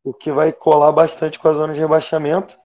o 0.06 0.14
que 0.14 0.32
vai 0.32 0.54
colar 0.54 0.92
bastante 0.94 1.38
com 1.38 1.50
a 1.50 1.54
zona 1.54 1.74
de 1.74 1.80
rebaixamento. 1.82 2.58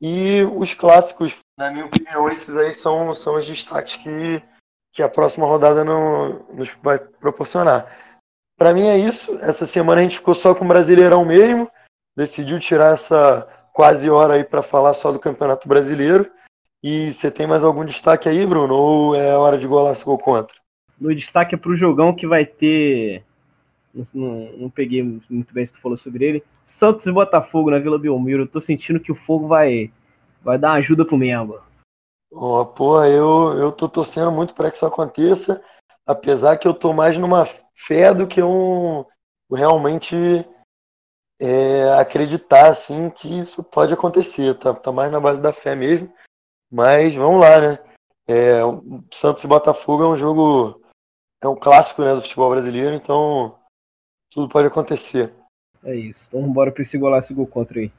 E 0.00 0.42
os 0.56 0.72
clássicos, 0.72 1.36
na 1.58 1.70
minha 1.70 1.84
opinião, 1.84 2.28
esses 2.30 2.56
aí 2.56 2.74
são, 2.74 3.14
são 3.14 3.36
os 3.36 3.46
destaques 3.46 3.96
que, 3.98 4.42
que 4.94 5.02
a 5.02 5.08
próxima 5.08 5.46
rodada 5.46 5.84
não, 5.84 6.40
nos 6.54 6.70
vai 6.82 6.98
proporcionar. 6.98 7.86
Para 8.58 8.72
mim 8.72 8.86
é 8.86 8.96
isso. 8.96 9.38
Essa 9.40 9.66
semana 9.66 10.00
a 10.00 10.04
gente 10.04 10.16
ficou 10.16 10.34
só 10.34 10.54
com 10.54 10.64
o 10.64 10.68
Brasileirão 10.68 11.24
mesmo. 11.24 11.70
Decidiu 12.16 12.58
tirar 12.58 12.94
essa 12.94 13.46
quase 13.72 14.08
hora 14.08 14.34
aí 14.34 14.44
para 14.44 14.62
falar 14.62 14.94
só 14.94 15.12
do 15.12 15.20
Campeonato 15.20 15.68
Brasileiro. 15.68 16.30
E 16.82 17.14
você 17.14 17.30
tem 17.30 17.46
mais 17.46 17.62
algum 17.62 17.84
destaque 17.84 18.28
aí, 18.28 18.44
Bruno? 18.44 18.74
Ou 18.74 19.14
é 19.14 19.36
hora 19.36 19.56
de 19.56 19.66
golaço 19.66 20.04
gol 20.04 20.18
contra? 20.18 20.56
No 21.00 21.14
destaque 21.14 21.54
é 21.54 21.58
pro 21.58 21.76
jogão 21.76 22.14
que 22.14 22.26
vai 22.26 22.44
ter. 22.44 23.24
Não, 23.94 24.50
não, 24.56 24.70
peguei 24.70 25.02
muito 25.02 25.54
bem 25.54 25.64
se 25.64 25.72
tu 25.72 25.80
falou 25.80 25.96
sobre 25.96 26.24
ele. 26.24 26.44
Santos 26.64 27.06
e 27.06 27.12
Botafogo 27.12 27.70
na 27.70 27.78
Vila 27.78 27.98
Belmiro. 27.98 28.42
Eu 28.42 28.48
tô 28.48 28.60
sentindo 28.60 28.98
que 28.98 29.12
o 29.12 29.14
fogo 29.14 29.46
vai, 29.46 29.92
vai 30.42 30.58
dar 30.58 30.72
ajuda 30.72 31.04
pro 31.04 31.16
Memba. 31.16 31.62
Oh, 32.30 32.64
pô, 32.64 33.04
eu, 33.04 33.58
eu 33.58 33.70
tô 33.70 33.88
torcendo 33.88 34.32
muito 34.32 34.54
para 34.54 34.70
que 34.70 34.76
isso 34.76 34.86
aconteça, 34.86 35.62
apesar 36.06 36.56
que 36.56 36.66
eu 36.66 36.72
tô 36.72 36.92
mais 36.92 37.16
numa 37.18 37.46
fé 37.74 38.14
do 38.14 38.26
que 38.26 38.42
um 38.42 39.04
realmente 39.52 40.16
é, 41.38 41.92
acreditar 41.92 42.68
assim 42.68 43.10
que 43.10 43.40
isso 43.40 43.62
pode 43.62 43.92
acontecer. 43.92 44.58
Tá, 44.58 44.72
tá 44.72 44.90
mais 44.90 45.12
na 45.12 45.20
base 45.20 45.40
da 45.42 45.52
fé 45.52 45.76
mesmo. 45.76 46.10
Mas 46.72 47.14
vamos 47.14 47.38
lá, 47.38 47.60
né? 47.60 47.78
É, 48.26 48.60
Santos 49.12 49.44
e 49.44 49.46
Botafogo 49.46 50.04
é 50.04 50.08
um 50.08 50.16
jogo, 50.16 50.80
é 51.42 51.46
um 51.46 51.54
clássico 51.54 52.02
né, 52.02 52.14
do 52.14 52.22
futebol 52.22 52.50
brasileiro, 52.50 52.94
então 52.94 53.58
tudo 54.30 54.48
pode 54.48 54.68
acontecer. 54.68 55.34
É 55.84 55.94
isso. 55.94 56.28
Então 56.28 56.40
embora 56.40 56.72
para 56.72 56.80
esse 56.80 56.96
golaço 56.96 57.34
gol 57.34 57.46
contra 57.46 57.78
aí. 57.78 57.92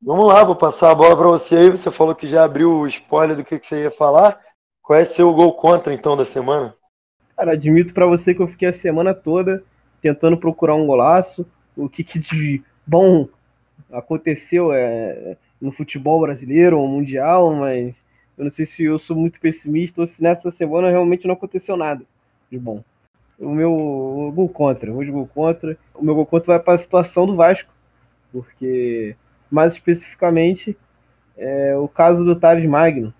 Vamos 0.00 0.26
lá, 0.26 0.42
vou 0.42 0.56
passar 0.56 0.90
a 0.90 0.94
bola 0.94 1.14
para 1.16 1.26
você 1.26 1.56
aí. 1.56 1.70
Você 1.70 1.90
falou 1.90 2.14
que 2.14 2.26
já 2.26 2.44
abriu 2.44 2.72
o 2.72 2.86
spoiler 2.86 3.36
do 3.36 3.44
que, 3.44 3.58
que 3.58 3.66
você 3.66 3.82
ia 3.82 3.90
falar. 3.90 4.40
Qual 4.82 4.98
é 4.98 5.04
seu 5.04 5.30
gol 5.34 5.52
contra, 5.52 5.92
então, 5.92 6.16
da 6.16 6.24
semana? 6.24 6.74
Cara, 7.36 7.52
admito 7.52 7.92
para 7.92 8.06
você 8.06 8.34
que 8.34 8.40
eu 8.40 8.48
fiquei 8.48 8.68
a 8.68 8.72
semana 8.72 9.12
toda 9.12 9.62
tentando 10.00 10.38
procurar 10.38 10.76
um 10.76 10.86
golaço. 10.86 11.44
O 11.76 11.88
que, 11.88 12.02
que 12.02 12.18
de 12.18 12.62
bom 12.86 13.28
aconteceu 13.92 14.72
é, 14.72 15.36
no 15.60 15.72
futebol 15.72 16.20
brasileiro 16.20 16.78
ou 16.78 16.88
mundial, 16.88 17.54
mas 17.54 18.02
eu 18.36 18.44
não 18.44 18.50
sei 18.50 18.64
se 18.64 18.84
eu 18.84 18.98
sou 18.98 19.16
muito 19.16 19.40
pessimista 19.40 20.00
ou 20.00 20.06
se 20.06 20.22
nessa 20.22 20.50
semana 20.50 20.90
realmente 20.90 21.26
não 21.26 21.34
aconteceu 21.34 21.76
nada 21.76 22.04
de 22.50 22.58
bom. 22.58 22.82
O 23.38 23.50
meu 23.50 24.32
gol 24.34 24.48
contra, 24.48 24.92
hoje 24.92 25.10
gol 25.10 25.26
contra. 25.26 25.76
O 25.94 26.04
meu 26.04 26.14
gol 26.14 26.26
contra 26.26 26.54
vai 26.54 26.62
para 26.62 26.74
a 26.74 26.78
situação 26.78 27.26
do 27.26 27.36
Vasco, 27.36 27.72
porque 28.32 29.16
mais 29.50 29.74
especificamente 29.74 30.76
é 31.36 31.76
o 31.76 31.88
caso 31.88 32.24
do 32.24 32.34
Thales 32.34 32.66
Magno, 32.66 33.14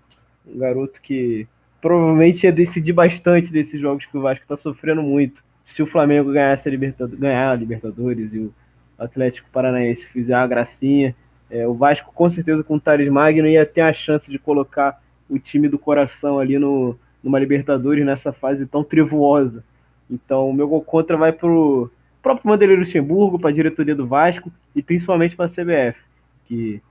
um 0.45 0.57
garoto 0.57 1.01
que 1.01 1.47
provavelmente 1.81 2.43
ia 2.43 2.51
decidir 2.51 2.93
bastante 2.93 3.51
desses 3.51 3.79
jogos 3.79 4.05
que 4.05 4.17
o 4.17 4.21
Vasco 4.21 4.43
está 4.43 4.57
sofrendo 4.57 5.01
muito. 5.01 5.43
Se 5.63 5.81
o 5.81 5.87
Flamengo 5.87 6.31
ganhasse 6.31 6.67
a 6.67 6.71
Libertadores, 6.71 7.19
ganhar 7.19 7.51
a 7.51 7.55
Libertadores 7.55 8.33
e 8.33 8.39
o 8.39 8.53
Atlético 8.97 9.49
Paranaense 9.51 10.09
fizer 10.09 10.35
uma 10.35 10.47
gracinha, 10.47 11.15
é, 11.49 11.67
o 11.67 11.73
Vasco, 11.73 12.11
com 12.13 12.29
certeza, 12.29 12.63
com 12.63 12.75
o 12.75 12.79
Thales 12.79 13.09
Magno, 13.09 13.47
ia 13.47 13.65
ter 13.65 13.81
a 13.81 13.93
chance 13.93 14.29
de 14.29 14.37
colocar 14.37 15.01
o 15.29 15.37
time 15.39 15.67
do 15.67 15.79
coração 15.79 16.39
ali 16.39 16.57
no, 16.57 16.97
numa 17.23 17.39
Libertadores 17.39 18.05
nessa 18.05 18.31
fase 18.31 18.65
tão 18.65 18.83
trevosa. 18.83 19.63
Então, 20.09 20.49
o 20.49 20.53
meu 20.53 20.67
gol 20.67 20.81
contra 20.81 21.17
vai 21.17 21.31
para 21.31 21.49
o 21.49 21.89
próprio 22.21 22.51
Vanderlei 22.51 22.77
Luxemburgo, 22.77 23.39
para 23.39 23.49
a 23.49 23.53
diretoria 23.53 23.95
do 23.95 24.07
Vasco 24.07 24.51
e 24.75 24.81
principalmente 24.81 25.35
para 25.35 25.45
a 25.45 25.49
CBF, 25.49 25.99
que 26.45 26.81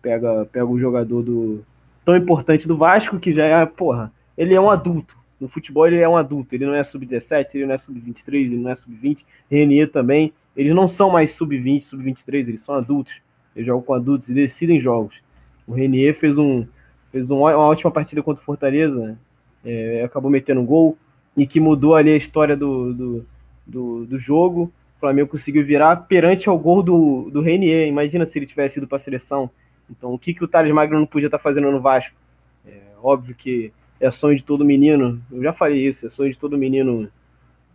pega, 0.00 0.46
pega 0.46 0.66
o 0.66 0.78
jogador 0.78 1.22
do, 1.22 1.64
tão 2.06 2.16
importante 2.16 2.68
do 2.68 2.76
Vasco, 2.76 3.18
que 3.18 3.32
já 3.32 3.44
é, 3.44 3.66
porra, 3.66 4.12
ele 4.38 4.54
é 4.54 4.60
um 4.60 4.70
adulto. 4.70 5.16
No 5.40 5.48
futebol 5.48 5.86
ele 5.86 5.98
é 5.98 6.08
um 6.08 6.16
adulto, 6.16 6.54
ele 6.54 6.64
não 6.64 6.74
é 6.74 6.82
sub-17, 6.84 7.54
ele 7.54 7.66
não 7.66 7.74
é 7.74 7.78
sub-23, 7.78 8.34
ele 8.34 8.56
não 8.56 8.70
é 8.70 8.76
sub-20, 8.76 9.24
Renier 9.50 9.90
também. 9.90 10.32
Eles 10.56 10.74
não 10.74 10.88
são 10.88 11.10
mais 11.10 11.32
sub-20, 11.32 11.82
sub-23, 11.82 12.48
eles 12.48 12.60
são 12.62 12.76
adultos. 12.76 13.20
Eles 13.56 13.66
jogam 13.66 13.82
com 13.82 13.94
adultos 13.94 14.28
e 14.28 14.34
decidem 14.34 14.78
jogos. 14.78 15.22
O 15.66 15.72
Renier 15.72 16.14
fez, 16.14 16.36
um, 16.36 16.66
fez 17.10 17.30
um, 17.30 17.38
uma 17.38 17.56
ótima 17.56 17.90
partida 17.90 18.22
contra 18.22 18.42
o 18.42 18.44
Fortaleza, 18.44 19.18
é, 19.64 20.02
acabou 20.04 20.30
metendo 20.30 20.60
um 20.60 20.66
gol, 20.66 20.96
e 21.34 21.46
que 21.46 21.58
mudou 21.58 21.94
ali 21.94 22.10
a 22.12 22.16
história 22.16 22.54
do, 22.54 22.92
do, 22.92 23.26
do, 23.66 24.06
do 24.06 24.18
jogo. 24.18 24.70
O 24.96 25.00
Flamengo 25.00 25.30
conseguiu 25.30 25.64
virar 25.64 25.96
perante 25.96 26.48
ao 26.48 26.58
gol 26.58 26.82
do, 26.82 27.30
do 27.30 27.40
Renier. 27.40 27.88
Imagina 27.88 28.26
se 28.26 28.38
ele 28.38 28.46
tivesse 28.46 28.78
ido 28.78 28.86
para 28.86 28.96
a 28.96 29.00
seleção. 29.00 29.50
Então, 29.90 30.12
o 30.12 30.18
que, 30.18 30.34
que 30.34 30.44
o 30.44 30.48
Thales 30.48 30.72
Magno 30.72 30.98
não 30.98 31.06
podia 31.06 31.26
estar 31.28 31.38
tá 31.38 31.42
fazendo 31.42 31.70
no 31.70 31.80
Vasco? 31.80 32.14
É, 32.66 32.72
óbvio 33.02 33.34
que 33.34 33.72
é 33.98 34.10
sonho 34.10 34.36
de 34.36 34.44
todo 34.44 34.64
menino, 34.64 35.22
eu 35.32 35.42
já 35.42 35.54
falei 35.54 35.86
isso, 35.86 36.04
é 36.04 36.08
sonho 36.10 36.30
de 36.30 36.38
todo 36.38 36.58
menino 36.58 37.08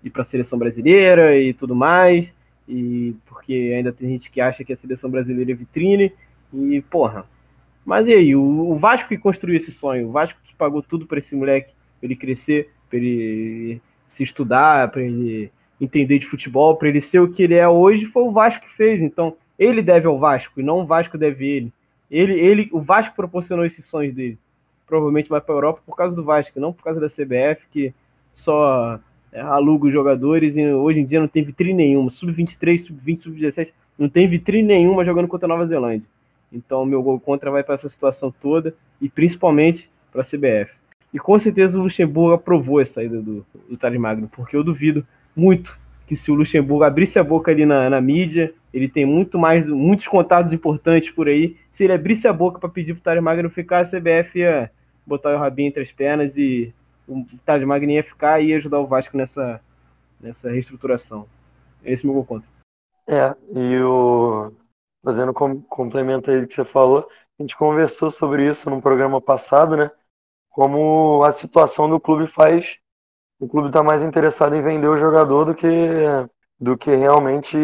ir 0.04 0.10
para 0.12 0.22
a 0.22 0.26
seleção 0.26 0.60
brasileira 0.60 1.36
e 1.36 1.52
tudo 1.52 1.76
mais 1.76 2.36
e 2.72 3.16
porque 3.26 3.74
ainda 3.76 3.92
tem 3.92 4.10
gente 4.12 4.32
que 4.32 4.40
acha 4.40 4.64
que 4.64 4.72
a 4.72 4.76
seleção 4.76 5.12
brasileira 5.12 5.52
é 5.52 5.56
vitrine, 5.56 6.14
e 6.54 6.82
porra. 6.82 7.26
Mas 7.86 8.08
e 8.08 8.14
aí, 8.14 8.36
o, 8.36 8.76
Vasco 8.76 9.10
que 9.10 9.18
construiu 9.18 9.58
esse 9.58 9.72
sonho, 9.72 10.08
o 10.08 10.12
Vasco 10.12 10.40
que 10.44 10.56
pagou 10.56 10.82
tudo 10.82 11.06
para 11.06 11.20
esse 11.20 11.36
moleque, 11.36 11.74
para 12.00 12.08
ele 12.08 12.16
crescer, 12.16 12.70
para 12.90 12.98
ele 12.98 13.82
se 14.06 14.24
estudar, 14.24 14.90
para 14.90 15.02
ele 15.02 15.52
entender 15.80 16.20
de 16.20 16.28
futebol, 16.28 16.78
para 16.78 16.88
ele 16.88 17.02
ser 17.02 17.20
o 17.20 17.30
que 17.30 17.44
ele 17.44 17.56
é 17.56 17.68
hoje, 17.68 18.06
foi 18.06 18.24
o 18.24 18.32
Vasco 18.32 18.66
que 18.66 18.72
fez. 18.72 19.02
Então, 19.02 19.36
ele 19.58 19.82
deve 19.82 20.08
ao 20.08 20.20
Vasco 20.20 20.60
e 20.60 20.64
não 20.64 20.80
o 20.80 20.86
Vasco 20.86 21.18
deve 21.18 21.46
ele. 21.46 21.74
Ele, 22.10 22.40
ele, 22.40 22.70
o 22.72 22.80
Vasco 22.80 23.16
proporcionou 23.16 23.66
esses 23.66 23.84
sonhos 23.86 24.14
dele. 24.14 24.38
Provavelmente 24.86 25.30
vai 25.30 25.42
para 25.42 25.56
a 25.56 25.58
Europa 25.58 25.82
por 25.86 25.96
causa 25.96 26.16
do 26.16 26.24
Vasco, 26.24 26.60
não 26.60 26.72
por 26.72 26.84
causa 26.84 27.00
da 27.00 27.08
CBF 27.08 27.66
que 27.72 27.94
só 28.34 29.00
aluga 29.34 29.88
os 29.88 29.94
jogadores 29.94 30.58
e 30.58 30.66
hoje 30.66 31.00
em 31.00 31.06
dia 31.06 31.20
não 31.20 31.28
tem 31.28 31.44
vitrine 31.44 31.74
nenhuma. 31.74 32.10
Sub-23, 32.10 32.78
sub-20, 32.78 33.18
sub-17, 33.20 33.72
não 33.98 34.10
tem 34.10 34.28
vitrine 34.28 34.68
nenhuma 34.68 35.06
jogando 35.06 35.28
contra 35.28 35.48
a 35.48 35.50
Nova 35.50 35.66
Zelândia. 35.66 36.08
Então, 36.52 36.86
meu 36.86 37.02
gol 37.02 37.20
contra 37.20 37.50
vai 37.50 37.64
para 37.64 37.76
essa 37.76 37.88
situação 37.88 38.34
toda 38.42 38.76
e 39.00 39.08
principalmente 39.08 39.90
para 40.12 40.22
a 40.22 40.26
CBF. 40.26 40.74
E 41.14 41.20
com 41.20 41.38
certeza 41.40 41.80
o 41.80 41.84
Luxemburgo 41.84 42.34
aprovou 42.34 42.80
a 42.80 42.86
saída 42.86 43.22
do, 43.22 43.46
do 43.70 43.78
Thales 43.78 44.00
Magno, 44.00 44.30
porque 44.30 44.56
eu 44.56 44.64
duvido 44.64 45.06
muito 45.36 45.80
que 46.06 46.16
se 46.16 46.30
o 46.30 46.36
Luxemburgo 46.36 46.84
abrisse 46.84 47.18
a 47.20 47.24
boca 47.24 47.52
ali 47.52 47.66
na, 47.66 47.90
na 47.90 48.02
mídia, 48.02 48.54
ele 48.74 48.90
tem 48.90 49.06
muito 49.06 49.40
mais, 49.40 49.66
muitos 49.68 50.08
contatos 50.08 50.52
importantes 50.52 51.10
por 51.10 51.30
aí. 51.30 51.56
Se 51.72 51.86
ele 51.86 51.94
abrisse 51.94 52.28
a 52.28 52.34
boca 52.34 52.60
para 52.60 52.70
pedir 52.70 52.96
para 52.96 53.20
o 53.20 53.24
Magno 53.24 53.50
ficar, 53.50 53.80
a 53.80 53.86
CBF 53.86 54.40
ia 54.40 54.70
botar 55.06 55.34
o 55.34 55.38
rabinho 55.38 55.70
entre 55.70 55.84
as 55.84 55.92
pernas 55.92 56.38
e 56.38 56.74
o 57.12 57.38
Thales 57.46 57.68
Magno 57.68 57.92
ia 57.92 58.04
ficar 58.04 58.40
e 58.40 58.54
ajudar 58.54 58.80
o 58.80 58.88
Vasco 58.88 59.18
nessa, 59.18 59.62
nessa 60.20 60.50
reestruturação. 60.50 61.28
Esse 61.84 62.06
é 62.06 62.10
o 62.10 62.14
meu 62.14 62.24
contra. 62.24 62.48
É, 63.08 63.36
e 63.54 63.80
o. 63.82 64.54
Fazendo 65.04 65.34
com, 65.34 65.60
complemento 65.64 66.30
aí 66.30 66.46
que 66.46 66.54
você 66.54 66.64
falou, 66.64 67.10
a 67.40 67.42
gente 67.42 67.58
conversou 67.58 68.12
sobre 68.12 68.48
isso 68.48 68.70
no 68.70 68.82
programa 68.82 69.20
passado, 69.20 69.76
né? 69.76 69.92
Como 70.50 71.24
a 71.24 71.32
situação 71.32 71.90
do 71.90 72.00
clube 72.00 72.28
faz. 72.28 72.78
O 73.40 73.48
clube 73.48 73.68
está 73.68 73.82
mais 73.82 74.04
interessado 74.04 74.56
em 74.56 74.62
vender 74.62 74.88
o 74.88 74.98
jogador 74.98 75.46
do 75.46 75.56
que, 75.56 75.68
do 76.60 76.78
que 76.78 76.96
realmente 76.96 77.58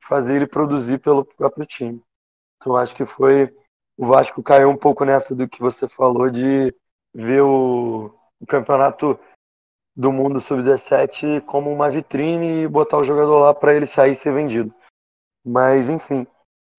fazer 0.00 0.34
ele 0.34 0.46
produzir 0.46 0.98
pelo 0.98 1.24
próprio 1.24 1.64
time. 1.64 2.02
Então 2.56 2.76
acho 2.76 2.94
que 2.94 3.06
foi. 3.06 3.54
O 3.96 4.06
Vasco 4.06 4.42
caiu 4.42 4.68
um 4.68 4.76
pouco 4.76 5.04
nessa 5.04 5.34
do 5.34 5.48
que 5.48 5.60
você 5.60 5.88
falou 5.88 6.28
de 6.28 6.74
ver 7.14 7.42
o, 7.42 8.12
o 8.44 8.46
campeonato 8.46 9.18
do 9.96 10.12
mundo 10.12 10.38
sub-17 10.38 11.40
como 11.46 11.72
uma 11.72 11.90
vitrine 11.90 12.62
e 12.62 12.68
botar 12.68 12.98
o 12.98 13.04
jogador 13.04 13.38
lá 13.38 13.54
para 13.54 13.74
ele 13.74 13.86
sair 13.86 14.12
e 14.12 14.16
ser 14.16 14.32
vendido. 14.32 14.72
Mas, 15.44 15.88
enfim, 15.88 16.26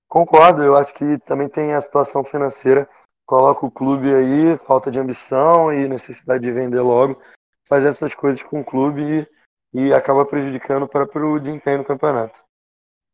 concordo. 0.07 0.63
Eu 0.63 0.75
acho 0.75 0.93
que 0.93 1.17
também 1.19 1.49
tem 1.49 1.73
a 1.73 1.81
situação 1.81 2.23
financeira. 2.23 2.87
Coloca 3.25 3.65
o 3.65 3.71
clube 3.71 4.13
aí, 4.13 4.57
falta 4.59 4.91
de 4.91 4.99
ambição 4.99 5.73
e 5.73 5.87
necessidade 5.87 6.43
de 6.43 6.51
vender 6.51 6.81
logo, 6.81 7.19
faz 7.67 7.83
essas 7.83 8.13
coisas 8.13 8.43
com 8.43 8.61
o 8.61 8.65
clube 8.65 9.27
e, 9.73 9.87
e 9.87 9.93
acaba 9.93 10.23
prejudicando 10.23 10.87
para 10.87 11.05
o 11.25 11.39
desempenho 11.39 11.79
do 11.79 11.85
campeonato. 11.85 12.39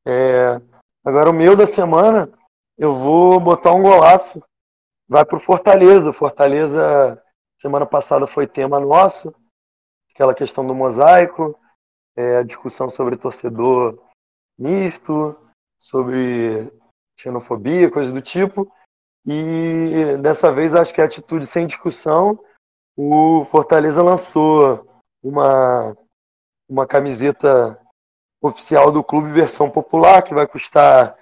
É, 0.05 0.59
agora, 1.05 1.29
o 1.29 1.33
meu 1.33 1.55
da 1.55 1.65
semana, 1.65 2.29
eu 2.77 2.93
vou 2.93 3.39
botar 3.39 3.71
um 3.71 3.81
golaço. 3.81 4.43
Vai 5.07 5.23
para 5.23 5.37
o 5.37 5.41
Fortaleza. 5.41 6.11
Fortaleza 6.11 7.21
Semana 7.61 7.85
passada 7.85 8.25
foi 8.25 8.47
tema 8.47 8.79
nosso, 8.79 9.33
aquela 10.13 10.33
questão 10.33 10.65
do 10.65 10.73
mosaico, 10.73 11.55
é, 12.15 12.37
a 12.37 12.43
discussão 12.43 12.89
sobre 12.89 13.15
torcedor 13.15 14.01
misto, 14.57 15.37
sobre 15.79 16.71
xenofobia, 17.19 17.91
coisas 17.91 18.11
do 18.11 18.21
tipo. 18.21 18.71
E 19.27 20.17
dessa 20.21 20.51
vez 20.51 20.73
acho 20.73 20.91
que 20.91 21.01
a 21.01 21.05
atitude 21.05 21.45
sem 21.45 21.67
discussão, 21.67 22.39
o 22.97 23.45
Fortaleza 23.45 24.01
lançou 24.01 24.87
uma, 25.21 25.95
uma 26.67 26.87
camiseta 26.87 27.79
oficial 28.41 28.91
do 28.91 29.03
clube 29.03 29.31
versão 29.31 29.69
popular 29.69 30.23
que 30.23 30.33
vai 30.33 30.47
custar 30.47 31.15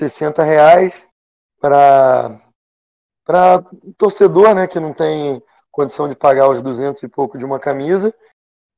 60 0.00 0.42
reais 0.44 1.04
para 1.60 2.40
para 3.24 3.62
torcedor, 3.96 4.54
né, 4.56 4.66
que 4.66 4.80
não 4.80 4.92
tem 4.92 5.40
condição 5.70 6.08
de 6.08 6.14
pagar 6.14 6.48
os 6.48 6.62
200 6.62 7.02
e 7.02 7.08
pouco 7.08 7.38
de 7.38 7.44
uma 7.44 7.58
camisa. 7.58 8.14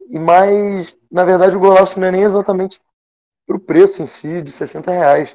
E 0.09 0.19
mais, 0.19 0.97
na 1.11 1.25
verdade, 1.25 1.57
o 1.57 1.61
golaço 1.61 1.99
não 1.99 2.07
é 2.07 2.11
nem 2.11 2.23
exatamente 2.23 2.81
para 3.47 3.57
o 3.57 3.61
preço 3.61 4.03
em 4.03 4.07
si, 4.07 4.43
de 4.43 4.51
60 4.51 4.91
reais. 4.91 5.35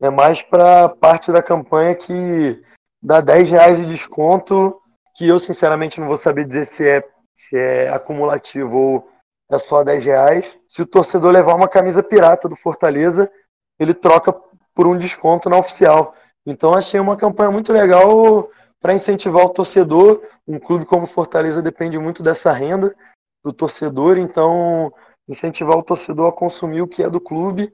É 0.00 0.10
mais 0.10 0.42
para 0.42 0.88
parte 0.88 1.32
da 1.32 1.42
campanha 1.42 1.94
que 1.94 2.62
dá 3.02 3.20
10 3.20 3.50
reais 3.50 3.78
de 3.78 3.86
desconto 3.86 4.80
que 5.16 5.26
eu 5.26 5.38
sinceramente 5.38 5.98
não 5.98 6.06
vou 6.06 6.16
saber 6.16 6.44
dizer 6.44 6.66
se 6.66 6.88
é, 6.88 7.04
se 7.34 7.56
é 7.56 7.88
acumulativo 7.88 8.76
ou 8.76 9.08
é 9.50 9.58
só 9.58 9.82
10 9.82 10.04
reais. 10.04 10.56
Se 10.68 10.82
o 10.82 10.86
torcedor 10.86 11.32
levar 11.32 11.54
uma 11.54 11.68
camisa 11.68 12.02
pirata 12.02 12.48
do 12.48 12.54
Fortaleza, 12.54 13.30
ele 13.78 13.94
troca 13.94 14.32
por 14.74 14.86
um 14.86 14.96
desconto 14.96 15.50
na 15.50 15.58
oficial. 15.58 16.14
Então 16.46 16.74
achei 16.74 17.00
uma 17.00 17.16
campanha 17.16 17.50
muito 17.50 17.72
legal 17.72 18.48
para 18.80 18.94
incentivar 18.94 19.44
o 19.44 19.50
torcedor. 19.50 20.22
Um 20.48 20.58
clube 20.58 20.86
como 20.86 21.06
Fortaleza 21.06 21.60
depende 21.60 21.98
muito 21.98 22.22
dessa 22.22 22.50
renda 22.52 22.96
do 23.44 23.52
torcedor, 23.52 24.16
então 24.16 24.90
incentivar 25.28 25.76
o 25.76 25.82
torcedor 25.82 26.28
a 26.28 26.32
consumir 26.32 26.80
o 26.80 26.88
que 26.88 27.02
é 27.02 27.10
do 27.10 27.20
clube 27.20 27.72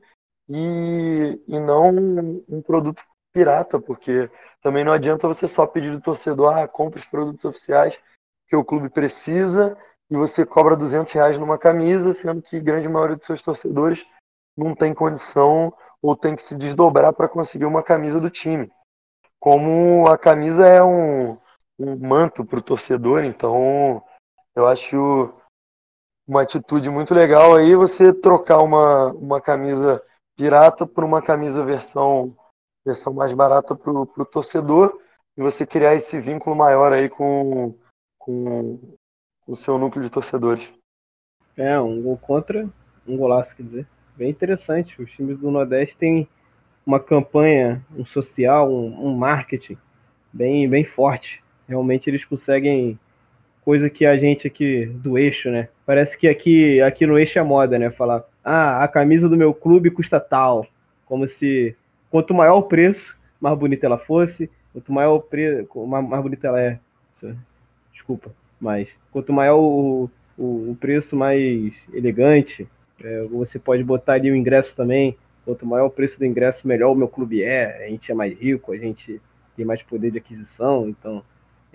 e, 0.49 1.41
e 1.47 1.61
não 1.61 1.91
um 2.49 2.61
produto 2.61 3.01
pirata, 3.33 3.81
porque 3.81 4.29
também 4.61 4.85
não 4.85 4.93
adianta 4.93 5.29
você 5.29 5.47
só 5.47 5.67
pedir 5.67 5.93
do 5.93 6.01
torcedor, 6.01 6.57
ah, 6.57 6.67
compre 6.67 7.01
os 7.01 7.07
produtos 7.07 7.45
oficiais 7.45 7.97
que 8.49 8.57
o 8.57 8.65
clube 8.65 8.89
precisa 8.89 9.77
e 10.11 10.17
você 10.17 10.45
cobra 10.45 10.77
200 10.77 11.13
reais 11.13 11.39
numa 11.39 11.59
camisa, 11.59 12.13
sendo 12.15 12.43
que 12.43 12.61
grande 12.61 12.89
maioria 12.89 13.17
dos 13.17 13.27
seus 13.27 13.43
torcedores 13.43 14.05
não 14.57 14.75
tem 14.75 14.93
condição 14.93 15.73
ou 16.03 16.17
tem 16.17 16.37
que 16.37 16.43
se 16.43 16.55
desdobrar 16.55 17.13
para 17.13 17.29
conseguir 17.29 17.65
uma 17.65 17.83
camisa 17.83 18.21
do 18.21 18.31
time. 18.31 18.71
Como 19.41 20.07
a 20.09 20.19
camisa 20.19 20.67
é 20.67 20.83
um, 20.83 21.39
um 21.79 21.97
manto 21.97 22.45
para 22.45 22.59
o 22.59 22.63
torcedor, 22.63 23.25
então 23.25 24.03
eu 24.55 24.67
acho 24.67 25.35
uma 26.27 26.43
atitude 26.43 26.89
muito 26.89 27.13
legal 27.13 27.55
aí 27.55 27.75
você 27.75 28.13
trocar 28.13 28.63
uma, 28.63 29.13
uma 29.13 29.41
camisa 29.41 30.03
pirata 30.37 30.87
por 30.87 31.05
uma 31.05 31.21
camisa 31.21 31.65
versão 31.65 32.35
versão 32.85 33.13
mais 33.13 33.33
barata 33.33 33.75
para 33.75 33.91
o 33.91 34.07
torcedor 34.27 34.99
e 35.37 35.43
você 35.43 35.67
criar 35.67 35.95
esse 35.95 36.19
vínculo 36.21 36.55
maior 36.55 36.93
aí 36.93 37.09
com, 37.09 37.75
com 38.19 38.79
o 39.47 39.57
seu 39.57 39.79
núcleo 39.79 40.05
de 40.05 40.11
torcedores. 40.11 40.69
É, 41.57 41.79
um 41.79 42.03
gol 42.03 42.19
contra, 42.19 42.69
um 43.07 43.17
golaço, 43.17 43.57
quer 43.57 43.63
dizer. 43.63 43.89
Bem 44.17 44.31
interessante. 44.31 45.01
Os 45.01 45.13
times 45.13 45.39
do 45.39 45.51
Nordeste 45.51 45.97
têm 45.97 46.29
uma 46.87 47.01
campanha, 47.01 47.85
um 47.97 48.05
social, 48.05 48.71
um, 48.71 49.07
um 49.07 49.17
marketing 49.17 49.79
bem, 50.33 50.69
bem 50.69 50.85
forte. 50.85 51.44
Realmente 51.69 52.09
eles 52.09 52.25
conseguem 52.25 52.99
coisa 53.65 53.89
que 53.89 54.05
a 54.05 54.17
gente 54.17 54.47
aqui 54.47 54.87
do 54.87 55.17
eixo, 55.17 55.51
né? 55.51 55.69
Parece 55.87 56.19
que 56.19 56.29
aqui, 56.29 56.81
aqui 56.83 57.07
no 57.07 57.19
eixo 57.19 57.39
é 57.39 57.43
moda, 57.43 57.79
né? 57.79 57.91
Falar, 57.91 58.25
ah, 58.45 58.85
a 58.85 58.89
camisa 58.89 59.29
do 59.29 59.37
meu 59.37 59.55
clube 59.55 59.91
custa 59.91 60.21
tal. 60.21 60.67
Como 61.07 61.27
se 61.27 61.75
quanto 62.11 62.35
maior 62.35 62.59
o 62.59 62.63
preço, 62.63 63.19
mais 63.41 63.57
bonita 63.59 63.87
ela 63.87 63.99
fosse. 63.99 64.51
Quanto 64.73 64.93
maior 64.93 65.15
o 65.15 65.21
preço, 65.21 65.69
mais 65.87 66.23
bonita 66.23 66.49
ela 66.49 66.61
é. 66.61 66.79
Desculpa, 67.93 68.35
mas 68.61 68.91
quanto 69.11 69.33
maior 69.33 69.57
o, 69.57 70.11
o, 70.37 70.71
o 70.71 70.77
preço, 70.79 71.17
mais 71.17 71.75
elegante. 71.93 72.69
É, 73.03 73.23
você 73.25 73.59
pode 73.59 73.83
botar 73.83 74.15
ali 74.15 74.31
o 74.31 74.37
ingresso 74.37 74.77
também. 74.77 75.17
Quanto 75.45 75.67
maior 75.67 75.87
o 75.87 75.91
preço 75.91 76.19
do 76.19 76.27
ingresso, 76.27 76.67
melhor 76.69 76.93
o 76.93 76.95
meu 76.95 77.09
clube 77.09 77.43
é. 77.43 77.87
A 77.87 77.89
gente 77.89 78.11
é 78.11 78.15
mais 78.15 78.39
rico, 78.39 78.73
a 78.73 78.77
gente 78.77 79.21
tem 79.57 79.65
mais 79.65 79.83
poder 79.83 80.11
de 80.11 80.19
aquisição. 80.19 80.89
Então, 80.89 81.23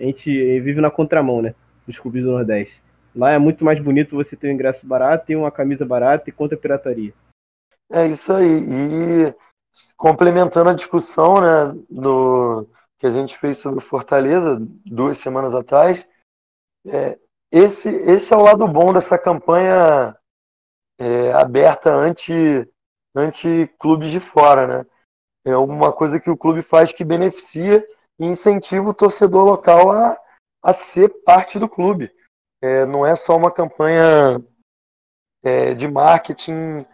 a 0.00 0.04
gente 0.04 0.30
vive 0.60 0.80
na 0.80 0.90
contramão, 0.90 1.42
né? 1.42 1.54
Dos 1.86 1.98
clubes 1.98 2.24
do 2.24 2.32
Nordeste. 2.32 2.82
Lá 3.14 3.32
é 3.32 3.38
muito 3.38 3.64
mais 3.64 3.78
bonito 3.80 4.16
você 4.16 4.36
ter 4.36 4.48
um 4.48 4.52
ingresso 4.52 4.86
barato, 4.86 5.26
ter 5.26 5.36
uma 5.36 5.50
camisa 5.50 5.84
barata 5.84 6.30
e 6.30 6.32
contra 6.32 6.56
a 6.56 6.60
pirataria. 6.60 7.12
É 7.90 8.06
isso 8.06 8.32
aí. 8.32 8.46
E 8.46 9.34
complementando 9.96 10.70
a 10.70 10.74
discussão 10.74 11.40
né, 11.40 11.80
do, 11.90 12.66
que 12.98 13.06
a 13.06 13.10
gente 13.10 13.36
fez 13.38 13.58
sobre 13.58 13.84
Fortaleza 13.84 14.58
duas 14.86 15.18
semanas 15.18 15.54
atrás, 15.54 16.04
é, 16.86 17.18
esse, 17.52 17.88
esse 17.88 18.32
é 18.32 18.36
o 18.36 18.42
lado 18.42 18.66
bom 18.66 18.92
dessa 18.92 19.18
campanha 19.18 20.16
é, 20.98 21.32
aberta 21.32 21.92
anti, 21.92 22.68
anti 23.14 23.68
clubes 23.78 24.10
de 24.10 24.20
fora, 24.20 24.66
né? 24.66 24.86
É 25.44 25.56
uma 25.56 25.92
coisa 25.92 26.20
que 26.20 26.30
o 26.30 26.36
clube 26.36 26.62
faz 26.62 26.92
que 26.92 27.04
beneficia 27.04 27.84
e 28.20 28.26
incentiva 28.26 28.90
o 28.90 28.94
torcedor 28.94 29.46
local 29.46 29.90
a, 29.90 30.16
a 30.62 30.74
ser 30.74 31.08
parte 31.24 31.58
do 31.58 31.66
clube. 31.66 32.12
É, 32.62 32.84
não 32.84 33.06
é 33.06 33.16
só 33.16 33.34
uma 33.34 33.50
campanha 33.50 34.44
é, 35.42 35.72
de 35.74 35.88
marketing 35.88 36.84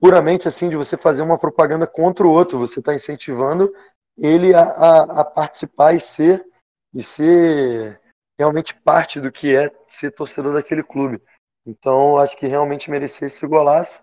puramente 0.00 0.48
assim 0.48 0.68
de 0.68 0.76
você 0.76 0.96
fazer 0.96 1.22
uma 1.22 1.38
propaganda 1.38 1.86
contra 1.86 2.26
o 2.26 2.30
outro. 2.30 2.58
Você 2.58 2.80
está 2.80 2.92
incentivando 2.92 3.72
ele 4.18 4.52
a, 4.52 4.62
a, 4.62 5.20
a, 5.20 5.24
participar 5.24 5.94
e 5.94 6.00
ser 6.00 6.44
e 6.92 7.04
ser 7.04 8.00
realmente 8.36 8.74
parte 8.74 9.20
do 9.20 9.30
que 9.30 9.54
é 9.54 9.70
ser 9.86 10.10
torcedor 10.10 10.54
daquele 10.54 10.82
clube. 10.82 11.22
Então, 11.64 12.18
acho 12.18 12.36
que 12.36 12.46
realmente 12.46 12.90
merecia 12.90 13.28
esse 13.28 13.46
golaço, 13.46 14.02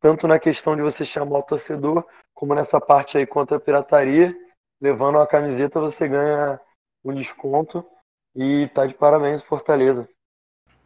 tanto 0.00 0.28
na 0.28 0.38
questão 0.38 0.76
de 0.76 0.82
você 0.82 1.04
chamar 1.04 1.38
o 1.38 1.42
torcedor, 1.42 2.06
como 2.34 2.54
nessa 2.54 2.80
parte 2.80 3.16
aí 3.16 3.26
contra 3.26 3.56
a 3.56 3.60
pirataria. 3.60 4.36
Levando 4.80 5.18
a 5.18 5.26
camiseta, 5.26 5.80
você 5.80 6.06
ganha 6.06 6.60
um 7.04 7.14
desconto 7.14 7.84
e 8.34 8.68
tá 8.68 8.86
de 8.86 8.94
parabéns, 8.94 9.42
Fortaleza. 9.42 10.08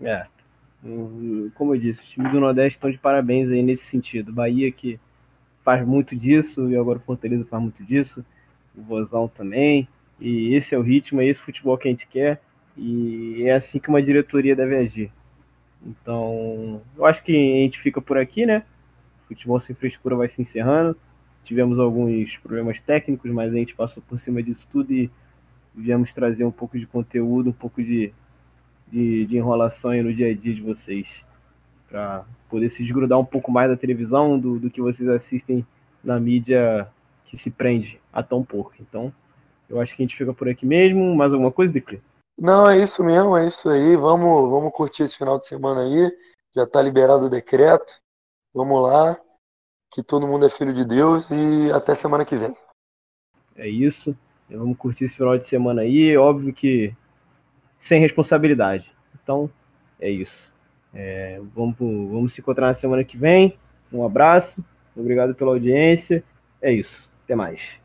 É, 0.01 0.27
como 1.55 1.75
eu 1.75 1.81
disse, 1.81 2.03
os 2.03 2.09
times 2.09 2.31
do 2.31 2.41
Nordeste 2.41 2.79
estão 2.79 2.91
de 2.91 2.99
parabéns 2.99 3.51
aí 3.51 3.63
nesse 3.63 3.85
sentido. 3.85 4.33
Bahia 4.33 4.71
que 4.71 4.99
faz 5.65 5.87
muito 5.87 6.17
disso, 6.17 6.71
e 6.71 6.77
agora 6.77 6.99
o 6.99 7.03
Fortaleza 7.03 7.47
faz 7.47 7.63
muito 7.63 7.85
disso, 7.85 8.25
o 8.77 8.83
Vozão 8.83 9.29
também, 9.29 9.89
e 10.19 10.55
esse 10.55 10.75
é 10.75 10.79
o 10.79 10.83
ritmo, 10.83 11.21
é 11.21 11.27
esse 11.27 11.41
futebol 11.41 11.77
que 11.77 11.89
a 11.89 11.91
gente 11.91 12.07
quer, 12.07 12.41
e 12.77 13.43
é 13.45 13.53
assim 13.53 13.79
que 13.79 13.89
uma 13.89 14.01
diretoria 14.01 14.57
deve 14.57 14.77
agir. 14.77 15.13
Então, 15.85 16.81
eu 16.97 17.05
acho 17.05 17.23
que 17.23 17.33
a 17.33 17.65
gente 17.65 17.79
fica 17.79 18.01
por 18.01 18.17
aqui, 18.17 18.47
né? 18.47 18.65
O 19.25 19.29
futebol 19.29 19.59
sem 19.61 19.75
frescura 19.75 20.17
vai 20.17 20.29
se 20.29 20.41
encerrando. 20.41 20.97
Tivemos 21.51 21.81
alguns 21.81 22.37
problemas 22.37 22.79
técnicos, 22.79 23.29
mas 23.33 23.53
a 23.53 23.57
gente 23.57 23.75
passou 23.75 24.01
por 24.09 24.21
cima 24.21 24.41
disso 24.41 24.69
tudo 24.71 24.93
e 24.93 25.11
viemos 25.75 26.13
trazer 26.13 26.45
um 26.45 26.53
pouco 26.53 26.79
de 26.79 26.87
conteúdo, 26.87 27.51
um 27.51 27.53
pouco 27.53 27.83
de 27.83 28.15
de, 28.87 29.27
de 29.27 29.37
enrolação 29.37 29.91
aí 29.91 30.01
no 30.01 30.15
dia 30.15 30.31
a 30.31 30.33
dia 30.33 30.55
de 30.55 30.63
vocês, 30.63 31.25
para 31.89 32.25
poder 32.49 32.69
se 32.69 32.85
desgrudar 32.85 33.19
um 33.19 33.25
pouco 33.25 33.51
mais 33.51 33.69
da 33.69 33.77
televisão 33.77 34.39
do, 34.39 34.61
do 34.61 34.71
que 34.71 34.81
vocês 34.81 35.09
assistem 35.09 35.67
na 36.05 36.21
mídia 36.21 36.89
que 37.25 37.37
se 37.37 37.51
prende 37.51 38.01
a 38.13 38.23
tão 38.23 38.45
pouco. 38.45 38.73
Então, 38.81 39.13
eu 39.69 39.81
acho 39.81 39.97
que 39.97 40.03
a 40.03 40.05
gente 40.05 40.17
fica 40.17 40.33
por 40.33 40.49
aqui 40.49 40.65
mesmo. 40.65 41.17
Mais 41.17 41.33
alguma 41.33 41.51
coisa, 41.51 41.73
Declê? 41.73 42.01
Não, 42.39 42.69
é 42.71 42.79
isso 42.79 43.03
mesmo, 43.03 43.37
é 43.37 43.49
isso 43.49 43.69
aí. 43.69 43.97
Vamos, 43.97 44.49
vamos 44.49 44.73
curtir 44.73 45.03
esse 45.03 45.17
final 45.17 45.41
de 45.41 45.49
semana 45.49 45.83
aí. 45.83 46.13
Já 46.55 46.63
está 46.63 46.81
liberado 46.81 47.27
o 47.27 47.31
decreto. 47.31 48.01
Vamos 48.53 48.83
lá, 48.83 49.17
que 49.91 50.03
todo 50.03 50.27
mundo 50.27 50.47
é 50.47 50.51
filho 50.51 50.75
de 50.75 50.85
Deus 50.85 51.29
e 51.31 51.73
até 51.73 51.95
semana 51.95 52.25
que 52.25 52.37
vem. 52.37 52.55
É 53.57 53.69
isso. 53.69 54.17
Vamos 54.49 54.77
curtir 54.77 55.05
esse 55.05 55.17
final 55.17 55.37
de 55.37 55.47
semana 55.47 55.83
aí. 55.83 56.17
Óbvio 56.17 56.53
que 56.53 56.95
sem 57.79 58.01
responsabilidade. 58.01 58.93
Então, 59.23 59.51
é 60.01 60.11
isso. 60.11 60.55
É, 60.93 61.41
vamos, 61.55 61.77
vamos 61.79 62.33
se 62.33 62.41
encontrar 62.41 62.67
na 62.67 62.75
semana 62.75 63.05
que 63.05 63.17
vem. 63.17 63.57
Um 63.93 64.05
abraço, 64.05 64.65
obrigado 64.97 65.35
pela 65.35 65.53
audiência. 65.53 66.23
É 66.61 66.73
isso. 66.73 67.11
Até 67.25 67.35
mais. 67.35 67.80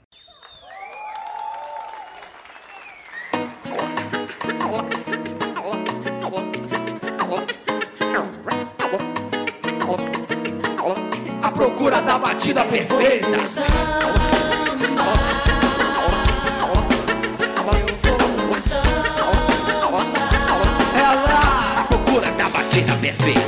batida 12.45 12.63
perfeita. 12.65 14.14